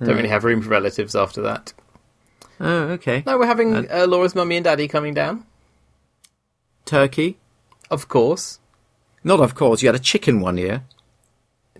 don't 0.00 0.16
really 0.16 0.28
have 0.28 0.44
room 0.44 0.62
for 0.62 0.70
relatives 0.70 1.14
after 1.14 1.42
that. 1.42 1.72
Oh, 2.58 2.82
okay. 2.92 3.22
No, 3.26 3.38
we're 3.38 3.46
having 3.46 3.90
uh, 3.90 4.06
Laura's 4.08 4.34
mummy 4.34 4.56
and 4.56 4.64
daddy 4.64 4.88
coming 4.88 5.12
down. 5.14 5.44
Turkey. 6.84 7.38
Of 7.90 8.08
course. 8.08 8.60
Not 9.22 9.40
of 9.40 9.54
course. 9.54 9.82
You 9.82 9.88
had 9.88 9.96
a 9.96 10.00
chicken 10.00 10.40
one 10.40 10.56
year. 10.56 10.84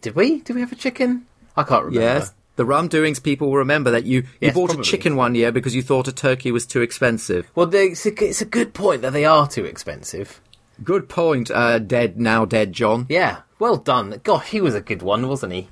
Did 0.01 0.15
we? 0.15 0.41
Did 0.41 0.55
we 0.55 0.61
have 0.61 0.73
a 0.73 0.77
chicken? 0.77 1.27
I 1.57 1.63
can't 1.63 1.85
remember. 1.85 2.01
Yes. 2.05 2.35
The 2.57 2.65
rum 2.65 2.89
doings 2.89 3.21
people 3.21 3.49
will 3.49 3.59
remember 3.59 3.91
that 3.91 4.05
you, 4.07 4.21
you 4.21 4.27
Yes, 4.41 4.55
bought 4.55 4.69
probably. 4.71 4.83
a 4.83 4.85
chicken 4.85 5.15
one 5.17 5.35
year 5.35 5.53
because 5.53 5.75
you 5.75 5.83
thought 5.83 6.09
a 6.09 6.13
turkey 6.13 6.51
was 6.53 6.67
too 6.67 6.81
expensive. 6.81 7.51
Well, 7.55 7.67
they, 7.67 7.89
it's, 7.89 8.07
a, 8.07 8.25
it's 8.25 8.41
a 8.41 8.47
good 8.47 8.73
point 8.75 9.03
that 9.03 9.13
they 9.13 9.25
are 9.27 9.47
too 9.47 9.65
expensive. 9.65 10.41
Good 10.83 11.09
point, 11.09 11.51
uh, 11.51 11.79
dead, 11.79 12.19
now 12.19 12.45
dead 12.45 12.73
John. 12.73 13.07
Yeah. 13.09 13.41
Well 13.59 13.77
done. 13.77 14.21
God, 14.25 14.41
he 14.45 14.61
was 14.61 14.75
a 14.75 14.81
good 14.81 15.03
one, 15.03 15.29
wasn't 15.29 15.53
he? 15.53 15.69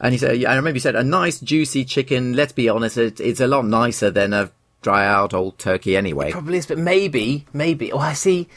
And 0.00 0.12
he 0.12 0.18
said, 0.18 0.44
I 0.44 0.56
remember 0.56 0.76
you 0.76 0.80
said, 0.80 0.96
a 0.96 1.02
nice 1.04 1.40
juicy 1.40 1.84
chicken, 1.84 2.34
let's 2.34 2.52
be 2.52 2.68
honest, 2.68 2.98
it, 2.98 3.20
it's 3.20 3.40
a 3.40 3.46
lot 3.46 3.64
nicer 3.64 4.10
than 4.10 4.32
a 4.32 4.50
dry 4.82 5.06
out 5.06 5.32
old 5.34 5.58
turkey 5.58 5.96
anyway. 5.96 6.30
Probably 6.32 6.58
is, 6.58 6.66
but 6.66 6.78
maybe, 6.78 7.46
maybe. 7.52 7.90
Oh, 7.92 7.98
I 7.98 8.12
see. 8.12 8.48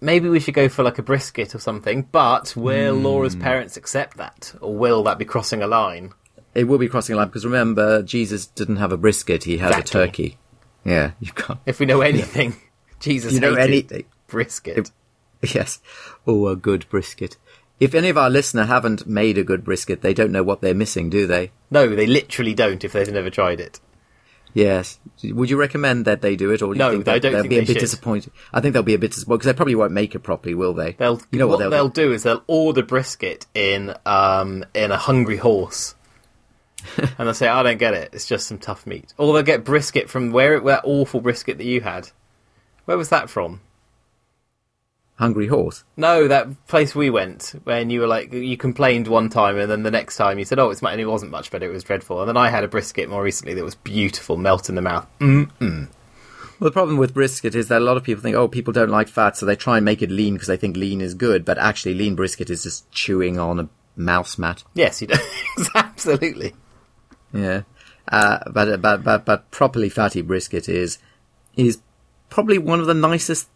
Maybe 0.00 0.28
we 0.28 0.40
should 0.40 0.54
go 0.54 0.68
for 0.68 0.82
like 0.82 0.98
a 0.98 1.02
brisket 1.02 1.54
or 1.54 1.60
something. 1.60 2.02
But 2.10 2.54
will 2.56 2.96
Hmm. 2.96 3.04
Laura's 3.04 3.36
parents 3.36 3.76
accept 3.76 4.16
that, 4.16 4.52
or 4.60 4.74
will 4.76 5.04
that 5.04 5.18
be 5.18 5.24
crossing 5.24 5.62
a 5.62 5.66
line? 5.68 6.12
It 6.54 6.64
will 6.64 6.78
be 6.78 6.88
crossing 6.88 7.14
a 7.14 7.16
line 7.18 7.28
because 7.28 7.44
remember, 7.44 8.02
Jesus 8.02 8.46
didn't 8.46 8.76
have 8.76 8.92
a 8.92 8.96
brisket, 8.96 9.44
he 9.44 9.58
had 9.58 9.70
Exactly. 9.70 10.00
a 10.00 10.06
turkey. 10.06 10.38
Yeah, 10.84 11.12
you 11.20 11.32
can't. 11.32 11.60
If 11.66 11.78
we 11.80 11.86
know 11.86 12.00
anything, 12.00 12.56
Jesus 13.00 13.32
You 13.32 13.40
know 13.40 13.54
anything. 13.54 14.04
brisket. 14.26 14.90
Yes. 15.42 15.80
Oh, 16.26 16.46
a 16.48 16.56
good 16.56 16.86
brisket. 16.90 17.36
If 17.80 17.94
any 17.94 18.08
of 18.10 18.18
our 18.18 18.30
listener 18.30 18.64
haven't 18.66 19.06
made 19.06 19.38
a 19.38 19.42
good 19.44 19.64
brisket, 19.64 20.02
they 20.02 20.14
don't 20.14 20.30
know 20.30 20.42
what 20.44 20.60
they're 20.60 20.74
missing, 20.74 21.10
do 21.10 21.26
they? 21.26 21.50
no, 21.70 21.88
they 21.88 22.06
literally 22.06 22.54
don't 22.54 22.84
if 22.84 22.92
they've 22.92 23.10
never 23.10 23.30
tried 23.30 23.58
it. 23.60 23.80
Yes. 24.54 25.00
Would 25.24 25.48
you 25.50 25.56
recommend 25.56 26.04
that 26.04 26.20
they 26.20 26.36
do 26.36 26.50
it, 26.52 26.60
or 26.60 26.74
do 26.74 26.78
you 26.78 26.84
No, 26.84 26.90
think 26.92 27.08
I 27.08 27.18
don't 27.18 27.32
they'll 27.32 27.40
think 27.42 27.50
be 27.50 27.56
a 27.56 27.60
bit 27.62 27.68
should. 27.68 27.78
disappointed? 27.78 28.32
I 28.52 28.60
think 28.60 28.74
they'll 28.74 28.82
be 28.82 28.94
a 28.94 28.98
bit 28.98 29.12
disappointed 29.12 29.38
because 29.38 29.46
they 29.52 29.56
probably 29.56 29.74
won't 29.74 29.92
make 29.92 30.14
it 30.14 30.18
properly, 30.20 30.54
will 30.54 30.74
they? 30.74 30.92
They'll, 30.92 31.20
you 31.30 31.38
know 31.38 31.46
what, 31.46 31.58
what, 31.60 31.70
they'll, 31.70 31.88
do 31.88 32.12
is 32.12 32.22
they'll 32.24 32.44
order 32.46 32.82
brisket 32.82 33.46
in 33.54 33.94
um, 34.04 34.64
in 34.74 34.90
a 34.90 34.98
hungry 34.98 35.38
horse, 35.38 35.94
and 36.96 37.26
they'll 37.26 37.34
say, 37.34 37.48
"I 37.48 37.62
don't 37.62 37.78
get 37.78 37.94
it. 37.94 38.10
It's 38.12 38.26
just 38.26 38.46
some 38.46 38.58
tough 38.58 38.86
meat." 38.86 39.14
Or 39.18 39.32
they'll 39.32 39.42
get 39.42 39.64
brisket 39.64 40.10
from 40.10 40.32
where 40.32 40.60
that 40.60 40.82
awful 40.84 41.20
brisket 41.20 41.58
that 41.58 41.64
you 41.64 41.80
had. 41.80 42.10
Where 42.84 42.98
was 42.98 43.10
that 43.10 43.30
from? 43.30 43.60
Hungry 45.16 45.46
horse. 45.46 45.84
No, 45.96 46.26
that 46.26 46.66
place 46.66 46.94
we 46.94 47.10
went 47.10 47.54
when 47.64 47.90
you 47.90 48.00
were 48.00 48.06
like 48.06 48.32
you 48.32 48.56
complained 48.56 49.06
one 49.06 49.28
time, 49.28 49.58
and 49.58 49.70
then 49.70 49.82
the 49.82 49.90
next 49.90 50.16
time 50.16 50.38
you 50.38 50.44
said, 50.44 50.58
"Oh, 50.58 50.70
it's 50.70 50.82
and 50.82 51.00
it 51.00 51.06
wasn't 51.06 51.30
much 51.30 51.50
better. 51.50 51.66
It 51.66 51.72
was 51.72 51.84
dreadful." 51.84 52.20
And 52.20 52.28
then 52.28 52.36
I 52.36 52.48
had 52.48 52.64
a 52.64 52.68
brisket 52.68 53.08
more 53.08 53.22
recently 53.22 53.54
that 53.54 53.64
was 53.64 53.74
beautiful, 53.74 54.36
melt 54.36 54.68
in 54.68 54.74
the 54.74 54.82
mouth. 54.82 55.06
Mm-mm. 55.20 55.88
Well, 56.58 56.70
the 56.70 56.72
problem 56.72 56.96
with 56.96 57.12
brisket 57.12 57.54
is 57.54 57.68
that 57.68 57.82
a 57.82 57.84
lot 57.84 57.96
of 57.96 58.04
people 58.04 58.22
think, 58.22 58.36
oh, 58.36 58.46
people 58.46 58.72
don't 58.72 58.88
like 58.88 59.08
fat, 59.08 59.36
so 59.36 59.44
they 59.44 59.56
try 59.56 59.78
and 59.78 59.84
make 59.84 60.00
it 60.00 60.10
lean 60.10 60.34
because 60.34 60.48
they 60.48 60.56
think 60.56 60.76
lean 60.76 61.00
is 61.00 61.14
good. 61.14 61.44
But 61.44 61.58
actually, 61.58 61.94
lean 61.94 62.14
brisket 62.14 62.50
is 62.50 62.62
just 62.62 62.90
chewing 62.92 63.38
on 63.38 63.58
a 63.58 63.68
mouse 63.96 64.38
mat. 64.38 64.62
Yes, 64.74 65.00
you 65.00 65.08
do. 65.08 65.16
Absolutely. 65.74 66.54
Yeah. 67.32 67.62
Uh, 68.08 68.38
but, 68.50 68.82
but 68.82 69.04
but 69.04 69.24
but 69.24 69.50
properly 69.50 69.88
fatty 69.88 70.22
brisket 70.22 70.68
is 70.68 70.98
is 71.56 71.80
probably 72.30 72.58
one 72.58 72.80
of 72.80 72.86
the 72.86 72.94
nicest 72.94 73.48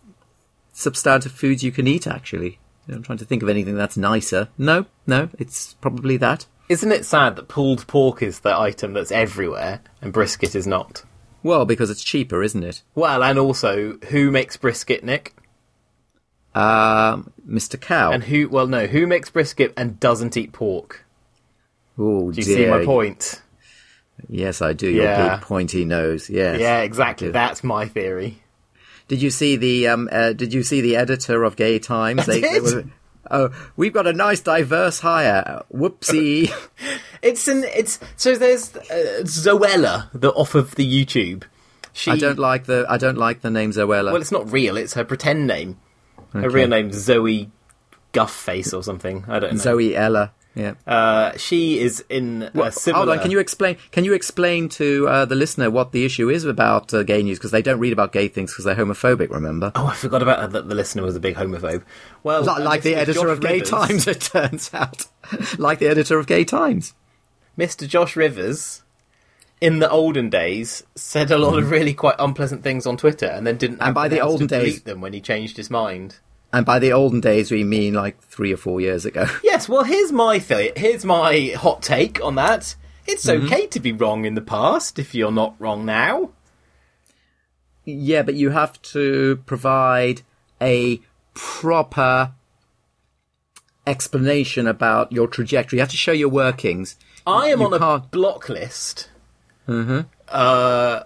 substantive 0.72 1.32
foods 1.32 1.62
you 1.64 1.72
can 1.72 1.86
eat. 1.86 2.06
Actually, 2.06 2.58
I'm 2.88 3.02
trying 3.02 3.18
to 3.18 3.24
think 3.24 3.42
of 3.42 3.48
anything 3.48 3.74
that's 3.74 3.96
nicer. 3.96 4.48
No, 4.56 4.86
no, 5.06 5.30
it's 5.38 5.74
probably 5.74 6.16
that. 6.18 6.46
Isn't 6.68 6.92
it 6.92 7.04
sad 7.04 7.36
that 7.36 7.48
pulled 7.48 7.86
pork 7.86 8.22
is 8.22 8.40
the 8.40 8.58
item 8.58 8.92
that's 8.92 9.12
everywhere 9.12 9.80
and 10.02 10.12
brisket 10.12 10.54
is 10.54 10.66
not? 10.66 11.04
Well, 11.42 11.64
because 11.64 11.90
it's 11.90 12.02
cheaper, 12.02 12.42
isn't 12.42 12.64
it? 12.64 12.82
Well, 12.94 13.22
and 13.22 13.38
also, 13.38 13.98
who 14.08 14.30
makes 14.32 14.56
brisket, 14.56 15.04
Nick? 15.04 15.34
Um, 16.54 17.32
Mr. 17.48 17.80
Cow. 17.80 18.10
And 18.12 18.24
who? 18.24 18.48
Well, 18.48 18.66
no, 18.66 18.86
who 18.86 19.06
makes 19.06 19.30
brisket 19.30 19.72
and 19.76 20.00
doesn't 20.00 20.36
eat 20.36 20.52
pork? 20.52 21.04
oh 21.98 22.30
Do 22.32 22.40
you 22.40 22.44
dear. 22.44 22.56
see 22.56 22.70
my 22.70 22.84
point? 22.84 23.42
Yes, 24.28 24.62
I 24.62 24.72
do. 24.72 24.88
Your 24.88 25.04
Yeah. 25.04 25.36
big 25.36 25.42
pointy 25.46 25.84
nose. 25.84 26.28
Yes. 26.30 26.60
Yeah, 26.60 26.80
exactly. 26.80 27.30
That's 27.30 27.62
my 27.62 27.86
theory. 27.86 28.42
Did 29.08 29.22
you 29.22 29.30
see 29.30 29.56
the 29.56 29.88
um? 29.88 30.08
Uh, 30.10 30.32
did 30.32 30.52
you 30.52 30.62
see 30.62 30.80
the 30.80 30.96
editor 30.96 31.44
of 31.44 31.56
Gay 31.56 31.78
Times? 31.78 32.28
I 32.28 32.40
did. 32.40 32.62
were- 32.62 32.84
oh, 33.30 33.50
we've 33.76 33.92
got 33.92 34.06
a 34.06 34.12
nice 34.12 34.40
diverse 34.40 35.00
hire. 35.00 35.62
Whoopsie. 35.72 36.52
It's 37.22 37.48
an. 37.48 37.64
It's 37.64 37.98
so 38.16 38.36
there's 38.36 38.76
uh, 38.76 39.22
Zoella, 39.22 40.08
the 40.12 40.30
off 40.32 40.54
of 40.54 40.74
the 40.76 40.86
YouTube. 40.86 41.42
She, 41.92 42.10
I 42.10 42.16
don't 42.16 42.38
like 42.38 42.66
the 42.66 42.84
I 42.88 42.98
don't 42.98 43.16
like 43.18 43.40
the 43.40 43.50
name 43.50 43.70
Zoella. 43.72 44.12
Well, 44.12 44.16
it's 44.20 44.30
not 44.30 44.52
real. 44.52 44.76
It's 44.76 44.94
her 44.94 45.04
pretend 45.04 45.46
name. 45.46 45.78
Her 46.34 46.50
real 46.50 46.68
name's 46.68 46.94
Zoe 46.96 47.50
Gufface 48.12 48.72
or 48.76 48.82
something. 48.82 49.24
I 49.28 49.38
don't 49.38 49.54
know. 49.54 49.58
Zoe 49.58 49.96
Ella. 49.96 50.32
Yeah. 50.56 50.72
Uh, 50.86 51.36
she 51.36 51.78
is 51.78 52.02
in 52.08 52.50
Well, 52.54 52.68
a 52.68 52.72
similar. 52.72 53.04
Hold 53.04 53.18
on, 53.18 53.22
can 53.22 53.30
you 53.30 53.38
explain? 53.38 53.76
Can 53.92 54.04
you 54.04 54.14
explain 54.14 54.70
to 54.70 55.06
uh, 55.06 55.24
the 55.26 55.34
listener 55.34 55.70
what 55.70 55.92
the 55.92 56.06
issue 56.06 56.30
is 56.30 56.44
about 56.44 56.94
uh, 56.94 57.02
gay 57.02 57.22
news? 57.22 57.38
Because 57.38 57.50
they 57.50 57.60
don't 57.60 57.78
read 57.78 57.92
about 57.92 58.10
gay 58.12 58.26
things 58.28 58.52
because 58.52 58.64
they're 58.64 58.74
homophobic. 58.74 59.28
Remember, 59.30 59.70
Oh, 59.74 59.86
I 59.88 59.94
forgot 59.94 60.22
about 60.22 60.50
that. 60.52 60.66
The 60.68 60.74
listener 60.74 61.02
was 61.02 61.14
a 61.14 61.20
big 61.20 61.36
homophobe. 61.36 61.82
Well, 62.22 62.42
like, 62.42 62.64
like 62.64 62.82
the 62.82 62.94
editor 62.94 63.20
Josh 63.20 63.28
of 63.28 63.40
Gay 63.40 63.60
Times, 63.60 64.06
it 64.08 64.20
turns 64.22 64.70
out. 64.72 65.06
like 65.58 65.78
the 65.78 65.88
editor 65.88 66.18
of 66.18 66.26
Gay 66.26 66.44
Times. 66.44 66.94
Mr. 67.58 67.86
Josh 67.86 68.16
Rivers, 68.16 68.82
in 69.60 69.78
the 69.78 69.90
olden 69.90 70.30
days, 70.30 70.82
said 70.94 71.30
a 71.30 71.36
lot 71.38 71.58
of 71.58 71.70
really 71.70 71.92
quite 71.92 72.16
unpleasant 72.18 72.62
things 72.62 72.86
on 72.86 72.96
Twitter, 72.96 73.26
and 73.26 73.46
then 73.46 73.58
didn't. 73.58 73.82
And 73.82 73.94
by 73.94 74.08
the 74.08 74.20
olden 74.20 74.46
days- 74.46 74.80
them 74.82 75.02
when 75.02 75.12
he 75.12 75.20
changed 75.20 75.58
his 75.58 75.68
mind. 75.70 76.16
And 76.56 76.64
by 76.64 76.78
the 76.78 76.92
olden 76.92 77.20
days, 77.20 77.50
we 77.50 77.64
mean 77.64 77.92
like 77.92 78.18
three 78.22 78.52
or 78.52 78.56
four 78.56 78.80
years 78.80 79.04
ago. 79.04 79.26
Yes, 79.44 79.68
well, 79.68 79.84
here's 79.84 80.10
my 80.10 80.38
th- 80.38 80.72
here's 80.78 81.04
my 81.04 81.52
hot 81.56 81.82
take 81.82 82.22
on 82.24 82.34
that. 82.36 82.74
It's 83.06 83.26
Mm-hmm. 83.26 83.46
okay 83.46 83.66
to 83.66 83.78
be 83.80 83.92
wrong 83.92 84.24
in 84.24 84.34
the 84.34 84.40
past 84.40 84.98
if 84.98 85.14
you're 85.14 85.30
not 85.42 85.54
wrong 85.58 85.84
now. 85.84 86.30
yeah, 87.84 88.22
but 88.22 88.34
you 88.34 88.50
have 88.50 88.80
to 88.82 89.36
provide 89.46 90.22
a 90.60 91.00
proper 91.34 92.32
explanation 93.86 94.66
about 94.66 95.12
your 95.12 95.26
trajectory. 95.28 95.76
You 95.76 95.82
have 95.82 95.90
to 95.90 95.96
show 95.96 96.12
your 96.12 96.28
workings. 96.30 96.96
I 97.26 97.48
am 97.48 97.60
You 97.60 97.66
on 97.66 97.74
a 97.74 97.78
can't- 97.78 98.10
block 98.10 98.48
list 98.48 99.10
uh, 99.68 100.04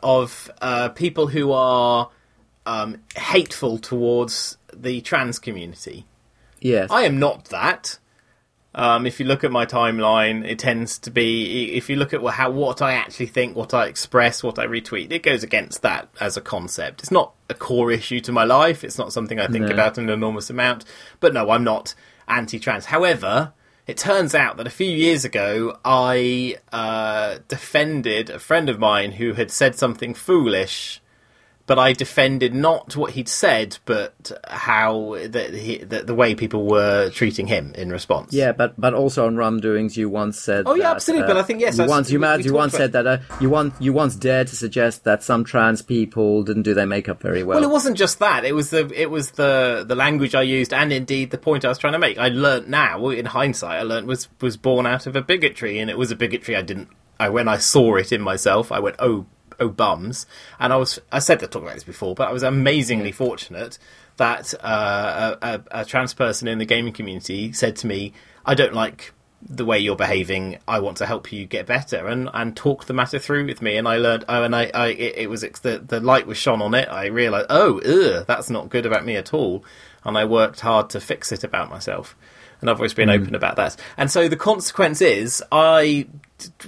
of 0.03 0.51
uh, 0.63 0.89
people 0.91 1.27
who 1.27 1.51
are 1.53 2.09
um, 2.67 2.99
hateful 3.17 3.79
towards 3.79 4.57
the 4.75 5.01
trans 5.01 5.39
community. 5.39 6.07
Yes. 6.61 6.91
I 6.91 7.03
am 7.03 7.19
not 7.19 7.47
that. 7.47 7.99
Um, 8.73 9.05
if 9.05 9.19
you 9.19 9.27
look 9.27 9.43
at 9.43 9.51
my 9.51 9.67
timeline, 9.67 10.47
it 10.49 10.59
tends 10.61 10.99
to 11.01 11.11
be. 11.11 11.73
If 11.73 11.91
you 11.91 11.97
look 11.97 12.15
at 12.15 12.25
how 12.25 12.51
what 12.51 12.81
I 12.81 12.93
actually 12.93 13.27
think, 13.27 13.57
what 13.57 13.75
I 13.75 13.87
express, 13.87 14.45
what 14.45 14.61
I 14.61 14.67
retweet, 14.67 15.11
it 15.11 15.25
goes 15.25 15.43
against 15.43 15.83
that 15.83 16.09
as 16.21 16.37
a 16.37 16.41
concept. 16.41 17.01
It's 17.01 17.11
not 17.11 17.33
a 17.49 17.55
core 17.55 17.91
issue 17.91 18.21
to 18.21 18.33
my 18.33 18.45
life. 18.45 18.85
It's 18.85 18.97
not 18.99 19.13
something 19.13 19.41
I 19.41 19.49
think 19.49 19.67
No. 19.67 19.73
about 19.73 19.99
an 19.99 20.09
enormous 20.09 20.51
amount. 20.51 20.85
But 21.19 21.35
no, 21.35 21.51
I'm 21.51 21.65
not 21.65 21.95
anti-trans. 22.29 22.87
However, 22.87 23.53
it 23.89 23.97
turns 23.97 24.37
out 24.37 24.57
that 24.59 24.69
a 24.69 24.71
few 24.71 24.87
years 24.91 25.25
ago, 25.25 25.77
I 25.85 26.59
uh, 26.71 27.39
defended 27.49 28.31
a 28.31 28.39
friend 28.39 28.69
of 28.69 28.79
mine 28.79 29.13
who 29.13 29.33
had 29.33 29.51
said 29.51 29.75
something 29.75 30.15
foolish 30.15 31.01
but 31.71 31.79
I 31.79 31.93
defended 31.93 32.53
not 32.53 32.97
what 32.97 33.13
he'd 33.13 33.29
said, 33.29 33.79
but 33.85 34.33
how 34.49 35.15
the, 35.15 35.85
the 35.89 36.03
the 36.03 36.15
way 36.17 36.35
people 36.35 36.67
were 36.67 37.11
treating 37.11 37.47
him 37.47 37.73
in 37.77 37.91
response. 37.91 38.33
Yeah, 38.33 38.51
but 38.51 38.75
but 38.77 38.93
also 38.93 39.25
on 39.29 39.37
Rum 39.37 39.61
Doings, 39.61 39.97
you 39.97 40.09
once 40.09 40.37
said. 40.37 40.65
Oh, 40.67 40.75
yeah, 40.75 40.89
that, 40.89 40.97
absolutely, 40.97 41.27
uh, 41.27 41.29
but 41.29 41.37
I 41.37 41.45
think, 41.45 41.61
yes, 41.61 41.79
you 41.79 41.87
once 41.87 42.11
you, 42.11 42.19
we- 42.19 42.23
mad, 42.23 42.39
we 42.39 42.47
you 42.47 42.55
once 42.55 42.73
said 42.73 42.91
that 42.91 43.07
uh, 43.07 43.19
you 43.41 43.49
once 43.51 43.73
you 43.79 43.93
once 43.93 44.17
dared 44.17 44.49
to 44.49 44.57
suggest 44.57 45.05
that 45.05 45.23
some 45.23 45.45
trans 45.45 45.81
people 45.81 46.43
didn't 46.43 46.65
do 46.65 46.75
their 46.75 46.87
makeup 46.87 47.23
very 47.23 47.45
well. 47.45 47.61
Well, 47.61 47.71
it 47.71 47.73
wasn't 47.73 47.97
just 47.97 48.19
that. 48.19 48.45
It 48.45 48.57
was 48.57 48.71
the 48.71 48.91
it 48.93 49.09
was 49.09 49.31
the 49.43 49.85
the 49.87 49.95
language 49.95 50.35
I 50.35 50.43
used, 50.43 50.73
and 50.73 50.93
indeed 50.93 51.31
the 51.31 51.39
point 51.39 51.65
I 51.65 51.69
was 51.69 51.79
trying 51.79 51.93
to 51.93 52.01
make. 52.01 52.19
I 52.19 52.31
learnt 52.31 52.69
now, 52.69 53.11
in 53.11 53.27
hindsight, 53.27 53.79
I 53.79 53.85
learnt 53.85 54.09
was 54.09 54.27
was 54.41 54.57
born 54.57 54.89
out 54.89 55.07
of 55.07 55.15
a 55.15 55.23
bigotry, 55.23 55.79
and 55.79 55.89
it 55.89 55.97
was 55.97 56.11
a 56.11 56.17
bigotry 56.17 56.57
I 56.57 56.63
didn't. 56.63 56.89
I 57.21 57.29
when 57.29 57.47
I 57.47 57.59
saw 57.59 57.95
it 57.95 58.11
in 58.11 58.23
myself, 58.23 58.73
I 58.73 58.81
went, 58.81 58.97
oh, 58.99 59.27
oh 59.61 59.69
bums, 59.69 60.27
and 60.59 60.73
I 60.73 60.77
was. 60.77 60.99
I 61.13 61.19
said 61.19 61.41
that 61.41 61.51
talked 61.51 61.65
about 61.65 61.75
this 61.75 61.85
before, 61.85 62.15
but 62.15 62.29
I 62.29 62.33
was 62.33 62.43
amazingly 62.43 63.13
fortunate 63.13 63.79
that 64.17 64.53
uh, 64.63 65.37
a, 65.41 65.63
a, 65.71 65.85
trans 65.85 66.15
person 66.15 66.49
in 66.49 66.59
the 66.59 66.65
gaming 66.65 66.93
community 66.93 67.53
said 67.53 67.77
to 67.77 67.87
me, 67.87 68.13
"I 68.45 68.55
don't 68.55 68.75
like." 68.75 69.13
the 69.43 69.65
way 69.65 69.79
you're 69.79 69.97
behaving, 69.97 70.59
I 70.69 70.81
want 70.81 70.99
to 70.99 71.07
help 71.07 71.33
you 71.33 71.47
get 71.47 71.67
better, 71.67 72.07
and 72.07 72.29
and 72.35 72.55
talk 72.55 72.85
the 72.85 72.93
matter 72.93 73.19
through 73.19 73.47
with 73.47 73.63
me. 73.63 73.77
And 73.77 73.89
I 73.89 73.97
learned, 73.97 74.25
oh, 74.29 74.43
and 74.43 74.55
I, 74.55 74.71
I 74.75 74.89
it, 74.89 75.15
it 75.17 75.31
was 75.31 75.41
the 75.41 75.83
the 75.85 76.01
light 76.01 76.27
was 76.27 76.37
shone 76.37 76.61
on 76.61 76.75
it. 76.75 76.89
I 76.91 77.07
realized, 77.07 77.47
oh, 77.49 77.81
ugh, 77.81 78.27
that's 78.27 78.51
not 78.51 78.69
good 78.69 78.85
about 78.85 79.07
me 79.07 79.17
at 79.17 79.33
all, 79.33 79.65
and 80.05 80.19
I 80.19 80.25
worked 80.25 80.61
hard 80.61 80.91
to 80.91 81.01
fix 81.01 81.33
it 81.33 81.43
about 81.43 81.71
myself. 81.71 82.17
And 82.61 82.69
I've 82.69 82.77
always 82.77 82.95
been 82.95 83.09
open 83.09 83.35
about 83.35 83.57
that. 83.57 83.77
And 83.97 84.11
so 84.11 84.29
the 84.29 84.37
consequence 84.37 85.01
is, 85.01 85.43
I 85.51 86.07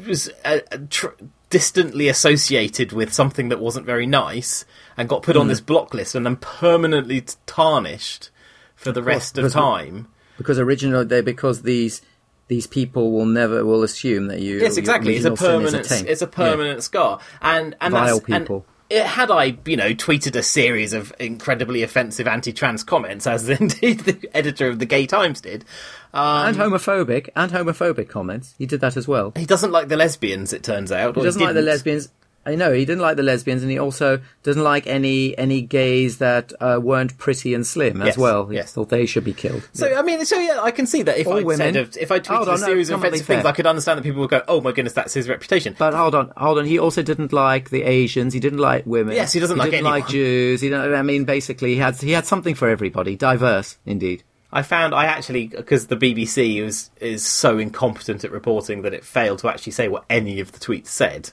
was 0.07 0.31
uh, 0.43 0.61
tr- 0.89 1.09
distantly 1.53 2.09
associated 2.09 2.93
with 2.93 3.13
something 3.13 3.51
that 3.51 3.61
wasn't 3.61 3.85
very 3.85 4.07
nice, 4.07 4.65
and 4.97 5.07
got 5.07 5.23
put 5.23 5.37
on 5.37 5.43
hmm. 5.43 5.51
this 5.51 5.61
block 5.61 5.93
list, 5.93 6.15
and 6.15 6.25
then 6.25 6.37
permanently 6.37 7.23
tarnished 7.45 8.31
for 8.75 8.91
the 8.91 9.03
rest 9.03 9.37
of 9.37 9.53
time. 9.53 10.09
because 10.39 10.59
originally 10.59 11.05
they 11.05 11.21
because 11.21 11.61
these 11.61 12.01
these 12.49 12.67
people 12.67 13.13
will 13.13 13.27
never 13.27 13.67
will 13.67 13.83
assume 13.83 14.29
that 14.29 14.41
you. 14.41 14.61
Yes, 14.61 14.79
exactly. 14.79 15.15
It's 15.15 15.27
a 15.27 15.33
original 15.33 15.37
sin 15.37 15.67
is 15.67 15.71
permanent. 15.71 15.89
taint. 15.89 16.09
It's 16.09 16.23
a 16.23 16.27
permanent 16.27 16.83
scar, 16.83 17.21
and 17.43 17.77
and 17.83 17.93
Vile 17.93 18.19
that's, 18.19 18.31
and 18.31 18.45
people. 18.47 18.67
it, 18.89 19.05
had 19.05 19.31
I, 19.31 19.59
you 19.67 19.77
know, 19.77 19.91
tweeted 19.91 20.35
a 20.37 20.43
series 20.43 20.95
of 20.95 21.13
incredibly 21.21 21.83
offensive 21.83 22.27
anti-trans 22.27 22.83
comments, 22.83 23.27
as 23.27 23.47
indeed 23.61 24.01
the 24.01 24.31
editor 24.35 24.69
of 24.69 24.79
the 24.79 24.87
Gay 24.87 25.07
Times 25.07 25.43
did, 25.43 25.67
um, 26.13 26.49
and 26.49 26.57
homophobic 26.57 27.31
and 27.35 27.51
homophobic 27.51 28.09
comments, 28.09 28.55
he 28.59 28.67
did 28.67 28.81
that 28.81 28.97
as 28.97 29.09
well. 29.09 29.33
He 29.37 29.47
doesn't 29.47 29.71
like 29.71 29.89
the 29.89 29.97
lesbians. 29.97 30.53
It 30.53 30.63
turns 30.63 30.93
out. 30.93 31.17
He 31.17 31.23
doesn't 31.23 31.41
he 31.41 31.47
like 31.47 31.55
the 31.55 31.63
lesbians. 31.63 32.09
I 32.45 32.57
know 32.57 32.73
he 32.73 32.85
didn't 32.85 33.03
like 33.03 33.17
the 33.17 33.23
lesbians, 33.23 33.63
and 33.63 33.71
he 33.71 33.79
also 33.79 34.21
doesn't 34.43 34.63
like 34.63 34.89
any 34.89 35.39
any 35.39 35.63
gays 35.63 36.19
that 36.19 36.53
uh, 36.61 36.81
weren't 36.83 37.17
pretty 37.17 37.55
and 37.55 37.65
slim 37.65 37.99
yes, 38.01 38.09
as 38.09 38.19
well. 38.19 38.47
He 38.47 38.57
yes. 38.57 38.73
thought 38.73 38.89
they 38.89 39.07
should 39.07 39.23
be 39.25 39.33
killed. 39.33 39.69
So 39.73 39.89
yeah. 39.89 40.01
I 40.01 40.03
mean, 40.03 40.25
so 40.25 40.39
yeah, 40.39 40.61
I 40.61 40.73
can 40.73 40.87
see 40.87 41.03
that 41.03 41.19
if 41.19 41.29
All 41.29 41.39
I 41.39 41.43
women. 41.43 41.73
Said, 41.75 41.97
if 42.01 42.11
I 42.11 42.19
tweeted 42.19 42.53
a 42.53 42.59
series 42.59 42.91
no, 42.91 42.97
of 42.97 43.05
offensive 43.05 43.27
things, 43.27 43.45
I 43.45 43.53
could 43.53 43.67
understand 43.67 43.99
that 43.99 44.03
people 44.03 44.21
would 44.23 44.31
go, 44.31 44.43
"Oh 44.49 44.61
my 44.61 44.73
goodness, 44.73 44.93
that's 44.93 45.15
his 45.15 45.29
reputation." 45.29 45.77
But 45.79 45.95
hold 45.95 46.17
on, 46.17 46.33
hold 46.37 46.59
on. 46.59 46.65
He 46.65 46.81
also 46.81 47.03
didn't 47.03 47.33
like 47.33 47.71
the 47.71 47.85
Asians. 47.85 48.35
He 48.35 48.41
didn't 48.41 48.59
like 48.59 48.87
women. 48.87 49.15
Yes, 49.15 49.33
he 49.33 49.39
doesn't 49.39 49.57
he 49.57 49.61
like 49.61 49.71
didn't 49.71 49.87
anyone. 49.87 50.01
like 50.01 50.09
Jews. 50.09 50.61
He 50.61 50.75
I 50.75 51.03
mean, 51.03 51.25
basically, 51.25 51.75
he 51.75 51.79
had 51.79 51.97
he 51.97 52.11
had 52.11 52.27
something 52.27 52.57
for 52.57 52.69
everybody. 52.69 53.15
Diverse, 53.15 53.79
indeed. 53.87 54.25
I 54.53 54.63
found 54.63 54.95
I 54.95 55.07
actually 55.07 55.49
because 55.49 55.87
the 55.87 55.97
BBC 55.97 56.63
is 56.63 56.91
is 57.01 57.25
so 57.25 57.59
incompetent 57.59 58.25
at 58.25 58.31
reporting 58.31 58.83
that 58.83 58.93
it 58.93 59.05
failed 59.05 59.39
to 59.41 59.49
actually 59.49 59.73
say 59.73 59.89
what 59.89 60.05
any 60.11 60.41
of 60.41 60.53
the 60.53 60.59
tweets 60.59 60.89
said. 60.89 61.31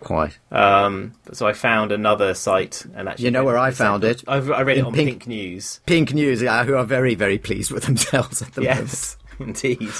Quite. 0.00 0.38
Um, 0.52 1.14
so 1.32 1.46
I 1.46 1.54
found 1.54 1.90
another 1.90 2.34
site, 2.34 2.84
and 2.94 3.08
actually, 3.08 3.24
you 3.24 3.30
know 3.30 3.44
where 3.44 3.58
I 3.58 3.70
found 3.70 4.04
it. 4.04 4.22
I, 4.28 4.36
I 4.36 4.62
read 4.62 4.76
In 4.76 4.84
it 4.84 4.86
on 4.86 4.92
Pink, 4.92 5.08
Pink, 5.08 5.26
News. 5.26 5.80
Pink 5.86 6.12
News, 6.12 6.42
yeah, 6.42 6.62
who 6.64 6.76
are 6.76 6.84
very 6.84 7.14
very 7.14 7.38
pleased 7.38 7.72
with 7.72 7.84
themselves 7.86 8.42
at 8.42 8.52
the 8.52 8.62
yes, 8.62 9.16
moment. 9.38 9.64
indeed. 9.64 9.92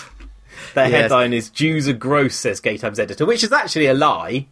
Their 0.75 0.89
yes. 0.89 1.03
headline 1.03 1.33
is 1.33 1.51
"Jews 1.51 1.89
are 1.89 1.95
gross," 1.95 2.37
says 2.37 2.61
Gay 2.61 2.77
Times 2.77 3.01
editor, 3.01 3.27
which 3.27 3.43
is 3.43 3.51
actually 3.51 3.87
a 3.87 3.95
lie. 3.95 4.47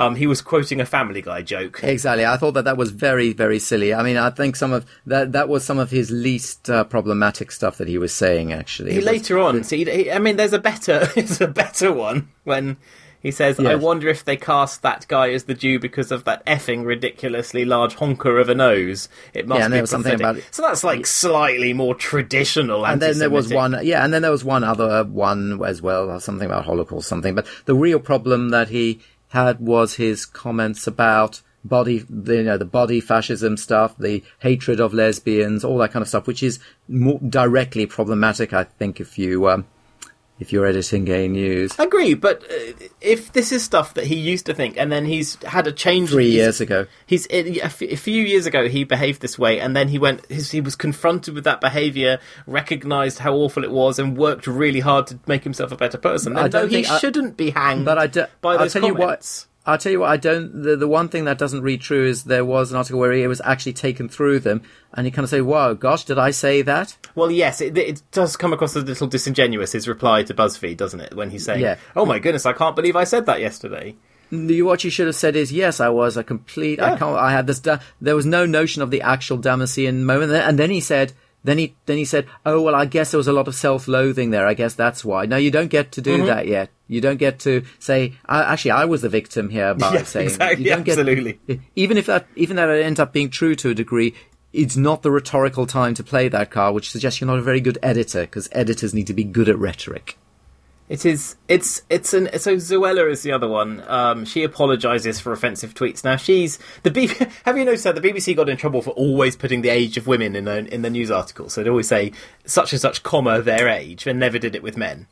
Um, 0.00 0.16
he 0.16 0.26
was 0.26 0.40
quoting 0.40 0.80
a 0.80 0.86
Family 0.86 1.20
Guy 1.20 1.42
joke. 1.42 1.80
Exactly. 1.82 2.24
I 2.24 2.36
thought 2.36 2.52
that 2.52 2.64
that 2.64 2.76
was 2.76 2.90
very, 2.90 3.32
very 3.32 3.58
silly. 3.58 3.92
I 3.92 4.02
mean, 4.02 4.16
I 4.16 4.30
think 4.30 4.56
some 4.56 4.72
of 4.72 4.86
that 5.06 5.32
that 5.32 5.48
was 5.48 5.64
some 5.64 5.78
of 5.78 5.90
his 5.90 6.10
least 6.10 6.70
uh, 6.70 6.84
problematic 6.84 7.52
stuff 7.52 7.78
that 7.78 7.88
he 7.88 7.98
was 7.98 8.14
saying. 8.14 8.52
Actually, 8.52 8.94
he, 8.94 9.00
later 9.00 9.38
on, 9.38 9.62
see, 9.62 9.84
he, 9.84 10.10
I 10.10 10.18
mean, 10.18 10.36
there's 10.36 10.52
a 10.52 10.58
better, 10.58 11.08
it's 11.16 11.40
a 11.40 11.48
better 11.48 11.92
one 11.92 12.30
when 12.44 12.78
he 13.22 13.30
says, 13.30 13.58
yes. 13.58 13.70
I 13.70 13.74
wonder 13.74 14.08
if 14.08 14.24
they 14.24 14.38
cast 14.38 14.80
that 14.80 15.06
guy 15.06 15.30
as 15.30 15.44
the 15.44 15.52
Jew 15.52 15.78
because 15.78 16.10
of 16.10 16.24
that 16.24 16.44
effing 16.46 16.86
ridiculously 16.86 17.66
large 17.66 17.94
honker 17.94 18.38
of 18.38 18.48
a 18.48 18.54
nose. 18.54 19.10
It 19.34 19.46
must 19.46 19.60
yeah, 19.60 19.80
be 19.80 19.86
something 19.86 20.14
about 20.14 20.38
it. 20.38 20.44
So 20.50 20.62
that's 20.62 20.82
like 20.82 21.04
slightly 21.04 21.74
more 21.74 21.94
traditional. 21.94 22.86
And 22.86 23.02
then 23.02 23.18
there 23.18 23.28
was 23.28 23.52
one, 23.52 23.78
yeah, 23.82 24.02
and 24.02 24.14
then 24.14 24.22
there 24.22 24.30
was 24.30 24.44
one 24.44 24.64
other 24.64 25.04
one 25.04 25.62
as 25.62 25.82
well, 25.82 26.18
something 26.20 26.46
about 26.46 26.64
Holocaust, 26.64 27.08
something. 27.08 27.34
But 27.34 27.46
the 27.66 27.74
real 27.74 28.00
problem 28.00 28.48
that 28.50 28.70
he 28.70 29.00
had 29.30 29.60
was 29.60 29.94
his 29.94 30.26
comments 30.26 30.86
about 30.86 31.40
body, 31.64 32.04
the, 32.08 32.36
you 32.36 32.42
know, 32.42 32.58
the 32.58 32.64
body 32.64 33.00
fascism 33.00 33.56
stuff, 33.56 33.96
the 33.98 34.22
hatred 34.40 34.80
of 34.80 34.94
lesbians, 34.94 35.64
all 35.64 35.78
that 35.78 35.92
kind 35.92 36.02
of 36.02 36.08
stuff, 36.08 36.26
which 36.26 36.42
is 36.42 36.58
more 36.88 37.18
directly 37.20 37.86
problematic, 37.86 38.52
I 38.52 38.64
think, 38.64 39.00
if 39.00 39.18
you, 39.18 39.48
um, 39.48 39.66
if 40.40 40.52
you're 40.52 40.66
editing 40.66 41.04
gay 41.04 41.28
news. 41.28 41.78
I 41.78 41.84
agree, 41.84 42.14
but 42.14 42.42
uh, 42.42 42.86
if 43.00 43.32
this 43.32 43.52
is 43.52 43.62
stuff 43.62 43.94
that 43.94 44.06
he 44.06 44.16
used 44.16 44.46
to 44.46 44.54
think, 44.54 44.76
and 44.76 44.90
then 44.90 45.04
he's 45.04 45.40
had 45.44 45.66
a 45.66 45.72
change 45.72 46.10
three 46.10 46.30
years 46.30 46.60
ago, 46.60 46.86
he's 47.06 47.26
a 47.30 47.68
few 47.68 48.24
years 48.24 48.46
ago 48.46 48.66
he 48.68 48.84
behaved 48.84 49.20
this 49.20 49.38
way, 49.38 49.60
and 49.60 49.76
then 49.76 49.88
he 49.88 49.98
went, 49.98 50.28
he 50.30 50.60
was 50.60 50.74
confronted 50.74 51.34
with 51.34 51.44
that 51.44 51.60
behaviour, 51.60 52.18
recognised 52.46 53.18
how 53.18 53.34
awful 53.34 53.62
it 53.62 53.70
was, 53.70 53.98
and 53.98 54.16
worked 54.16 54.46
really 54.46 54.80
hard 54.80 55.06
to 55.08 55.18
make 55.26 55.44
himself 55.44 55.70
a 55.70 55.76
better 55.76 55.98
person. 55.98 56.32
And 56.32 56.40
I 56.40 56.48
don't 56.48 56.72
no, 56.72 56.78
he 56.78 56.86
I, 56.86 56.98
shouldn't 56.98 57.36
be 57.36 57.50
hanged. 57.50 57.84
But 57.84 57.98
I 57.98 58.06
do, 58.06 58.24
by 58.40 58.56
those 58.56 58.74
I'll 58.74 58.82
tell 58.82 58.90
comments. 58.94 59.46
You 59.46 59.48
what, 59.48 59.49
I'll 59.66 59.76
tell 59.78 59.92
you 59.92 60.00
what, 60.00 60.10
I 60.10 60.16
don't. 60.16 60.62
The, 60.62 60.74
the 60.74 60.88
one 60.88 61.08
thing 61.08 61.24
that 61.26 61.36
doesn't 61.36 61.60
read 61.60 61.82
true 61.82 62.06
is 62.06 62.24
there 62.24 62.44
was 62.44 62.70
an 62.70 62.78
article 62.78 62.98
where 62.98 63.12
he 63.12 63.26
was 63.26 63.42
actually 63.44 63.74
taken 63.74 64.08
through 64.08 64.40
them, 64.40 64.62
and 64.94 65.06
you 65.06 65.12
kind 65.12 65.24
of 65.24 65.30
say, 65.30 65.42
"Wow, 65.42 65.74
gosh, 65.74 66.04
did 66.04 66.18
I 66.18 66.30
say 66.30 66.62
that?" 66.62 66.96
Well, 67.14 67.30
yes, 67.30 67.60
it, 67.60 67.76
it 67.76 68.02
does 68.10 68.36
come 68.36 68.54
across 68.54 68.74
as 68.74 68.84
a 68.84 68.86
little 68.86 69.06
disingenuous. 69.06 69.72
His 69.72 69.86
reply 69.86 70.22
to 70.22 70.34
BuzzFeed, 70.34 70.78
doesn't 70.78 71.00
it, 71.00 71.14
when 71.14 71.30
he's 71.30 71.44
saying, 71.44 71.60
yeah. 71.60 71.76
"Oh 71.94 72.06
my 72.06 72.18
goodness, 72.18 72.46
I 72.46 72.54
can't 72.54 72.74
believe 72.74 72.96
I 72.96 73.04
said 73.04 73.26
that 73.26 73.40
yesterday." 73.40 73.96
What 74.30 74.84
you 74.84 74.90
should 74.90 75.06
have 75.06 75.16
said 75.16 75.36
is, 75.36 75.52
"Yes, 75.52 75.78
I 75.78 75.90
was 75.90 76.16
a 76.16 76.24
complete. 76.24 76.78
Yeah. 76.78 76.94
I 76.94 76.96
can't. 76.96 77.16
I 77.16 77.30
had 77.30 77.46
this. 77.46 77.60
there 78.00 78.16
was 78.16 78.26
no 78.26 78.46
notion 78.46 78.80
of 78.80 78.90
the 78.90 79.02
actual 79.02 79.36
Damascene 79.36 80.06
moment." 80.06 80.32
And 80.32 80.58
then 80.58 80.70
he 80.70 80.80
said, 80.80 81.12
then 81.44 81.58
he 81.58 81.74
then 81.86 81.96
he 81.96 82.04
said, 82.04 82.26
"Oh 82.44 82.60
well, 82.60 82.74
I 82.74 82.84
guess 82.84 83.10
there 83.10 83.18
was 83.18 83.28
a 83.28 83.32
lot 83.32 83.48
of 83.48 83.54
self-loathing 83.54 84.30
there. 84.30 84.46
I 84.46 84.54
guess 84.54 84.74
that's 84.74 85.04
why." 85.04 85.26
No, 85.26 85.36
you 85.36 85.50
don't 85.50 85.70
get 85.70 85.92
to 85.92 86.00
do 86.00 86.18
mm-hmm. 86.18 86.26
that 86.26 86.46
yet. 86.46 86.70
You 86.88 87.00
don't 87.00 87.16
get 87.16 87.38
to 87.40 87.64
say, 87.78 88.14
"Actually, 88.28 88.72
I 88.72 88.84
was 88.84 89.02
the 89.02 89.08
victim 89.08 89.48
here." 89.48 89.74
By 89.74 89.94
yeah, 89.94 90.02
saying, 90.02 90.26
exactly, 90.28 90.64
you 90.64 90.70
don't 90.70 90.88
absolutely. 90.88 91.38
Get, 91.46 91.60
even 91.76 91.96
if 91.96 92.06
that 92.06 92.26
even 92.36 92.56
that 92.56 92.68
ends 92.68 93.00
up 93.00 93.12
being 93.12 93.30
true 93.30 93.54
to 93.56 93.70
a 93.70 93.74
degree, 93.74 94.14
it's 94.52 94.76
not 94.76 95.02
the 95.02 95.10
rhetorical 95.10 95.66
time 95.66 95.94
to 95.94 96.04
play 96.04 96.28
that 96.28 96.50
card, 96.50 96.74
which 96.74 96.90
suggests 96.90 97.20
you're 97.20 97.28
not 97.28 97.38
a 97.38 97.42
very 97.42 97.60
good 97.60 97.78
editor 97.82 98.22
because 98.22 98.48
editors 98.52 98.92
need 98.92 99.06
to 99.06 99.14
be 99.14 99.24
good 99.24 99.48
at 99.48 99.58
rhetoric. 99.58 100.18
It 100.90 101.06
is. 101.06 101.36
It's. 101.46 101.82
It's 101.88 102.12
an. 102.12 102.28
So 102.40 102.56
Zoella 102.56 103.08
is 103.08 103.22
the 103.22 103.30
other 103.30 103.46
one. 103.46 103.84
Um, 103.86 104.24
she 104.24 104.42
apologises 104.42 105.20
for 105.20 105.32
offensive 105.32 105.72
tweets. 105.72 106.02
Now 106.02 106.16
she's 106.16 106.58
the. 106.82 106.90
B- 106.90 107.06
have 107.44 107.56
you 107.56 107.64
noticed 107.64 107.84
that 107.84 107.94
the 107.94 108.00
BBC 108.00 108.34
got 108.34 108.48
in 108.48 108.56
trouble 108.56 108.82
for 108.82 108.90
always 108.90 109.36
putting 109.36 109.62
the 109.62 109.68
age 109.68 109.96
of 109.96 110.08
women 110.08 110.34
in 110.34 110.46
the 110.46 110.74
in 110.74 110.82
the 110.82 110.90
news 110.90 111.08
articles? 111.08 111.54
So 111.54 111.62
they 111.62 111.70
always 111.70 111.86
say 111.86 112.10
such 112.44 112.72
and 112.72 112.80
such, 112.80 113.04
comma 113.04 113.40
their 113.40 113.68
age, 113.68 114.04
and 114.08 114.18
never 114.18 114.36
did 114.40 114.56
it 114.56 114.64
with 114.64 114.76
men. 114.76 115.06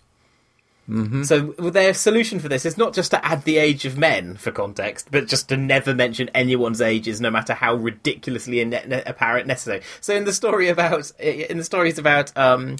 Mm-hmm. 0.90 1.22
So 1.22 1.52
their 1.70 1.94
solution 1.94 2.40
for 2.40 2.48
this 2.48 2.66
is 2.66 2.76
not 2.76 2.92
just 2.92 3.12
to 3.12 3.24
add 3.24 3.44
the 3.44 3.58
age 3.58 3.84
of 3.84 3.96
men 3.96 4.36
for 4.36 4.50
context, 4.50 5.08
but 5.12 5.28
just 5.28 5.48
to 5.50 5.56
never 5.56 5.94
mention 5.94 6.28
anyone's 6.34 6.80
ages, 6.80 7.20
no 7.20 7.30
matter 7.30 7.54
how 7.54 7.76
ridiculously 7.76 8.62
apparent 8.62 9.46
necessary. 9.46 9.82
So 10.00 10.12
in 10.12 10.24
the 10.24 10.32
story 10.32 10.70
about 10.70 11.12
in 11.20 11.58
the 11.58 11.64
stories 11.64 11.98
about. 11.98 12.36
Um, 12.36 12.78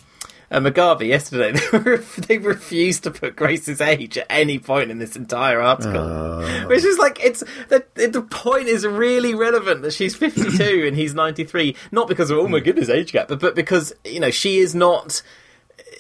uh, 0.51 0.61
Mugabe 0.61 1.07
yesterday. 1.07 1.59
They, 2.29 2.39
refused 2.39 3.05
to 3.05 3.11
put 3.11 3.37
Grace's 3.37 3.81
age 3.81 4.19
at 4.19 4.27
any 4.31 4.59
point 4.59 4.91
in 4.91 4.99
this 4.99 5.17
entire 5.17 5.61
article, 5.61 6.01
uh... 6.01 6.67
which 6.67 6.85
is 6.85 6.99
like 6.99 7.23
it's 7.25 7.43
the 7.69 7.85
the 7.95 8.23
point 8.23 8.69
is 8.69 8.87
really 8.87 9.35
relevant 9.35 9.83
that 9.83 9.93
she's 9.93 10.15
fifty 10.15 10.51
two 10.57 10.85
and 10.87 10.97
he's 10.97 11.15
ninety 11.15 11.45
three, 11.45 11.77
not 11.91 12.09
because 12.09 12.31
of 12.31 12.39
oh 12.39 12.49
my 12.49 12.61
goodness 12.61 12.89
age 12.89 13.13
gap, 13.13 13.29
but 13.29 13.41
but 13.41 13.55
because 13.55 13.95
you 14.05 14.21
know 14.21 14.31
she 14.31 14.59
is 14.59 14.75
not 14.75 15.23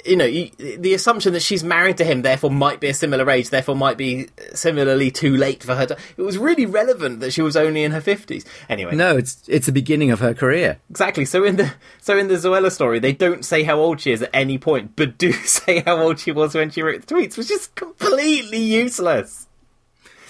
you 0.09 0.17
know, 0.17 0.25
you, 0.25 0.51
the 0.79 0.95
assumption 0.95 1.33
that 1.35 1.43
she's 1.43 1.63
married 1.63 1.99
to 1.99 2.05
him, 2.05 2.23
therefore 2.23 2.51
might 2.51 2.81
be 2.81 2.89
a 2.89 2.95
similar 2.95 3.29
age, 3.31 3.51
therefore 3.51 3.77
might 3.77 3.97
be 3.97 4.29
similarly 4.55 5.11
too 5.11 5.37
late 5.37 5.63
for 5.63 5.75
her. 5.75 5.87
To, 5.87 5.97
it 6.17 6.23
was 6.23 6.39
really 6.39 6.67
relevant 6.67 7.21
that 7.21 7.33
she 7.33 7.43
was 7.43 7.57
only 7.57 7.85
in 7.85 7.93
her 7.93 8.01
fifties. 8.01 8.45
Anyway, 8.69 8.95
no, 8.95 9.17
it's 9.17 9.43
it's 9.49 9.67
the 9.67 9.73
beginning 9.73 10.11
of 10.11 10.21
her 10.21 10.35
career. 10.35 10.79
Exactly. 10.91 11.25
So 11.25 11.45
in 11.45 11.57
the 11.57 11.73
so 12.01 12.17
in 12.17 12.29
the 12.29 12.35
Zoella 12.35 12.71
story, 12.71 12.99
they 12.99 13.13
don't 13.13 13.45
say 13.45 13.63
how 13.63 13.79
old 13.79 14.01
she 14.01 14.13
is 14.13 14.23
at 14.23 14.31
any 14.33 14.59
point, 14.59 14.97
but 14.97 15.19
do 15.19 15.33
say 15.45 15.81
how 15.81 16.01
old 16.01 16.19
she 16.19 16.33
was 16.33 16.55
when 16.55 16.71
she 16.71 16.83
wrote 16.83 17.07
the 17.07 17.15
tweets, 17.15 17.37
which 17.37 17.51
is 17.51 17.67
completely 17.69 18.59
useless. 18.59 19.48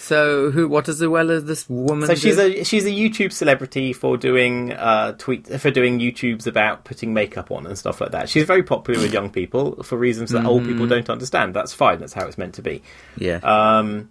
So 0.09 0.51
who? 0.51 0.69
What 0.69 0.87
does 0.87 1.03
Zoella? 1.03 1.45
This 1.45 1.69
woman? 1.69 2.07
So 2.07 2.15
she's 2.15 2.37
do? 2.37 2.61
a 2.61 2.65
she's 2.65 2.87
a 2.87 2.91
YouTube 2.91 3.31
celebrity 3.31 3.93
for 3.93 4.17
doing 4.17 4.73
uh 4.73 5.13
tweet 5.19 5.47
for 5.61 5.71
doing 5.71 5.99
YouTubes 5.99 6.47
about 6.47 6.85
putting 6.85 7.13
makeup 7.13 7.51
on 7.51 7.67
and 7.67 7.77
stuff 7.77 8.01
like 8.01 8.13
that. 8.13 8.31
She's 8.31 8.45
very 8.45 8.63
popular 8.63 8.99
with 9.01 9.13
young 9.13 9.29
people 9.29 9.83
for 9.83 9.99
reasons 9.99 10.31
that 10.31 10.39
mm-hmm. 10.39 10.47
old 10.47 10.63
people 10.63 10.87
mm-hmm. 10.87 10.95
don't 10.95 11.11
understand. 11.11 11.53
That's 11.53 11.75
fine. 11.75 11.99
That's 11.99 12.15
how 12.15 12.27
it's 12.27 12.39
meant 12.39 12.55
to 12.55 12.63
be. 12.63 12.83
Yeah. 13.19 13.41
Um, 13.43 14.09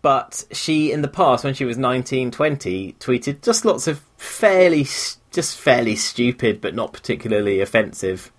but 0.00 0.44
she 0.52 0.92
in 0.92 1.02
the 1.02 1.08
past 1.08 1.42
when 1.42 1.54
she 1.54 1.64
was 1.64 1.76
19, 1.76 2.30
20, 2.30 2.92
tweeted 3.00 3.42
just 3.42 3.64
lots 3.64 3.88
of 3.88 4.00
fairly 4.16 4.86
just 5.32 5.58
fairly 5.58 5.96
stupid 5.96 6.60
but 6.60 6.72
not 6.72 6.92
particularly 6.92 7.60
offensive 7.60 8.30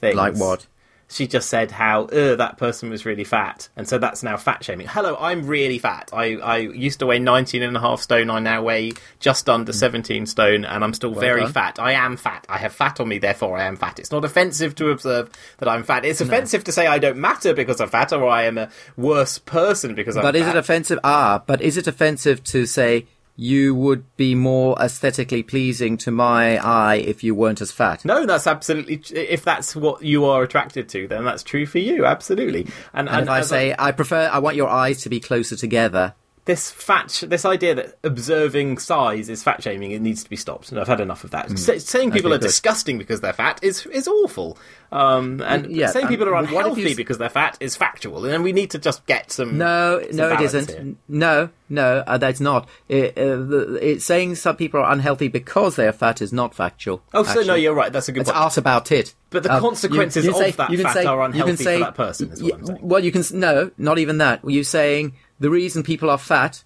things. 0.00 0.16
Like 0.16 0.34
what? 0.34 0.66
She 1.10 1.26
just 1.26 1.48
said 1.48 1.70
how 1.70 2.04
that 2.04 2.58
person 2.58 2.90
was 2.90 3.06
really 3.06 3.24
fat. 3.24 3.68
And 3.76 3.88
so 3.88 3.98
that's 3.98 4.22
now 4.22 4.36
fat 4.36 4.62
shaming. 4.62 4.86
Hello 4.86 5.16
i'm 5.18 5.46
really 5.46 5.78
fat. 5.78 6.10
I, 6.12 6.36
I 6.36 6.56
used 6.58 6.98
to 7.00 7.06
weigh 7.06 7.18
19 7.18 7.62
and 7.62 7.76
a 7.76 7.80
half 7.80 8.00
stone. 8.00 8.30
I 8.30 8.38
now 8.40 8.62
weigh 8.62 8.92
just 9.18 9.48
under 9.48 9.72
17 9.72 10.26
stone 10.26 10.64
and 10.64 10.84
i'm 10.84 10.94
still 10.94 11.10
well 11.10 11.20
very 11.20 11.42
done. 11.42 11.52
fat. 11.52 11.78
I 11.78 11.92
am 11.92 12.16
fat. 12.16 12.46
I 12.48 12.58
have 12.58 12.72
fat 12.72 13.00
on 13.00 13.08
me 13.08 13.18
therefore 13.18 13.58
i 13.58 13.64
am 13.64 13.76
fat. 13.76 13.98
It's 13.98 14.12
not 14.12 14.24
offensive 14.24 14.74
to 14.76 14.90
observe 14.90 15.30
that 15.58 15.68
i'm 15.68 15.82
fat. 15.82 16.04
It's 16.04 16.20
offensive 16.20 16.60
no. 16.60 16.64
to 16.64 16.72
say 16.72 16.86
i 16.86 16.98
don't 16.98 17.18
matter 17.18 17.54
because 17.54 17.80
i'm 17.80 17.88
fat 17.88 18.12
or 18.12 18.28
i 18.28 18.44
am 18.44 18.58
a 18.58 18.68
worse 18.96 19.38
person 19.38 19.94
because 19.94 20.16
i'm 20.16 20.22
fat. 20.22 20.32
but 20.32 20.38
fat. 20.38 20.48
is 20.48 20.54
it 20.54 20.56
offensive? 20.56 20.98
Ah 21.02 21.42
but 21.46 21.60
is 21.62 21.76
it 21.76 21.86
offensive 21.86 22.44
to 22.44 22.66
say 22.66 23.06
you 23.40 23.72
would 23.72 24.04
be 24.16 24.34
more 24.34 24.76
aesthetically 24.80 25.44
pleasing 25.44 25.96
to 25.96 26.10
my 26.10 26.58
eye 26.58 26.96
if 26.96 27.22
you 27.22 27.36
weren't 27.36 27.60
as 27.60 27.70
fat. 27.70 28.04
No, 28.04 28.26
that's 28.26 28.48
absolutely. 28.48 29.00
If 29.16 29.44
that's 29.44 29.76
what 29.76 30.02
you 30.02 30.24
are 30.24 30.42
attracted 30.42 30.88
to, 30.88 31.06
then 31.06 31.24
that's 31.24 31.44
true 31.44 31.64
for 31.64 31.78
you. 31.78 32.04
Absolutely. 32.04 32.66
And, 32.92 33.08
and, 33.08 33.10
and 33.10 33.22
if 33.22 33.28
I 33.28 33.40
say 33.42 33.76
I 33.78 33.92
prefer, 33.92 34.28
I 34.32 34.40
want 34.40 34.56
your 34.56 34.68
eyes 34.68 35.02
to 35.02 35.08
be 35.08 35.20
closer 35.20 35.54
together. 35.54 36.14
This 36.48 36.70
fat, 36.70 37.24
this 37.26 37.44
idea 37.44 37.74
that 37.74 37.98
observing 38.02 38.78
size 38.78 39.28
is 39.28 39.42
fat 39.42 39.62
shaming, 39.62 39.90
it 39.90 40.00
needs 40.00 40.24
to 40.24 40.30
be 40.30 40.34
stopped. 40.34 40.70
And 40.70 40.80
I've 40.80 40.88
had 40.88 40.98
enough 40.98 41.22
of 41.22 41.30
that. 41.32 41.48
Mm. 41.48 41.78
saying 41.78 42.10
people 42.10 42.30
okay, 42.30 42.36
are 42.36 42.38
good. 42.38 42.46
disgusting 42.46 42.96
because 42.96 43.20
they're 43.20 43.34
fat 43.34 43.62
is 43.62 43.84
is 43.84 44.08
awful. 44.08 44.56
Um, 44.90 45.42
and 45.42 45.70
yeah, 45.70 45.88
saying 45.88 46.08
people 46.08 46.26
are 46.26 46.34
unhealthy 46.36 46.94
because 46.94 47.18
they're 47.18 47.28
fat 47.28 47.58
is 47.60 47.76
factual. 47.76 48.24
And 48.24 48.42
we 48.42 48.52
need 48.52 48.70
to 48.70 48.78
just 48.78 49.04
get 49.04 49.30
some. 49.30 49.58
No, 49.58 50.00
some 50.06 50.16
no, 50.16 50.32
it 50.32 50.40
isn't. 50.40 50.70
Here. 50.70 50.94
No, 51.06 51.50
no, 51.68 52.02
uh, 52.06 52.16
that's 52.16 52.40
not. 52.40 52.66
It, 52.88 53.18
uh, 53.18 53.36
the, 53.36 53.78
it, 53.82 54.00
saying 54.00 54.36
some 54.36 54.56
people 54.56 54.80
are 54.80 54.90
unhealthy 54.90 55.28
because 55.28 55.76
they 55.76 55.86
are 55.86 55.92
fat 55.92 56.22
is 56.22 56.32
not 56.32 56.54
factual. 56.54 57.02
Oh, 57.12 57.24
so 57.24 57.42
no, 57.42 57.56
you're 57.56 57.74
right. 57.74 57.92
That's 57.92 58.08
a 58.08 58.12
good 58.12 58.22
it's 58.22 58.30
point. 58.30 58.42
art 58.42 58.56
about 58.56 58.90
it. 58.90 59.14
But 59.28 59.42
the 59.42 59.52
um, 59.52 59.60
consequences 59.60 60.24
you, 60.24 60.30
you 60.30 60.38
say, 60.38 60.48
of 60.48 60.56
that 60.56 60.70
fat 60.70 60.94
say, 60.94 61.04
are 61.04 61.22
unhealthy 61.24 61.56
say, 61.56 61.78
for 61.78 61.84
that 61.84 61.94
person. 61.94 62.32
Is 62.32 62.42
what 62.42 62.54
I'm 62.54 62.64
saying. 62.64 62.78
Well, 62.80 63.04
you 63.04 63.12
can 63.12 63.22
no, 63.34 63.70
not 63.76 63.98
even 63.98 64.16
that. 64.18 64.42
Were 64.42 64.50
You're 64.50 64.64
saying 64.64 65.12
the 65.40 65.50
reason 65.50 65.82
people 65.82 66.10
are 66.10 66.18
fat 66.18 66.64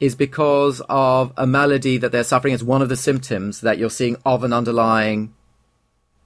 is 0.00 0.14
because 0.14 0.82
of 0.88 1.32
a 1.36 1.46
malady 1.46 1.98
that 1.98 2.12
they're 2.12 2.24
suffering 2.24 2.54
as 2.54 2.64
one 2.64 2.82
of 2.82 2.88
the 2.88 2.96
symptoms 2.96 3.60
that 3.60 3.78
you're 3.78 3.90
seeing 3.90 4.16
of 4.24 4.44
an 4.44 4.52
underlying 4.52 5.34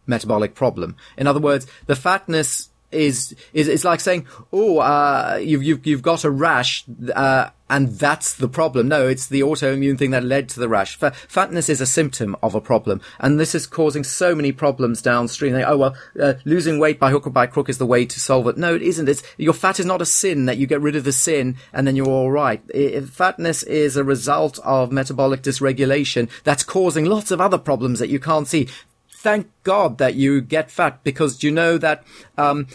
metabolic 0.06 0.54
problem. 0.54 0.96
In 1.16 1.26
other 1.26 1.40
words, 1.40 1.66
the 1.86 1.96
fatness 1.96 2.70
is 2.90 3.34
is 3.52 3.68
it's 3.68 3.84
like 3.84 4.00
saying, 4.00 4.26
"Oh, 4.52 4.78
uh, 4.78 5.38
you've 5.40 5.62
you've 5.62 5.86
you've 5.86 6.02
got 6.02 6.24
a 6.24 6.30
rash, 6.30 6.84
uh, 7.14 7.50
and 7.68 7.88
that's 7.90 8.34
the 8.34 8.48
problem." 8.48 8.88
No, 8.88 9.06
it's 9.06 9.26
the 9.26 9.40
autoimmune 9.40 9.98
thing 9.98 10.10
that 10.12 10.24
led 10.24 10.48
to 10.50 10.60
the 10.60 10.68
rash. 10.68 11.02
F- 11.02 11.26
fatness 11.28 11.68
is 11.68 11.80
a 11.80 11.86
symptom 11.86 12.34
of 12.42 12.54
a 12.54 12.60
problem, 12.60 13.00
and 13.18 13.38
this 13.38 13.54
is 13.54 13.66
causing 13.66 14.04
so 14.04 14.34
many 14.34 14.52
problems 14.52 15.02
downstream. 15.02 15.52
They, 15.52 15.64
oh 15.64 15.76
well, 15.76 15.96
uh, 16.20 16.34
losing 16.44 16.78
weight 16.78 16.98
by 16.98 17.10
hook 17.10 17.26
or 17.26 17.30
by 17.30 17.46
crook 17.46 17.68
is 17.68 17.78
the 17.78 17.86
way 17.86 18.06
to 18.06 18.20
solve 18.20 18.48
it. 18.48 18.56
No, 18.56 18.74
it 18.74 18.82
isn't. 18.82 19.08
It's 19.08 19.22
your 19.36 19.52
fat 19.52 19.78
is 19.78 19.86
not 19.86 20.02
a 20.02 20.06
sin 20.06 20.46
that 20.46 20.56
you 20.56 20.66
get 20.66 20.80
rid 20.80 20.96
of 20.96 21.04
the 21.04 21.12
sin 21.12 21.56
and 21.72 21.86
then 21.86 21.96
you're 21.96 22.08
all 22.08 22.30
right. 22.30 22.62
It, 22.70 23.04
fatness 23.08 23.62
is 23.64 23.96
a 23.96 24.04
result 24.04 24.58
of 24.64 24.92
metabolic 24.92 25.42
dysregulation 25.42 26.30
that's 26.44 26.62
causing 26.62 27.04
lots 27.04 27.30
of 27.30 27.40
other 27.40 27.58
problems 27.58 27.98
that 27.98 28.08
you 28.08 28.18
can't 28.18 28.48
see 28.48 28.68
thank 29.18 29.50
God 29.64 29.98
that 29.98 30.14
you 30.14 30.40
get 30.40 30.70
fat 30.70 31.02
because 31.02 31.42
you 31.42 31.50
know 31.50 31.76
that 31.76 32.04
um, 32.36 32.68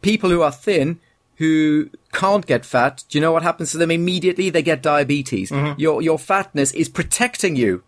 people 0.00 0.30
who 0.30 0.40
are 0.42 0.50
thin 0.50 0.98
who 1.36 1.90
can't 2.12 2.46
get 2.46 2.64
fat, 2.64 3.04
do 3.08 3.18
you 3.18 3.22
know 3.22 3.32
what 3.32 3.42
happens 3.42 3.72
to 3.72 3.78
them 3.78 3.90
immediately? 3.90 4.48
They 4.48 4.62
get 4.62 4.82
diabetes. 4.82 5.50
Mm-hmm. 5.50 5.80
Your 5.80 6.00
your 6.00 6.18
fatness 6.18 6.72
is 6.72 6.88
protecting 6.88 7.56
you 7.56 7.82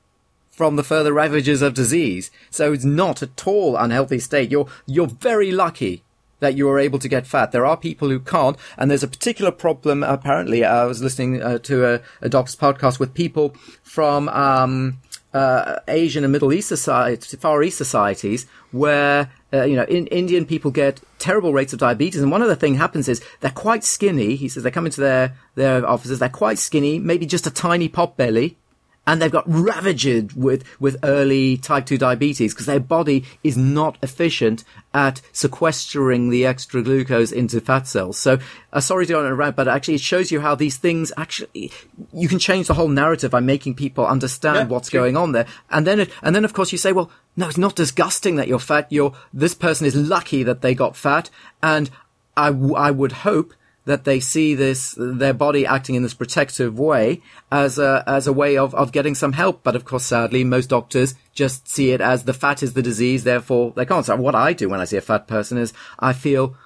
from 0.51 0.77
the 0.77 0.85
further 0.85 1.13
ravages 1.13 1.63
of 1.63 1.75
disease. 1.75 2.31
So 2.51 2.73
it's 2.73 2.85
not 2.85 3.23
at 3.23 3.47
all 3.47 3.77
unhealthy 3.77 4.19
state. 4.19 4.51
You're 4.51 4.69
you're 4.87 5.07
very 5.07 5.51
lucky 5.53 6.03
that 6.41 6.57
you 6.57 6.69
are 6.69 6.79
able 6.79 6.99
to 6.99 7.09
get 7.09 7.27
fat. 7.27 7.53
There 7.53 7.65
are 7.65 7.77
people 7.77 8.09
who 8.09 8.21
can't, 8.21 8.57
and 8.77 8.91
there's 8.91 9.03
a 9.03 9.09
particular 9.09 9.51
problem. 9.51 10.03
Apparently, 10.03 10.65
I 10.65 10.85
was 10.85 11.03
listening 11.03 11.43
uh, 11.43 11.59
to 11.61 11.95
a, 11.95 12.01
a 12.21 12.29
doctor's 12.29 12.57
podcast 12.57 12.99
with 12.99 13.15
people 13.15 13.55
from 13.83 14.29
um, 14.29 14.99
uh, 15.35 15.81
Asian 15.89 16.25
and 16.25 16.33
Middle 16.33 16.53
East 16.53 16.69
society, 16.69 17.37
Far 17.37 17.63
East 17.63 17.77
societies 17.77 18.47
where 18.71 19.31
uh, 19.53 19.65
you 19.65 19.77
know 19.77 19.85
in, 19.85 20.07
Indian 20.07 20.47
people 20.47 20.71
get 20.71 21.01
terrible 21.19 21.53
rates 21.53 21.73
of 21.73 21.79
diabetes, 21.79 22.23
and 22.23 22.31
one 22.31 22.41
other 22.41 22.55
the 22.55 22.61
thing 22.61 22.77
happens 22.77 23.09
is 23.09 23.23
they're 23.41 23.51
quite 23.51 23.85
skinny. 23.85 24.37
He 24.37 24.49
says 24.49 24.63
they 24.63 24.71
come 24.71 24.87
into 24.87 25.01
their 25.01 25.37
their 25.57 25.87
offices, 25.87 26.21
they're 26.21 26.29
quite 26.29 26.59
skinny, 26.59 26.99
maybe 26.99 27.27
just 27.27 27.47
a 27.47 27.51
tiny 27.51 27.89
pot 27.89 28.17
belly, 28.17 28.57
and 29.07 29.21
they've 29.21 29.31
got 29.31 29.45
ravaged 29.47 30.33
with, 30.35 30.65
with 30.81 30.97
early 31.03 31.57
type 31.57 31.87
2 31.87 31.99
diabetes 31.99 32.55
because 32.55 32.67
their 32.67 32.81
body 32.81 33.25
is 33.43 33.57
not 33.57 33.99
efficient 34.03 34.65
at 34.93 35.21
sequestering 35.33 36.31
the 36.31 36.47
extra 36.47 36.83
glucose 36.83 37.33
into 37.33 37.61
fat 37.61 37.87
cells. 37.87 38.19
So, 38.19 38.39
uh, 38.73 38.81
sorry 38.81 39.07
to 39.07 39.13
go 39.13 39.19
on 39.21 39.27
around, 39.27 39.57
but 39.57 39.69
actually 39.69 39.95
it 39.95 40.01
shows 40.01 40.33
you 40.33 40.41
how 40.41 40.55
these 40.55 40.77
things 40.77 41.13
actually, 41.17 41.71
you 42.13 42.29
can 42.29 42.39
change 42.39 42.67
the 42.67 42.75
whole 42.75 42.89
narrative 42.89 43.31
by 43.31 43.41
making 43.41 43.75
people 43.75 44.07
understand 44.07 44.57
yeah, 44.57 44.65
what's 44.65 44.89
true. 44.89 45.01
going 45.01 45.17
on 45.17 45.33
there. 45.33 45.47
And 45.71 45.87
then, 45.87 46.01
it, 46.01 46.11
and 46.23 46.35
then 46.35 46.45
of 46.45 46.55
course 46.55 46.73
you 46.73 46.79
say, 46.79 46.93
well, 46.93 47.11
no, 47.37 47.49
it's 47.49 47.59
not 47.59 47.77
disgusting 47.77 48.37
that 48.37 48.49
you're 48.49 48.59
fat. 48.59 48.87
You're, 48.91 49.13
this 49.33 49.55
person 49.55 49.87
is 49.87 49.97
lucky 49.97 50.43
that 50.45 50.63
they 50.63 50.75
got 50.75 50.97
fat. 50.97 51.31
And 51.63 51.91
I, 52.37 52.51
w- 52.51 52.75
I 52.75 52.91
would 52.91 53.13
hope 53.13 53.53
that 53.87 54.05
they 54.05 54.19
see 54.21 54.55
this 54.55 54.95
their 54.99 55.35
body 55.35 55.67
acting 55.67 55.95
in 55.95 56.03
this 56.03 56.15
protective 56.15 56.79
way 56.79 57.21
as 57.53 57.79
a 57.79 58.03
as 58.07 58.27
a 58.27 58.33
way 58.33 58.57
of 58.57 58.75
of 58.75 58.93
getting 58.93 59.15
some 59.15 59.33
help. 59.33 59.63
But 59.63 59.77
of 59.77 59.85
course, 59.85 60.05
sadly, 60.05 60.45
most 60.45 60.71
doctors 60.71 61.15
just 61.35 61.69
see 61.69 61.91
it 61.91 62.01
as 62.01 62.25
the 62.25 62.33
fat 62.33 62.63
is 62.63 62.73
the 62.73 62.83
disease, 62.83 63.25
therefore 63.25 63.73
they 63.77 63.85
can't. 63.85 64.07
So 64.07 64.17
what 64.17 64.35
I 64.35 64.53
do 64.53 64.69
when 64.69 64.81
I 64.81 64.85
see 64.85 64.97
a 64.97 65.03
fat 65.03 65.27
person 65.27 65.59
is 65.59 65.73
I 65.99 66.13
feel 66.13 66.57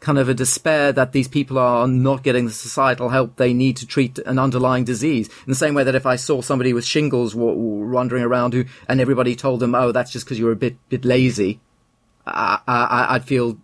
kind 0.00 0.18
of 0.18 0.28
a 0.28 0.34
despair 0.34 0.92
that 0.92 1.12
these 1.12 1.28
people 1.28 1.58
are 1.58 1.88
not 1.88 2.22
getting 2.22 2.44
the 2.44 2.52
societal 2.52 3.08
help 3.08 3.36
they 3.36 3.54
need 3.54 3.74
to 3.74 3.86
treat 3.86 4.18
an 4.18 4.38
underlying 4.38 4.84
disease. 4.84 5.28
In 5.28 5.46
the 5.46 5.54
same 5.54 5.74
way 5.74 5.82
that 5.84 5.94
if 5.94 6.04
I 6.04 6.16
saw 6.16 6.42
somebody 6.42 6.74
with 6.74 6.84
shingles 6.84 7.34
wandering 7.34 8.22
around 8.22 8.52
who, 8.52 8.66
and 8.88 9.00
everybody 9.00 9.34
told 9.34 9.60
them, 9.60 9.74
"Oh, 9.74 9.92
that's 9.92 10.10
just 10.10 10.26
because 10.26 10.38
you're 10.38 10.52
a 10.52 10.56
bit 10.56 10.76
bit 10.88 11.04
lazy," 11.04 11.60
I, 12.26 12.58
I, 12.66 13.06
I'd 13.14 13.24
feel 13.24 13.58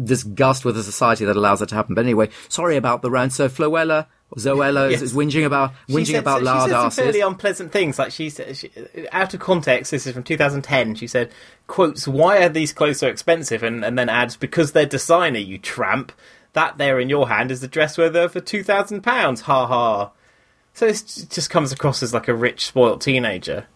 disgust 0.00 0.64
with 0.64 0.76
a 0.76 0.82
society 0.82 1.24
that 1.24 1.36
allows 1.36 1.62
it 1.62 1.68
to 1.70 1.74
happen. 1.74 1.94
But 1.94 2.04
anyway, 2.04 2.30
sorry 2.48 2.76
about 2.76 3.02
the 3.02 3.10
rant. 3.10 3.32
So 3.32 3.48
Floella, 3.48 4.06
Zoella 4.36 4.90
yes. 4.90 5.02
is, 5.02 5.12
whinging 5.12 5.44
about 5.44 5.72
whinging 5.88 6.06
said, 6.06 6.20
about 6.20 6.40
so 6.40 6.44
lard 6.44 6.62
She 6.62 6.70
said 6.70 6.80
some 6.80 6.90
fairly 6.90 7.20
unpleasant 7.20 7.72
things. 7.72 7.98
Like 7.98 8.12
she 8.12 8.30
said, 8.30 8.56
she, 8.56 8.70
out 9.12 9.34
of 9.34 9.40
context, 9.40 9.90
this 9.90 10.06
is 10.06 10.14
from 10.14 10.22
2010. 10.22 10.94
She 10.94 11.06
said, 11.06 11.30
"quotes 11.66 12.08
Why 12.08 12.42
are 12.42 12.48
these 12.48 12.72
clothes 12.72 12.98
so 12.98 13.08
expensive?" 13.08 13.62
And, 13.62 13.84
and 13.84 13.98
then 13.98 14.08
adds, 14.08 14.36
"Because 14.36 14.72
they're 14.72 14.86
designer, 14.86 15.38
you 15.38 15.58
tramp. 15.58 16.12
That 16.54 16.76
there 16.76 17.00
in 17.00 17.08
your 17.08 17.28
hand 17.28 17.50
is 17.50 17.62
a 17.62 17.68
dress 17.68 17.96
worth 17.96 18.32
for 18.32 18.40
two 18.40 18.62
thousand 18.62 19.02
pounds. 19.02 19.42
Ha 19.42 19.66
ha." 19.66 20.10
So 20.74 20.86
it 20.86 21.26
just 21.30 21.50
comes 21.50 21.72
across 21.72 22.02
as 22.02 22.14
like 22.14 22.28
a 22.28 22.34
rich, 22.34 22.66
spoilt 22.66 23.00
teenager. 23.02 23.66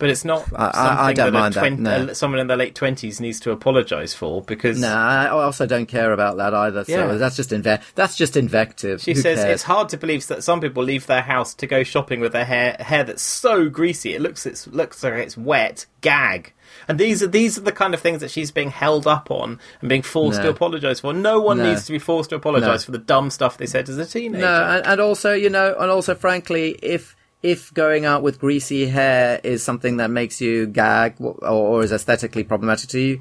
But 0.00 0.08
it's 0.08 0.24
not 0.24 0.48
I, 0.56 1.08
I 1.08 1.12
don't 1.12 1.34
mind 1.34 1.54
20, 1.54 1.76
that. 1.76 1.82
No. 1.82 2.10
Uh, 2.10 2.14
someone 2.14 2.40
in 2.40 2.46
their 2.46 2.56
late 2.56 2.74
twenties 2.74 3.20
needs 3.20 3.38
to 3.40 3.50
apologise 3.50 4.14
for 4.14 4.40
because. 4.40 4.80
No, 4.80 4.88
I 4.88 5.28
also 5.28 5.66
don't 5.66 5.86
care 5.86 6.12
about 6.12 6.38
that 6.38 6.54
either. 6.54 6.84
So 6.84 6.92
yeah. 6.92 7.12
that's 7.12 7.36
just 7.36 7.50
inve- 7.50 7.82
that's 7.94 8.16
just 8.16 8.34
invective. 8.34 9.02
She 9.02 9.12
Who 9.12 9.20
says 9.20 9.40
cares? 9.40 9.54
it's 9.54 9.62
hard 9.62 9.90
to 9.90 9.98
believe 9.98 10.26
that 10.28 10.42
some 10.42 10.60
people 10.60 10.82
leave 10.82 11.06
their 11.06 11.20
house 11.20 11.52
to 11.54 11.66
go 11.66 11.82
shopping 11.84 12.20
with 12.20 12.32
their 12.32 12.46
hair 12.46 12.76
hair 12.80 13.04
that's 13.04 13.22
so 13.22 13.68
greasy 13.68 14.14
it 14.14 14.22
looks 14.22 14.46
it 14.46 14.66
looks 14.72 15.04
like 15.04 15.12
it's 15.12 15.36
wet. 15.36 15.84
Gag. 16.00 16.54
And 16.88 16.98
these 16.98 17.22
are 17.22 17.26
these 17.26 17.58
are 17.58 17.62
the 17.62 17.72
kind 17.72 17.92
of 17.92 18.00
things 18.00 18.20
that 18.20 18.30
she's 18.30 18.50
being 18.50 18.70
held 18.70 19.06
up 19.06 19.30
on 19.30 19.60
and 19.80 19.88
being 19.88 20.02
forced 20.02 20.38
no. 20.38 20.44
to 20.44 20.50
apologise 20.50 21.00
for. 21.00 21.12
No 21.12 21.40
one 21.40 21.58
no. 21.58 21.70
needs 21.70 21.84
to 21.86 21.92
be 21.92 21.98
forced 21.98 22.30
to 22.30 22.36
apologise 22.36 22.82
no. 22.82 22.84
for 22.86 22.92
the 22.92 22.98
dumb 22.98 23.30
stuff 23.30 23.58
they 23.58 23.66
said 23.66 23.88
as 23.88 23.98
a 23.98 24.06
teenager. 24.06 24.40
No, 24.40 24.64
and, 24.64 24.86
and 24.86 25.00
also 25.00 25.34
you 25.34 25.50
know, 25.50 25.74
and 25.78 25.90
also 25.90 26.14
frankly, 26.14 26.78
if 26.82 27.16
if 27.42 27.72
going 27.72 28.04
out 28.04 28.22
with 28.22 28.38
greasy 28.38 28.86
hair 28.86 29.40
is 29.42 29.62
something 29.62 29.96
that 29.96 30.10
makes 30.10 30.40
you 30.40 30.66
gag 30.66 31.14
or, 31.18 31.82
is 31.82 31.92
aesthetically 31.92 32.44
problematic 32.44 32.90
to 32.90 33.00
you, 33.00 33.20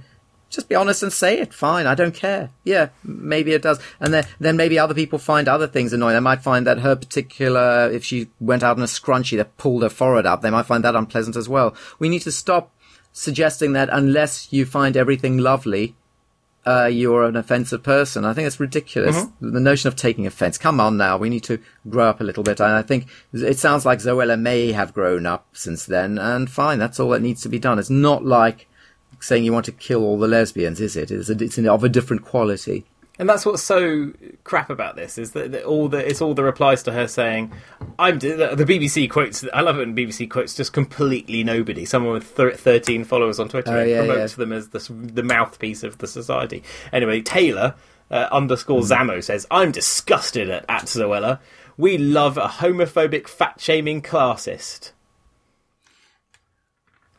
just 0.49 0.67
be 0.67 0.75
honest 0.75 1.03
and 1.03 1.13
say 1.13 1.39
it. 1.39 1.53
Fine, 1.53 1.85
I 1.85 1.95
don't 1.95 2.13
care. 2.13 2.49
Yeah, 2.63 2.89
maybe 3.03 3.53
it 3.53 3.61
does. 3.61 3.79
And 3.99 4.13
then, 4.13 4.25
then 4.39 4.57
maybe 4.57 4.79
other 4.79 4.95
people 4.95 5.19
find 5.19 5.47
other 5.47 5.67
things 5.67 5.93
annoying. 5.93 6.15
They 6.15 6.19
might 6.19 6.41
find 6.41 6.65
that 6.65 6.79
her 6.79 6.95
particular, 6.95 7.89
if 7.91 8.03
she 8.03 8.29
went 8.39 8.63
out 8.63 8.75
in 8.75 8.83
a 8.83 8.87
scrunchie 8.87 9.37
that 9.37 9.57
pulled 9.57 9.83
her 9.83 9.89
forehead 9.89 10.25
up, 10.25 10.41
they 10.41 10.49
might 10.49 10.65
find 10.65 10.83
that 10.83 10.95
unpleasant 10.95 11.35
as 11.35 11.47
well. 11.47 11.75
We 11.99 12.09
need 12.09 12.23
to 12.23 12.31
stop 12.31 12.73
suggesting 13.11 13.73
that 13.73 13.89
unless 13.91 14.51
you 14.51 14.65
find 14.65 14.97
everything 14.97 15.37
lovely, 15.37 15.95
uh, 16.69 16.85
you're 16.85 17.23
an 17.23 17.35
offensive 17.35 17.81
person. 17.81 18.25
I 18.25 18.33
think 18.33 18.45
it's 18.45 18.59
ridiculous. 18.59 19.17
Mm-hmm. 19.17 19.53
The 19.53 19.59
notion 19.59 19.87
of 19.87 19.95
taking 19.95 20.27
offense. 20.27 20.59
Come 20.59 20.79
on 20.79 20.97
now. 20.97 21.17
We 21.17 21.27
need 21.27 21.43
to 21.45 21.59
grow 21.89 22.09
up 22.09 22.21
a 22.21 22.23
little 22.23 22.43
bit. 22.43 22.59
And 22.59 22.71
I 22.73 22.83
think 22.83 23.07
it 23.33 23.57
sounds 23.57 23.87
like 23.87 23.97
Zoella 23.99 24.39
may 24.39 24.71
have 24.71 24.93
grown 24.93 25.25
up 25.25 25.47
since 25.51 25.87
then. 25.87 26.19
And 26.19 26.47
fine. 26.47 26.77
That's 26.77 26.99
all 26.99 27.09
that 27.09 27.23
needs 27.23 27.41
to 27.41 27.49
be 27.49 27.57
done. 27.57 27.79
It's 27.79 27.89
not 27.89 28.23
like 28.23 28.67
saying 29.19 29.45
you 29.45 29.51
want 29.51 29.65
to 29.65 29.71
kill 29.71 30.03
all 30.03 30.19
the 30.19 30.27
lesbians, 30.27 30.79
is 30.79 30.95
it? 30.95 31.09
It's, 31.09 31.29
a, 31.29 31.43
it's 31.43 31.57
of 31.57 31.83
a 31.83 31.89
different 31.89 32.23
quality. 32.23 32.85
And 33.17 33.27
that's 33.27 33.47
what's 33.47 33.63
so 33.63 34.13
crap 34.43 34.69
about 34.69 34.95
this 34.95 35.17
is 35.17 35.31
that 35.31 35.63
all 35.63 35.89
the 35.89 36.07
it's 36.07 36.21
all 36.21 36.33
the 36.33 36.43
replies 36.43 36.83
to 36.83 36.91
her 36.93 37.07
saying, 37.07 37.51
"I'm." 37.99 38.19
The, 38.19 38.55
the 38.55 38.65
BBC 38.65 39.09
quotes. 39.09 39.45
I 39.53 39.61
love 39.61 39.77
it 39.77 39.79
when 39.79 39.95
BBC 39.95 40.29
quotes 40.29 40.55
just 40.55 40.73
completely 40.73 41.43
nobody. 41.43 41.85
Someone 41.85 42.13
with 42.13 42.23
thir- 42.23 42.53
thirteen 42.53 43.03
followers 43.03 43.39
on 43.39 43.49
Twitter 43.49 43.77
oh, 43.77 43.83
yeah, 43.83 44.05
promotes 44.05 44.33
yeah. 44.33 44.37
them 44.37 44.53
as 44.53 44.69
the, 44.69 44.93
the 44.93 45.23
mouthpiece 45.23 45.83
of 45.83 45.97
the 45.99 46.07
society. 46.07 46.63
Anyway, 46.91 47.21
Taylor 47.21 47.75
uh, 48.09 48.27
underscore 48.31 48.81
mm. 48.81 48.89
Zamo 48.89 49.23
says, 49.23 49.45
"I'm 49.51 49.71
disgusted 49.71 50.49
at 50.49 50.65
at 50.67 50.85
Zoella. 50.85 51.39
We 51.77 51.97
love 51.97 52.37
a 52.37 52.47
homophobic, 52.47 53.27
fat 53.27 53.59
shaming 53.59 54.01
classist." 54.01 54.91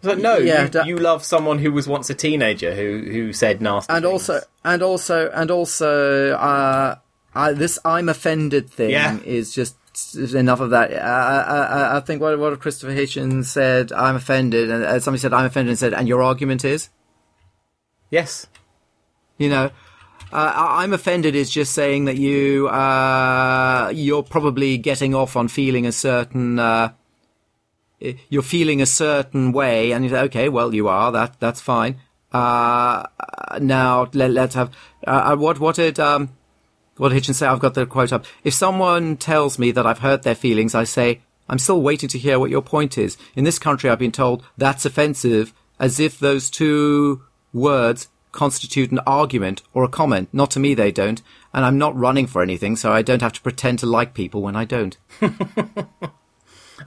But 0.03 0.19
no, 0.19 0.39
yeah, 0.39 0.69
you, 0.73 0.95
you, 0.95 0.97
love 0.97 1.25
someone 1.25 1.59
who 1.59 1.73
was 1.73 1.87
once 1.87 2.09
a 2.09 2.15
teenager 2.15 2.75
who 2.75 3.11
who 3.11 3.33
said 3.33 3.61
nasty. 3.61 3.93
And 3.93 4.05
things. 4.05 4.13
also, 4.13 4.41
and 4.65 4.83
also, 4.83 5.31
and 5.31 5.51
also, 5.51 6.33
uh, 6.33 6.97
I, 7.35 7.53
this 7.53 7.79
"I'm 7.85 8.09
offended" 8.09 8.71
thing 8.71 8.91
yeah. 8.91 9.19
is 9.25 9.55
just 9.55 9.77
enough 10.15 10.61
of 10.61 10.71
that. 10.71 10.93
I, 10.93 11.41
I, 11.41 11.97
I 11.97 12.01
think 12.01 12.21
what 12.21 12.39
what 12.39 12.59
Christopher 12.61 12.93
Hitchens 12.93 13.47
said, 13.47 13.93
"I'm 13.93 14.17
offended," 14.17 14.71
and 14.71 14.85
uh, 14.85 15.01
somebody 15.01 15.21
said, 15.21 15.33
"I'm 15.33 15.47
offended," 15.47 15.71
and 15.71 15.79
said, 15.79 15.95
"And 15.95 16.09
your 16.09 16.23
argument 16.23 16.65
is?" 16.65 16.89
Yes. 18.11 18.47
You 19.39 19.49
know, 19.49 19.71
uh, 20.33 20.53
I'm 20.55 20.93
offended 20.93 21.35
is 21.35 21.51
just 21.51 21.73
saying 21.73 22.05
that 22.05 22.17
you 22.17 22.69
uh, 22.69 23.91
you're 23.95 24.23
probably 24.23 24.79
getting 24.79 25.15
off 25.15 25.37
on 25.37 25.49
feeling 25.49 25.87
a 25.87 25.93
certain 25.93 26.59
uh, 26.59 26.93
you're 28.29 28.43
feeling 28.43 28.81
a 28.81 28.87
certain 28.87 29.53
way, 29.53 29.93
and 29.93 30.05
you 30.05 30.11
say, 30.11 30.21
okay, 30.23 30.49
well, 30.49 30.75
you 30.75 30.89
are 30.89 31.13
that 31.13 31.39
that's 31.41 31.61
fine. 31.61 32.01
Uh, 32.33 33.05
now 33.61 34.09
let, 34.15 34.37
us 34.37 34.55
have 34.55 34.71
uh, 35.07 35.33
uh, 35.33 35.37
what 35.37 35.59
what 35.59 35.77
did 35.77 35.99
um, 35.99 36.31
what 37.01 37.13
Hitchens 37.13 37.37
say? 37.37 37.47
I've 37.47 37.61
got 37.61 37.73
the 37.73 37.87
quote 37.87 38.13
up. 38.13 38.27
If 38.45 38.53
someone 38.53 39.17
tells 39.17 39.59
me 39.59 39.71
that 39.71 39.87
I've 39.87 40.01
hurt 40.01 40.23
their 40.23 40.35
feelings, 40.35 40.75
I 40.75 40.85
say 40.85 41.23
I'm 41.49 41.59
still 41.59 41.81
waiting 41.81 42.11
to 42.11 42.19
hear 42.19 42.39
what 42.39 42.51
your 42.51 42.61
point 42.61 42.99
is. 42.99 43.17
In 43.35 43.45
this 43.45 43.59
country, 43.59 43.89
I've 43.89 43.99
been 43.99 44.13
told 44.13 44.45
that's 44.59 44.85
offensive, 44.85 45.55
as 45.79 45.99
if 45.99 46.19
those 46.19 46.51
two 46.51 47.23
words 47.55 48.09
constitute 48.33 48.93
an 48.93 48.99
argument 49.07 49.63
or 49.73 49.83
a 49.83 49.89
comment. 49.89 50.29
Not 50.35 50.51
to 50.51 50.61
me, 50.61 50.75
they 50.75 50.93
don't. 50.93 51.23
And 51.55 51.65
I'm 51.65 51.79
not 51.79 51.97
running 51.97 52.27
for 52.27 52.43
anything, 52.43 52.77
so 52.77 52.93
I 52.93 53.01
don't 53.01 53.23
have 53.23 53.33
to 53.33 53.41
pretend 53.41 53.79
to 53.79 53.87
like 53.87 54.13
people 54.13 54.43
when 54.43 54.55
I 54.55 54.67
don't. 54.67 54.99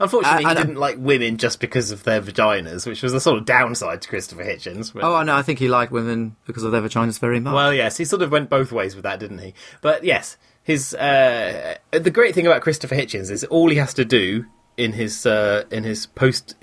Unfortunately, 0.00 0.44
uh, 0.44 0.48
he 0.48 0.54
didn't 0.54 0.76
like 0.76 0.96
women 0.98 1.36
just 1.36 1.60
because 1.60 1.90
of 1.90 2.04
their 2.04 2.20
vaginas, 2.20 2.86
which 2.86 3.02
was 3.02 3.12
a 3.12 3.20
sort 3.20 3.38
of 3.38 3.44
downside 3.44 4.02
to 4.02 4.08
Christopher 4.08 4.44
Hitchens. 4.44 4.92
But... 4.92 5.04
Oh, 5.04 5.22
no, 5.22 5.36
I 5.36 5.42
think 5.42 5.58
he 5.58 5.68
liked 5.68 5.92
women 5.92 6.36
because 6.46 6.64
of 6.64 6.72
their 6.72 6.82
vaginas 6.82 7.18
very 7.18 7.40
much. 7.40 7.54
Well, 7.54 7.72
yes, 7.72 7.96
he 7.96 8.04
sort 8.04 8.22
of 8.22 8.30
went 8.30 8.50
both 8.50 8.72
ways 8.72 8.94
with 8.94 9.04
that, 9.04 9.20
didn't 9.20 9.38
he? 9.38 9.54
But 9.80 10.04
yes, 10.04 10.36
his 10.62 10.94
uh, 10.94 11.76
the 11.90 12.10
great 12.10 12.34
thing 12.34 12.46
about 12.46 12.62
Christopher 12.62 12.96
Hitchens 12.96 13.30
is 13.30 13.44
all 13.44 13.70
he 13.70 13.76
has 13.76 13.94
to 13.94 14.04
do 14.04 14.46
in 14.76 14.92
his 14.92 15.26
uh, 15.26 15.64
in 15.70 15.84
his 15.84 16.06
post 16.06 16.54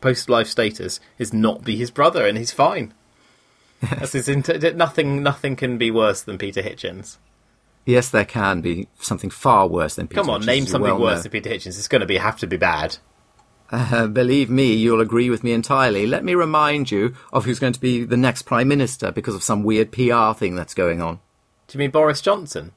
post 0.00 0.28
life 0.28 0.48
status 0.48 1.00
is 1.18 1.32
not 1.32 1.64
be 1.64 1.76
his 1.76 1.90
brother, 1.90 2.26
and 2.26 2.36
he's 2.38 2.52
fine. 2.52 2.94
That's 3.82 4.12
his 4.12 4.28
inter- 4.28 4.72
nothing. 4.72 5.22
Nothing 5.22 5.56
can 5.56 5.78
be 5.78 5.90
worse 5.90 6.22
than 6.22 6.38
Peter 6.38 6.62
Hitchens. 6.62 7.18
Yes, 7.86 8.10
there 8.10 8.24
can 8.24 8.60
be 8.60 8.88
something 9.00 9.30
far 9.30 9.66
worse 9.66 9.94
than 9.94 10.06
Peter 10.06 10.20
Come 10.22 10.30
on, 10.30 10.42
Hitchens, 10.42 10.46
name 10.46 10.66
something 10.66 10.90
well 10.90 11.00
worse 11.00 11.18
know. 11.18 11.22
than 11.22 11.32
Peter 11.32 11.50
Hitchens. 11.50 11.78
It's 11.78 11.88
going 11.88 12.00
to 12.00 12.06
be 12.06 12.18
have 12.18 12.38
to 12.38 12.46
be 12.46 12.56
bad. 12.56 12.98
Uh, 13.72 14.06
believe 14.08 14.50
me, 14.50 14.74
you'll 14.74 15.00
agree 15.00 15.30
with 15.30 15.44
me 15.44 15.52
entirely. 15.52 16.06
Let 16.06 16.24
me 16.24 16.34
remind 16.34 16.90
you 16.90 17.14
of 17.32 17.44
who's 17.44 17.58
going 17.60 17.72
to 17.72 17.80
be 17.80 18.04
the 18.04 18.16
next 18.16 18.42
Prime 18.42 18.68
Minister 18.68 19.12
because 19.12 19.34
of 19.34 19.42
some 19.42 19.62
weird 19.62 19.92
PR 19.92 20.32
thing 20.32 20.56
that's 20.56 20.74
going 20.74 21.00
on. 21.00 21.20
Do 21.68 21.76
you 21.76 21.78
mean 21.78 21.90
Boris 21.90 22.20
Johnson? 22.20 22.72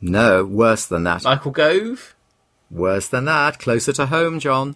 No, 0.00 0.44
worse 0.44 0.84
than 0.86 1.04
that. 1.04 1.22
Michael 1.22 1.52
Gove? 1.52 2.16
Worse 2.70 3.08
than 3.08 3.26
that. 3.26 3.60
Closer 3.60 3.92
to 3.92 4.06
home, 4.06 4.40
John. 4.40 4.74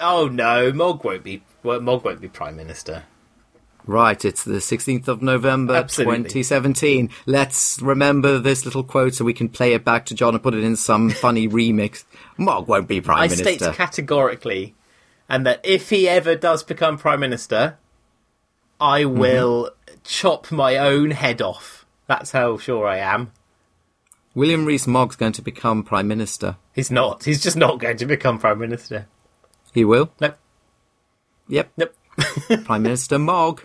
Oh 0.00 0.28
no, 0.28 0.72
Mogg 0.72 1.04
won't 1.04 1.22
be. 1.22 1.42
Well, 1.62 1.80
Mogg 1.80 2.04
won't 2.04 2.20
be 2.20 2.28
Prime 2.28 2.56
Minister. 2.56 3.04
Right, 3.86 4.24
it's 4.24 4.42
the 4.42 4.54
16th 4.54 5.06
of 5.06 5.22
November, 5.22 5.76
Absolutely. 5.76 6.24
2017. 6.24 7.08
Let's 7.24 7.80
remember 7.80 8.40
this 8.40 8.64
little 8.64 8.82
quote 8.82 9.14
so 9.14 9.24
we 9.24 9.32
can 9.32 9.48
play 9.48 9.74
it 9.74 9.84
back 9.84 10.06
to 10.06 10.14
John 10.14 10.34
and 10.34 10.42
put 10.42 10.54
it 10.54 10.64
in 10.64 10.74
some 10.74 11.10
funny 11.22 11.48
remix. 11.48 12.04
Mogg 12.36 12.66
won't 12.66 12.88
be 12.88 13.00
Prime 13.00 13.18
I 13.18 13.28
Minister. 13.28 13.48
I 13.48 13.56
state 13.56 13.74
categorically, 13.74 14.74
and 15.28 15.46
that 15.46 15.60
if 15.62 15.90
he 15.90 16.08
ever 16.08 16.34
does 16.34 16.64
become 16.64 16.98
Prime 16.98 17.20
Minister, 17.20 17.78
I 18.80 19.02
mm-hmm. 19.02 19.18
will 19.18 19.70
mm-hmm. 19.70 19.94
chop 20.02 20.50
my 20.50 20.76
own 20.76 21.12
head 21.12 21.40
off. 21.40 21.86
That's 22.08 22.32
how 22.32 22.58
sure 22.58 22.88
I 22.88 22.98
am. 22.98 23.32
William 24.34 24.64
Rees 24.64 24.86
Mogg's 24.86 25.16
going 25.16 25.32
to 25.32 25.42
become 25.42 25.82
Prime 25.82 26.08
Minister. 26.08 26.56
He's 26.74 26.90
not. 26.90 27.24
He's 27.24 27.42
just 27.42 27.56
not 27.56 27.78
going 27.78 27.96
to 27.98 28.06
become 28.06 28.38
Prime 28.38 28.58
Minister. 28.58 29.06
He 29.72 29.84
will? 29.84 30.10
Nope. 30.20 30.36
Yep. 31.48 31.72
Nope. 31.76 31.94
Prime 32.64 32.82
Minister 32.82 33.18
Mogg. 33.18 33.62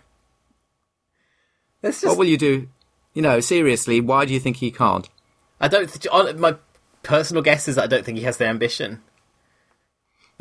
Just... 1.84 2.06
What 2.06 2.18
will 2.18 2.26
you 2.26 2.38
do? 2.38 2.68
You 3.14 3.22
know, 3.22 3.40
seriously, 3.40 4.00
why 4.00 4.26
do 4.26 4.34
you 4.34 4.40
think 4.40 4.58
he 4.58 4.72
can't? 4.72 5.10
I 5.60 5.68
don't. 5.68 5.92
Th- 5.92 6.36
my 6.36 6.56
personal 7.04 7.44
guess 7.44 7.68
is 7.68 7.76
that 7.76 7.84
I 7.84 7.88
don't 7.88 8.06
think 8.06 8.18
he 8.18 8.24
has 8.24 8.38
the 8.38 8.46
ambition. 8.46 9.02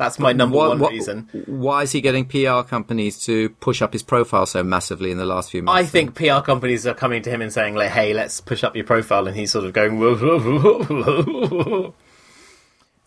That's 0.01 0.17
my 0.17 0.33
number 0.33 0.57
what, 0.57 0.69
one 0.69 0.79
what, 0.79 0.91
reason. 0.93 1.29
Why 1.45 1.83
is 1.83 1.91
he 1.91 2.01
getting 2.01 2.25
PR 2.25 2.61
companies 2.67 3.23
to 3.25 3.49
push 3.49 3.83
up 3.83 3.93
his 3.93 4.01
profile 4.01 4.47
so 4.47 4.63
massively 4.63 5.11
in 5.11 5.19
the 5.19 5.27
last 5.27 5.51
few 5.51 5.61
months? 5.61 5.79
I 5.79 5.85
think 5.85 6.15
PR 6.15 6.39
companies 6.39 6.87
are 6.87 6.95
coming 6.95 7.21
to 7.21 7.29
him 7.29 7.39
and 7.39 7.53
saying, 7.53 7.75
like, 7.75 7.91
"Hey, 7.91 8.15
let's 8.15 8.41
push 8.41 8.63
up 8.63 8.75
your 8.75 8.85
profile," 8.85 9.27
and 9.27 9.37
he's 9.37 9.51
sort 9.51 9.63
of 9.63 9.73
going. 9.73 10.01
um, 10.01 11.93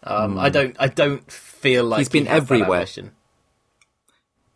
mm. 0.05 0.39
I 0.39 0.51
don't. 0.51 0.77
I 0.79 0.87
don't 0.87 1.29
feel 1.29 1.83
like 1.83 1.99
he's 1.99 2.09
been 2.09 2.27
he 2.27 2.31
everywhere. 2.31 2.87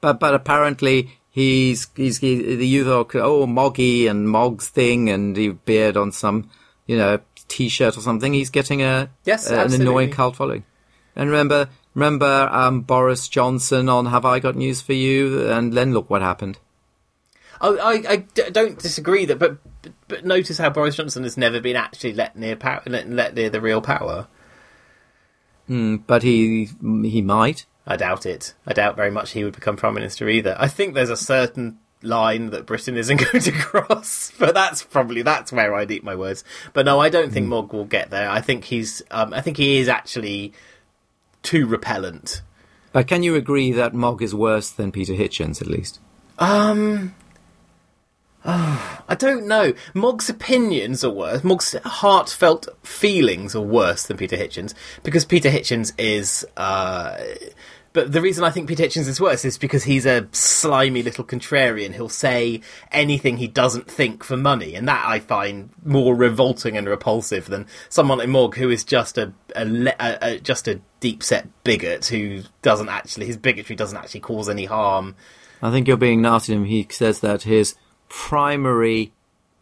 But 0.00 0.20
but 0.20 0.32
apparently 0.32 1.17
he's 1.38 1.88
he's 1.94 2.18
he, 2.18 2.56
the 2.56 2.66
youth 2.66 2.88
are 2.88 3.06
oh 3.20 3.46
Moggy 3.46 4.06
and 4.06 4.28
Mogg's 4.28 4.68
thing 4.68 5.08
and 5.08 5.36
he 5.36 5.50
beard 5.50 5.96
on 5.96 6.12
some 6.12 6.50
you 6.86 6.96
know 6.96 7.20
t-shirt 7.46 7.96
or 7.96 8.00
something. 8.00 8.34
He's 8.34 8.50
getting 8.50 8.82
a 8.82 9.10
yes 9.24 9.50
a, 9.50 9.64
an 9.64 9.72
annoying 9.72 10.10
cult 10.10 10.36
following. 10.36 10.64
And 11.14 11.30
remember 11.30 11.68
remember 11.94 12.48
um, 12.50 12.82
Boris 12.82 13.28
Johnson 13.28 13.88
on 13.88 14.06
Have 14.06 14.24
I 14.24 14.40
Got 14.40 14.56
News 14.56 14.80
for 14.80 14.92
You? 14.92 15.48
And 15.48 15.72
then 15.72 15.92
look 15.92 16.10
what 16.10 16.22
happened. 16.22 16.58
Oh, 17.60 17.76
I, 17.78 18.04
I 18.08 18.16
d- 18.16 18.50
don't 18.52 18.78
disagree 18.78 19.24
that, 19.24 19.40
but, 19.40 19.58
but, 19.82 19.92
but 20.06 20.24
notice 20.24 20.58
how 20.58 20.70
Boris 20.70 20.94
Johnson 20.94 21.24
has 21.24 21.36
never 21.36 21.60
been 21.60 21.74
actually 21.74 22.12
let 22.12 22.36
near 22.36 22.54
power, 22.54 22.82
let, 22.86 23.10
let 23.10 23.34
near 23.34 23.50
the 23.50 23.60
real 23.60 23.80
power. 23.80 24.28
Mm, 25.68 26.04
but 26.06 26.22
he 26.22 26.70
he 27.02 27.20
might. 27.20 27.66
I 27.88 27.96
doubt 27.96 28.26
it. 28.26 28.52
I 28.66 28.74
doubt 28.74 28.96
very 28.96 29.10
much 29.10 29.30
he 29.30 29.44
would 29.44 29.54
become 29.54 29.76
prime 29.76 29.94
minister 29.94 30.28
either. 30.28 30.54
I 30.60 30.68
think 30.68 30.92
there's 30.92 31.08
a 31.08 31.16
certain 31.16 31.78
line 32.02 32.50
that 32.50 32.66
Britain 32.66 32.98
isn't 32.98 33.16
going 33.32 33.42
to 33.42 33.50
cross, 33.50 34.30
but 34.38 34.54
that's 34.54 34.82
probably 34.82 35.22
that's 35.22 35.50
where 35.50 35.74
I'd 35.74 35.90
eat 35.90 36.04
my 36.04 36.14
words. 36.14 36.44
But 36.74 36.84
no, 36.84 37.00
I 37.00 37.08
don't 37.08 37.32
think 37.32 37.46
mm. 37.46 37.50
Mogg 37.50 37.72
will 37.72 37.86
get 37.86 38.10
there. 38.10 38.28
I 38.28 38.42
think 38.42 38.64
he's, 38.64 39.02
um, 39.10 39.32
I 39.32 39.40
think 39.40 39.56
he 39.56 39.78
is 39.78 39.88
actually 39.88 40.52
too 41.42 41.66
repellent. 41.66 42.42
But 42.92 43.06
can 43.06 43.22
you 43.22 43.34
agree 43.34 43.72
that 43.72 43.94
Mogg 43.94 44.20
is 44.20 44.34
worse 44.34 44.70
than 44.70 44.92
Peter 44.92 45.14
Hitchens, 45.14 45.62
at 45.62 45.66
least? 45.66 45.98
Um, 46.38 47.14
Oh, 48.44 49.02
I 49.08 49.14
don't 49.14 49.46
know. 49.46 49.72
Mogg's 49.94 50.28
opinions 50.28 51.04
are 51.04 51.10
worse. 51.10 51.44
Mogg's 51.44 51.74
heartfelt 51.84 52.68
feelings 52.82 53.54
are 53.54 53.62
worse 53.62 54.06
than 54.06 54.16
Peter 54.16 54.36
Hitchens 54.36 54.74
because 55.02 55.24
Peter 55.24 55.50
Hitchens 55.50 55.92
is. 55.98 56.46
Uh, 56.56 57.18
but 57.92 58.12
the 58.12 58.20
reason 58.20 58.44
I 58.44 58.50
think 58.50 58.68
Peter 58.68 58.84
Hitchens 58.84 59.08
is 59.08 59.20
worse 59.20 59.44
is 59.44 59.58
because 59.58 59.84
he's 59.84 60.06
a 60.06 60.28
slimy 60.32 61.02
little 61.02 61.24
contrarian. 61.24 61.94
He'll 61.94 62.08
say 62.08 62.60
anything 62.92 63.38
he 63.38 63.48
doesn't 63.48 63.90
think 63.90 64.22
for 64.22 64.36
money, 64.36 64.74
and 64.74 64.86
that 64.88 65.04
I 65.06 65.20
find 65.20 65.70
more 65.84 66.14
revolting 66.14 66.76
and 66.76 66.88
repulsive 66.88 67.46
than 67.46 67.66
someone 67.88 68.18
like 68.18 68.28
Mogg, 68.28 68.56
who 68.56 68.70
is 68.70 68.84
just 68.84 69.18
a, 69.18 69.32
a, 69.56 69.66
a, 70.00 70.18
a 70.22 70.38
just 70.40 70.68
a 70.68 70.80
deep 71.00 71.22
set 71.22 71.48
bigot 71.64 72.06
who 72.06 72.42
doesn't 72.62 72.88
actually 72.88 73.26
his 73.26 73.36
bigotry 73.36 73.76
doesn't 73.76 73.98
actually 73.98 74.20
cause 74.20 74.48
any 74.48 74.66
harm. 74.66 75.14
I 75.62 75.70
think 75.70 75.88
you're 75.88 75.96
being 75.96 76.22
nasty 76.22 76.52
to 76.52 76.58
him. 76.58 76.64
He 76.64 76.86
says 76.90 77.20
that 77.20 77.42
his 77.42 77.74
primary 78.08 79.12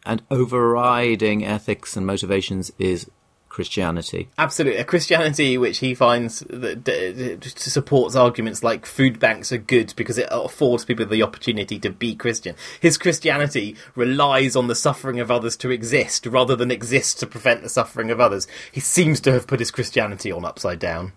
and 0.05 0.23
overriding 0.31 1.45
ethics 1.45 1.97
and 1.97 2.05
motivations 2.05 2.71
is 2.79 3.09
Christianity. 3.57 4.29
Absolutely, 4.37 4.79
a 4.79 4.83
Christianity 4.83 5.57
which 5.57 5.79
he 5.79 5.95
finds 5.95 6.41
that 6.41 6.83
d- 6.83 7.37
supports 7.41 8.15
arguments 8.15 8.63
like 8.63 8.85
food 8.85 9.19
banks 9.19 9.51
are 9.51 9.57
good 9.57 9.95
because 9.95 10.19
it 10.19 10.27
affords 10.29 10.85
people 10.85 11.07
the 11.07 11.23
opportunity 11.23 11.79
to 11.79 11.89
be 11.89 12.13
Christian. 12.13 12.55
His 12.79 12.99
Christianity 12.99 13.75
relies 13.95 14.55
on 14.55 14.67
the 14.67 14.75
suffering 14.75 15.19
of 15.19 15.31
others 15.31 15.57
to 15.57 15.71
exist 15.71 16.27
rather 16.27 16.55
than 16.55 16.69
exist 16.69 17.19
to 17.21 17.25
prevent 17.25 17.63
the 17.63 17.69
suffering 17.69 18.11
of 18.11 18.19
others. 18.19 18.45
He 18.71 18.79
seems 18.79 19.19
to 19.21 19.31
have 19.31 19.47
put 19.47 19.59
his 19.59 19.71
Christianity 19.71 20.31
on 20.31 20.45
upside 20.45 20.77
down. 20.77 21.13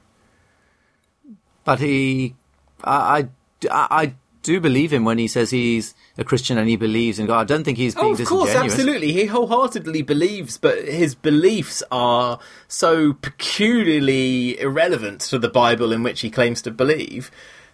But 1.65 1.81
he, 1.81 2.37
I, 2.83 3.29
I, 3.71 3.87
I 3.91 4.15
do 4.43 4.61
believe 4.61 4.93
him 4.93 5.05
when 5.05 5.19
he 5.19 5.29
says 5.29 5.51
he's 5.51 5.95
a 6.17 6.25
Christian 6.25 6.59
and 6.59 6.69
he 6.69 6.77
believes 6.77 7.19
in 7.19 7.27
God. 7.27 7.41
I 7.41 7.45
don't 7.45 7.65
think 7.65 7.79
he's 7.79 7.95
being 7.95 8.07
oh, 8.07 8.13
of 8.13 8.25
course, 8.25 8.55
absolutely. 8.55 9.13
He 9.13 9.27
wholeheartedly 9.27 10.03
believes, 10.03 10.59
but 10.59 10.85
his 10.85 11.15
beliefs 11.15 11.83
are 11.91 12.39
so 12.69 13.13
peculiarly 13.15 14.59
irrelevant 14.59 15.21
to 15.23 15.39
the 15.39 15.49
Bible 15.49 15.93
in 15.93 16.03
which 16.03 16.21
he 16.21 16.31
claims 16.31 16.63
to 16.63 16.71
believe 16.71 17.31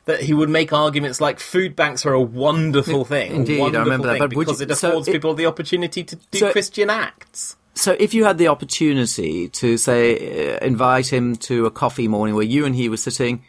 that 0.07 0.23
he 0.23 0.33
would 0.33 0.49
make 0.49 0.73
arguments 0.73 1.21
like 1.21 1.39
food 1.41 1.77
banks 1.77 2.07
are 2.07 2.12
a 2.12 2.21
wonderful 2.21 3.05
thing. 3.05 3.35
Indeed, 3.35 3.61
wonderful 3.61 3.81
I 3.81 3.85
remember 3.85 4.09
that. 4.12 4.19
But 4.19 4.31
because 4.31 4.61
you, 4.61 4.64
it 4.64 4.71
affords 4.71 5.07
so 5.07 5.12
people 5.12 5.35
the 5.35 5.47
opportunity 5.47 6.05
to 6.05 6.17
do 6.31 6.39
so, 6.39 6.53
Christian 6.53 6.91
acts. 6.91 7.57
So, 7.75 7.97
if 7.99 8.14
you 8.14 8.25
had 8.25 8.39
the 8.39 8.49
opportunity 8.49 9.49
to 9.49 9.77
say 9.77 10.55
uh, 10.55 10.64
invite 10.64 11.12
him 11.12 11.37
to 11.37 11.67
a 11.67 11.71
coffee 11.71 12.09
morning 12.09 12.35
where 12.35 12.45
you 12.45 12.64
and 12.64 12.75
he 12.75 12.89
were 12.89 12.97
sitting 12.97 13.43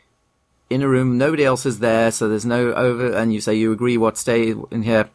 in 0.69 0.81
a 0.81 0.87
room, 0.87 1.17
nobody 1.17 1.45
else 1.45 1.65
is 1.65 1.79
there, 1.79 2.11
so 2.11 2.27
there's 2.27 2.45
no 2.45 2.73
over, 2.73 3.13
and 3.13 3.33
you 3.33 3.41
say 3.41 3.55
you 3.55 3.71
agree 3.71 3.97
what 3.97 4.17
stays 4.17 4.55
in 4.71 4.83
here, 4.83 5.09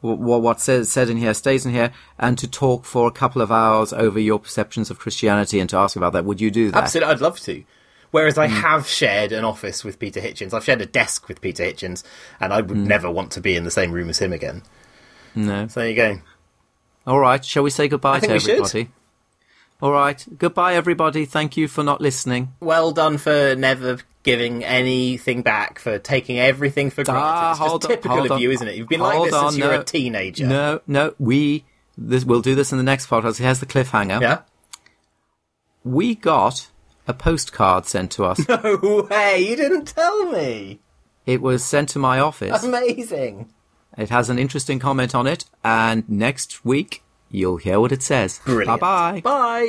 what 0.00 0.42
what 0.42 0.60
says 0.60 0.90
said 0.90 1.08
in 1.08 1.16
here 1.16 1.34
stays 1.34 1.64
in 1.64 1.72
here, 1.72 1.92
and 2.18 2.36
to 2.38 2.48
talk 2.48 2.84
for 2.84 3.06
a 3.06 3.12
couple 3.12 3.40
of 3.40 3.52
hours 3.52 3.92
over 3.92 4.18
your 4.18 4.38
perceptions 4.38 4.90
of 4.90 4.98
Christianity 4.98 5.60
and 5.60 5.70
to 5.70 5.76
ask 5.76 5.96
about 5.96 6.12
that. 6.12 6.24
Would 6.24 6.40
you 6.40 6.50
do 6.50 6.70
that? 6.70 6.84
Absolutely, 6.84 7.14
I'd 7.14 7.20
love 7.20 7.40
to. 7.40 7.64
Whereas 8.10 8.38
I 8.38 8.48
mm. 8.48 8.60
have 8.60 8.86
shared 8.86 9.32
an 9.32 9.44
office 9.44 9.84
with 9.84 9.98
Peter 9.98 10.20
Hitchens, 10.20 10.54
I've 10.54 10.64
shared 10.64 10.80
a 10.80 10.86
desk 10.86 11.28
with 11.28 11.40
Peter 11.40 11.64
Hitchens, 11.64 12.02
and 12.40 12.52
I 12.52 12.60
would 12.60 12.78
mm. 12.78 12.86
never 12.86 13.10
want 13.10 13.32
to 13.32 13.40
be 13.40 13.56
in 13.56 13.64
the 13.64 13.70
same 13.70 13.92
room 13.92 14.08
as 14.08 14.18
him 14.18 14.32
again. 14.32 14.62
No. 15.34 15.66
So 15.68 15.80
there 15.80 15.88
you 15.90 15.96
go. 15.96 16.20
All 17.06 17.20
right. 17.20 17.44
Shall 17.44 17.62
we 17.62 17.70
say 17.70 17.88
goodbye 17.88 18.16
I 18.16 18.20
think 18.20 18.30
to 18.30 18.34
we 18.34 18.40
should. 18.40 18.50
everybody? 18.50 18.90
All 19.82 19.92
right. 19.92 20.24
Goodbye, 20.38 20.74
everybody. 20.74 21.26
Thank 21.26 21.56
you 21.56 21.68
for 21.68 21.84
not 21.84 22.00
listening. 22.00 22.54
Well 22.60 22.92
done 22.92 23.18
for 23.18 23.54
never 23.54 23.98
giving 24.26 24.62
anything 24.64 25.40
back, 25.40 25.78
for 25.78 25.98
taking 25.98 26.38
everything 26.38 26.90
for 26.90 27.02
granted. 27.04 27.22
Ah, 27.22 27.50
it's 27.52 27.60
just 27.60 27.72
on, 27.72 27.80
typical 27.80 28.10
hold 28.16 28.26
of 28.26 28.32
on. 28.32 28.40
you, 28.42 28.50
isn't 28.50 28.68
it? 28.68 28.74
You've 28.76 28.88
been 28.88 29.00
like 29.00 29.14
Hold 29.16 29.28
this 29.28 29.34
since 29.34 29.54
on, 29.54 29.58
you 29.58 29.64
were 29.64 29.72
no. 29.76 29.80
a 29.80 29.84
teenager. 29.84 30.46
No, 30.46 30.80
no. 30.86 31.14
We 31.18 31.64
this, 31.96 32.24
we'll 32.24 32.42
do 32.42 32.54
this 32.54 32.72
in 32.72 32.78
the 32.78 32.84
next 32.84 33.08
podcast. 33.08 33.38
Here's 33.38 33.60
the 33.60 33.66
cliffhanger. 33.66 34.20
Yeah? 34.20 34.40
We 35.84 36.14
got 36.14 36.68
a 37.08 37.14
postcard 37.14 37.86
sent 37.86 38.10
to 38.12 38.24
us. 38.24 38.40
No 38.48 39.06
way, 39.10 39.38
you 39.48 39.56
didn't 39.56 39.86
tell 39.86 40.30
me. 40.30 40.80
it 41.24 41.40
was 41.40 41.64
sent 41.64 41.88
to 41.90 41.98
my 41.98 42.18
office. 42.20 42.62
Amazing. 42.62 43.48
It 43.96 44.10
has 44.10 44.28
an 44.28 44.38
interesting 44.38 44.78
comment 44.78 45.14
on 45.14 45.26
it, 45.26 45.44
and 45.64 46.06
next 46.10 46.64
week 46.64 47.02
you'll 47.30 47.56
hear 47.56 47.80
what 47.80 47.92
it 47.92 48.02
says. 48.02 48.40
Brilliant. 48.44 48.68
Bye 48.68 48.76
bye. 48.76 49.20
Bye. 49.22 49.64